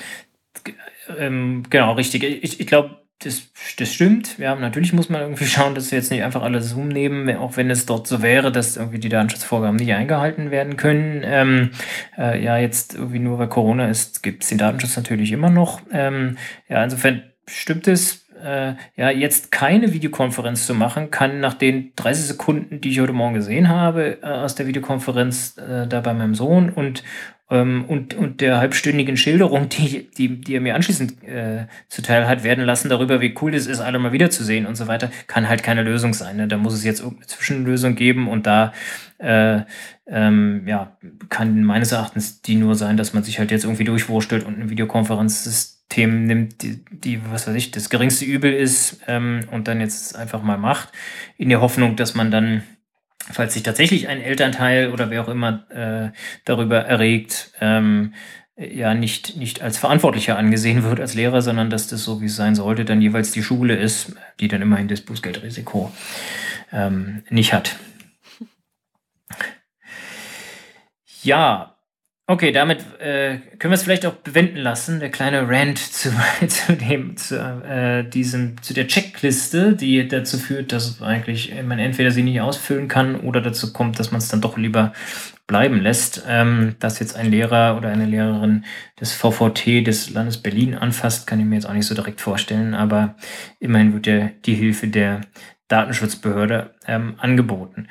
Ähm, 1.17 1.63
genau, 1.69 1.93
richtig. 1.93 2.23
Ich, 2.23 2.59
ich 2.59 2.67
glaube, 2.67 3.06
das, 3.19 3.49
das 3.77 3.93
stimmt. 3.93 4.37
Ja, 4.37 4.55
natürlich 4.55 4.93
muss 4.93 5.09
man 5.09 5.21
irgendwie 5.21 5.45
schauen, 5.47 5.75
dass 5.75 5.91
wir 5.91 5.97
jetzt 5.97 6.11
nicht 6.11 6.23
einfach 6.23 6.43
alle 6.43 6.61
Zoom 6.61 6.87
nehmen, 6.87 7.35
auch 7.37 7.57
wenn 7.57 7.69
es 7.69 7.85
dort 7.85 8.07
so 8.07 8.21
wäre, 8.21 8.51
dass 8.51 8.77
irgendwie 8.77 8.99
die 8.99 9.09
Datenschutzvorgaben 9.09 9.77
nicht 9.77 9.93
eingehalten 9.93 10.51
werden 10.51 10.77
können. 10.77 11.21
Ähm, 11.23 11.71
äh, 12.17 12.43
ja, 12.43 12.57
jetzt 12.57 12.95
irgendwie 12.95 13.19
nur 13.19 13.39
weil 13.39 13.49
Corona 13.49 13.87
ist, 13.87 14.21
gibt 14.23 14.43
es 14.43 14.49
den 14.49 14.57
Datenschutz 14.57 14.95
natürlich 14.95 15.31
immer 15.31 15.49
noch. 15.49 15.81
Ähm, 15.91 16.37
ja, 16.69 16.83
insofern 16.83 17.23
stimmt 17.47 17.87
es. 17.87 18.25
Äh, 18.43 18.75
ja, 18.95 19.09
jetzt 19.09 19.51
keine 19.51 19.93
Videokonferenz 19.93 20.67
zu 20.67 20.75
machen, 20.75 21.09
kann 21.09 21.39
nach 21.39 21.55
den 21.55 21.93
30 21.95 22.25
Sekunden, 22.25 22.81
die 22.81 22.89
ich 22.89 22.99
heute 22.99 23.13
Morgen 23.13 23.33
gesehen 23.33 23.67
habe, 23.67 24.19
äh, 24.21 24.25
aus 24.25 24.53
der 24.53 24.67
Videokonferenz 24.67 25.57
äh, 25.57 25.87
da 25.87 26.01
bei 26.01 26.13
meinem 26.13 26.35
Sohn 26.35 26.69
und 26.69 27.03
ähm, 27.49 27.85
und, 27.87 28.13
und 28.13 28.41
der 28.41 28.57
halbstündigen 28.57 29.15
Schilderung, 29.15 29.69
die, 29.69 30.09
die, 30.11 30.41
die 30.41 30.55
er 30.55 30.61
mir 30.61 30.75
anschließend 30.75 31.23
äh, 31.23 31.67
zuteil 31.87 32.27
hat 32.27 32.43
werden 32.43 32.65
lassen, 32.65 32.89
darüber, 32.89 33.21
wie 33.21 33.33
cool 33.41 33.53
es 33.55 33.67
ist, 33.67 33.79
alle 33.79 33.99
mal 33.99 34.11
wiederzusehen 34.11 34.65
und 34.65 34.75
so 34.75 34.87
weiter, 34.87 35.11
kann 35.27 35.47
halt 35.47 35.63
keine 35.63 35.83
Lösung 35.83 36.13
sein. 36.13 36.37
Ne? 36.37 36.47
Da 36.47 36.57
muss 36.57 36.73
es 36.73 36.83
jetzt 36.83 36.99
irgendeine 36.99 37.27
Zwischenlösung 37.27 37.95
geben 37.95 38.27
und 38.27 38.47
da 38.47 38.73
äh, 39.17 39.61
ähm, 40.07 40.63
ja, 40.67 40.97
kann 41.29 41.63
meines 41.63 41.91
Erachtens 41.91 42.41
die 42.41 42.55
nur 42.55 42.75
sein, 42.75 42.97
dass 42.97 43.13
man 43.13 43.23
sich 43.23 43.39
halt 43.39 43.51
jetzt 43.51 43.63
irgendwie 43.63 43.85
durchwurstelt 43.85 44.45
und 44.45 44.59
ein 44.59 44.69
Videokonferenzsystem 44.69 46.25
nimmt, 46.25 46.61
die, 46.63 46.83
die, 46.91 47.21
was 47.31 47.47
weiß 47.47 47.55
ich, 47.55 47.71
das 47.71 47.89
geringste 47.89 48.25
Übel 48.25 48.53
ist 48.53 48.99
ähm, 49.07 49.41
und 49.51 49.67
dann 49.69 49.79
jetzt 49.79 50.17
einfach 50.17 50.43
mal 50.43 50.57
macht, 50.57 50.89
in 51.37 51.49
der 51.49 51.61
Hoffnung, 51.61 51.95
dass 51.95 52.13
man 52.13 52.29
dann 52.29 52.63
falls 53.31 53.53
sich 53.53 53.63
tatsächlich 53.63 54.07
ein 54.07 54.21
Elternteil 54.21 54.91
oder 54.91 55.09
wer 55.09 55.21
auch 55.23 55.29
immer 55.29 55.65
äh, 55.69 56.17
darüber 56.45 56.79
erregt, 56.79 57.51
ähm, 57.61 58.13
ja 58.57 58.93
nicht, 58.93 59.37
nicht 59.37 59.61
als 59.61 59.77
Verantwortlicher 59.77 60.37
angesehen 60.37 60.83
wird 60.83 60.99
als 60.99 61.13
Lehrer, 61.13 61.41
sondern 61.41 61.69
dass 61.69 61.87
das 61.87 62.03
so 62.03 62.21
wie 62.21 62.25
es 62.25 62.35
sein 62.35 62.55
sollte, 62.55 62.85
dann 62.85 63.01
jeweils 63.01 63.31
die 63.31 63.43
Schule 63.43 63.75
ist, 63.75 64.15
die 64.39 64.47
dann 64.47 64.61
immerhin 64.61 64.87
das 64.87 65.01
Bußgeldrisiko 65.01 65.91
ähm, 66.71 67.23
nicht 67.29 67.53
hat. 67.53 67.75
Ja, 71.21 71.76
Okay, 72.29 72.51
damit 72.51 72.79
äh, 72.99 73.37
können 73.57 73.71
wir 73.71 73.75
es 73.75 73.83
vielleicht 73.83 74.05
auch 74.05 74.15
bewenden 74.15 74.57
lassen, 74.57 74.99
der 74.99 75.09
kleine 75.09 75.47
Rant 75.47 75.77
zu, 75.93 76.09
zu 76.47 76.75
dem, 76.75 77.15
zu, 77.15 77.37
äh, 77.37 78.03
diesem, 78.03 78.61
zu 78.61 78.73
der 78.73 78.87
Checkliste, 78.87 79.73
die 79.77 80.05
dazu 80.09 80.37
führt, 80.37 80.73
dass 80.73 81.01
eigentlich 81.01 81.53
man 81.63 81.79
entweder 81.79 82.11
sie 82.11 82.23
nicht 82.23 82.41
ausfüllen 82.41 82.89
kann 82.89 83.15
oder 83.15 83.39
dazu 83.39 83.71
kommt, 83.71 83.97
dass 83.97 84.11
man 84.11 84.19
es 84.19 84.27
dann 84.27 84.41
doch 84.41 84.57
lieber 84.57 84.91
bleiben 85.47 85.79
lässt. 85.79 86.25
Ähm, 86.27 86.75
dass 86.79 86.99
jetzt 86.99 87.15
ein 87.15 87.31
Lehrer 87.31 87.77
oder 87.77 87.87
eine 87.87 88.05
Lehrerin 88.05 88.65
des 88.99 89.13
VVT 89.13 89.87
des 89.87 90.09
Landes 90.09 90.43
Berlin 90.43 90.75
anfasst, 90.75 91.27
kann 91.27 91.39
ich 91.39 91.45
mir 91.45 91.55
jetzt 91.55 91.69
auch 91.69 91.73
nicht 91.73 91.87
so 91.87 91.95
direkt 91.95 92.19
vorstellen, 92.19 92.73
aber 92.73 93.15
immerhin 93.61 93.93
wird 93.93 94.05
ja 94.05 94.31
die 94.45 94.55
Hilfe 94.55 94.89
der 94.89 95.21
Datenschutzbehörde 95.69 96.75
ähm, 96.87 97.15
angeboten. 97.19 97.87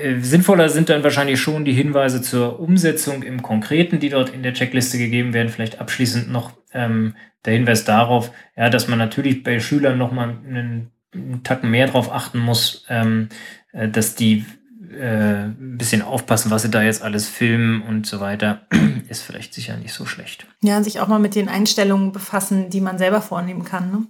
Äh, 0.00 0.20
sinnvoller 0.20 0.68
sind 0.68 0.88
dann 0.88 1.02
wahrscheinlich 1.02 1.40
schon 1.40 1.64
die 1.64 1.72
Hinweise 1.72 2.20
zur 2.22 2.60
Umsetzung 2.60 3.22
im 3.22 3.42
Konkreten, 3.42 4.00
die 4.00 4.10
dort 4.10 4.30
in 4.30 4.42
der 4.42 4.54
Checkliste 4.54 4.98
gegeben 4.98 5.32
werden. 5.32 5.48
Vielleicht 5.48 5.80
abschließend 5.80 6.30
noch 6.30 6.52
ähm, 6.72 7.14
der 7.44 7.54
Hinweis 7.54 7.84
darauf, 7.84 8.30
ja, 8.56 8.70
dass 8.70 8.88
man 8.88 8.98
natürlich 8.98 9.42
bei 9.42 9.58
Schülern 9.60 9.98
nochmal 9.98 10.36
einen, 10.46 10.90
einen 11.14 11.42
Tacken 11.42 11.70
mehr 11.70 11.86
darauf 11.86 12.12
achten 12.12 12.38
muss, 12.38 12.84
ähm, 12.88 13.28
äh, 13.72 13.88
dass 13.88 14.14
die 14.14 14.44
äh, 14.92 15.44
ein 15.46 15.78
bisschen 15.78 16.02
aufpassen, 16.02 16.50
was 16.50 16.62
sie 16.62 16.70
da 16.70 16.82
jetzt 16.82 17.02
alles 17.02 17.28
filmen 17.28 17.82
und 17.82 18.06
so 18.06 18.20
weiter, 18.20 18.66
ist 19.08 19.22
vielleicht 19.22 19.54
sicher 19.54 19.76
nicht 19.76 19.92
so 19.92 20.06
schlecht. 20.06 20.46
Ja, 20.62 20.82
sich 20.82 21.00
auch 21.00 21.08
mal 21.08 21.18
mit 21.18 21.34
den 21.34 21.48
Einstellungen 21.48 22.12
befassen, 22.12 22.70
die 22.70 22.80
man 22.80 22.98
selber 22.98 23.22
vornehmen 23.22 23.64
kann, 23.64 23.90
ne? 23.90 24.06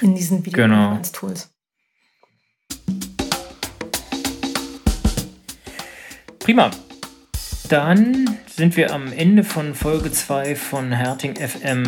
In 0.00 0.14
diesen. 0.14 0.44
Videokonferenz-Tools. 0.44 1.42
Genau. 1.42 1.53
Prima. 6.44 6.70
Dann 7.70 8.36
sind 8.54 8.76
wir 8.76 8.92
am 8.92 9.10
Ende 9.10 9.44
von 9.44 9.74
Folge 9.74 10.12
2 10.12 10.54
von 10.54 10.92
Herting 10.92 11.36
FM 11.36 11.84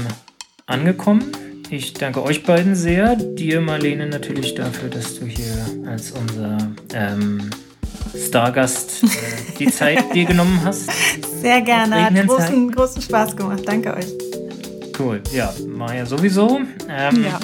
angekommen. 0.65 1.31
Ich 1.69 1.93
danke 1.93 2.23
euch 2.23 2.43
beiden 2.43 2.75
sehr. 2.75 3.17
Dir, 3.17 3.61
Marlene, 3.61 4.07
natürlich 4.07 4.55
dafür, 4.55 4.89
dass 4.89 5.19
du 5.19 5.27
hier 5.27 5.53
als 5.87 6.13
unser 6.13 6.57
ähm, 6.95 7.51
Stargast 8.17 9.05
äh, 9.05 9.09
die 9.59 9.67
Zeit 9.71 10.15
dir 10.15 10.25
genommen 10.25 10.59
hast. 10.65 10.91
Sehr 11.43 11.61
gerne. 11.61 12.07
Hat 12.07 12.27
großen, 12.27 12.73
großen 12.73 13.03
Spaß 13.03 13.37
gemacht. 13.37 13.61
Danke 13.67 13.95
euch. 13.95 14.07
Cool. 14.99 15.21
Ja, 15.35 15.53
Maja 15.67 16.07
sowieso. 16.07 16.61
Ähm, 16.89 17.25
ja. 17.25 17.41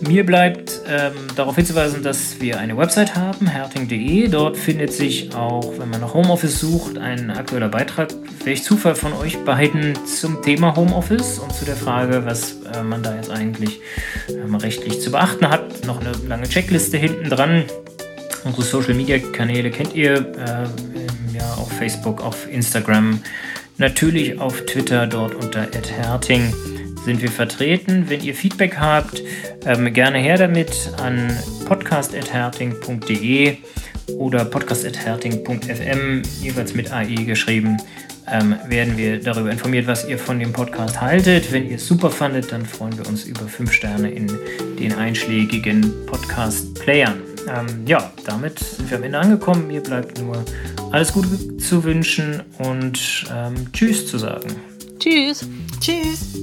Mir 0.00 0.26
bleibt 0.26 0.82
ähm, 0.88 1.12
darauf 1.36 1.56
hinzuweisen, 1.56 2.02
dass 2.02 2.40
wir 2.40 2.58
eine 2.58 2.76
Website 2.76 3.16
haben, 3.16 3.46
herting.de. 3.46 4.28
Dort 4.28 4.56
findet 4.56 4.92
sich 4.92 5.34
auch, 5.34 5.78
wenn 5.78 5.88
man 5.88 6.00
nach 6.00 6.12
Homeoffice 6.12 6.60
sucht, 6.60 6.98
ein 6.98 7.30
aktueller 7.30 7.68
Beitrag, 7.68 8.08
welch 8.44 8.62
Zufall 8.62 8.94
von 8.94 9.14
euch 9.14 9.38
beiden 9.44 9.94
zum 10.06 10.42
Thema 10.42 10.76
Homeoffice 10.76 11.38
und 11.38 11.52
zu 11.52 11.64
der 11.64 11.76
Frage, 11.76 12.26
was 12.26 12.56
äh, 12.74 12.82
man 12.82 13.02
da 13.02 13.16
jetzt 13.16 13.30
eigentlich 13.30 13.80
ähm, 14.28 14.54
rechtlich 14.54 15.00
zu 15.00 15.10
beachten 15.10 15.48
hat. 15.48 15.86
Noch 15.86 16.00
eine 16.00 16.12
lange 16.28 16.48
Checkliste 16.48 16.98
hinten 16.98 17.30
dran. 17.30 17.64
Unsere 18.44 18.62
Social 18.62 18.94
Media 18.94 19.18
Kanäle 19.18 19.70
kennt 19.70 19.94
ihr, 19.94 20.14
äh, 20.14 21.36
ja, 21.36 21.54
auf 21.56 21.72
Facebook, 21.72 22.22
auf 22.22 22.48
Instagram, 22.50 23.20
natürlich 23.78 24.38
auf 24.40 24.60
Twitter, 24.66 25.06
dort 25.06 25.34
unter 25.34 25.66
herting 25.72 26.52
sind 27.06 27.22
wir 27.22 27.30
vertreten. 27.30 28.06
Wenn 28.08 28.20
ihr 28.20 28.34
Feedback 28.34 28.78
habt, 28.78 29.22
ähm, 29.64 29.92
gerne 29.94 30.18
her 30.18 30.36
damit 30.36 30.92
an 31.00 31.30
podcast.herting.de 31.66 33.56
oder 34.18 34.44
podcast.herting.fm, 34.44 36.22
jeweils 36.42 36.74
mit 36.74 36.92
AE 36.92 37.24
geschrieben. 37.24 37.76
Ähm, 38.28 38.56
werden 38.66 38.96
wir 38.96 39.20
darüber 39.20 39.52
informiert, 39.52 39.86
was 39.86 40.08
ihr 40.08 40.18
von 40.18 40.40
dem 40.40 40.52
Podcast 40.52 41.00
haltet. 41.00 41.52
Wenn 41.52 41.70
ihr 41.70 41.76
es 41.76 41.86
super 41.86 42.10
fandet, 42.10 42.50
dann 42.50 42.66
freuen 42.66 42.98
wir 42.98 43.06
uns 43.06 43.24
über 43.24 43.46
5 43.46 43.72
Sterne 43.72 44.10
in 44.10 44.26
den 44.80 44.92
einschlägigen 44.92 45.92
Podcast-Playern. 46.06 47.22
Ähm, 47.48 47.86
ja, 47.86 48.10
damit 48.24 48.58
sind 48.58 48.90
wir 48.90 48.98
am 48.98 49.04
Ende 49.04 49.18
angekommen. 49.20 49.68
Mir 49.68 49.80
bleibt 49.80 50.20
nur 50.20 50.44
alles 50.90 51.12
Gute 51.12 51.56
zu 51.58 51.84
wünschen 51.84 52.42
und 52.58 53.26
ähm, 53.32 53.72
Tschüss 53.72 54.08
zu 54.08 54.18
sagen. 54.18 54.56
Tschüss. 55.06 55.46
Tschüss. 55.80 56.34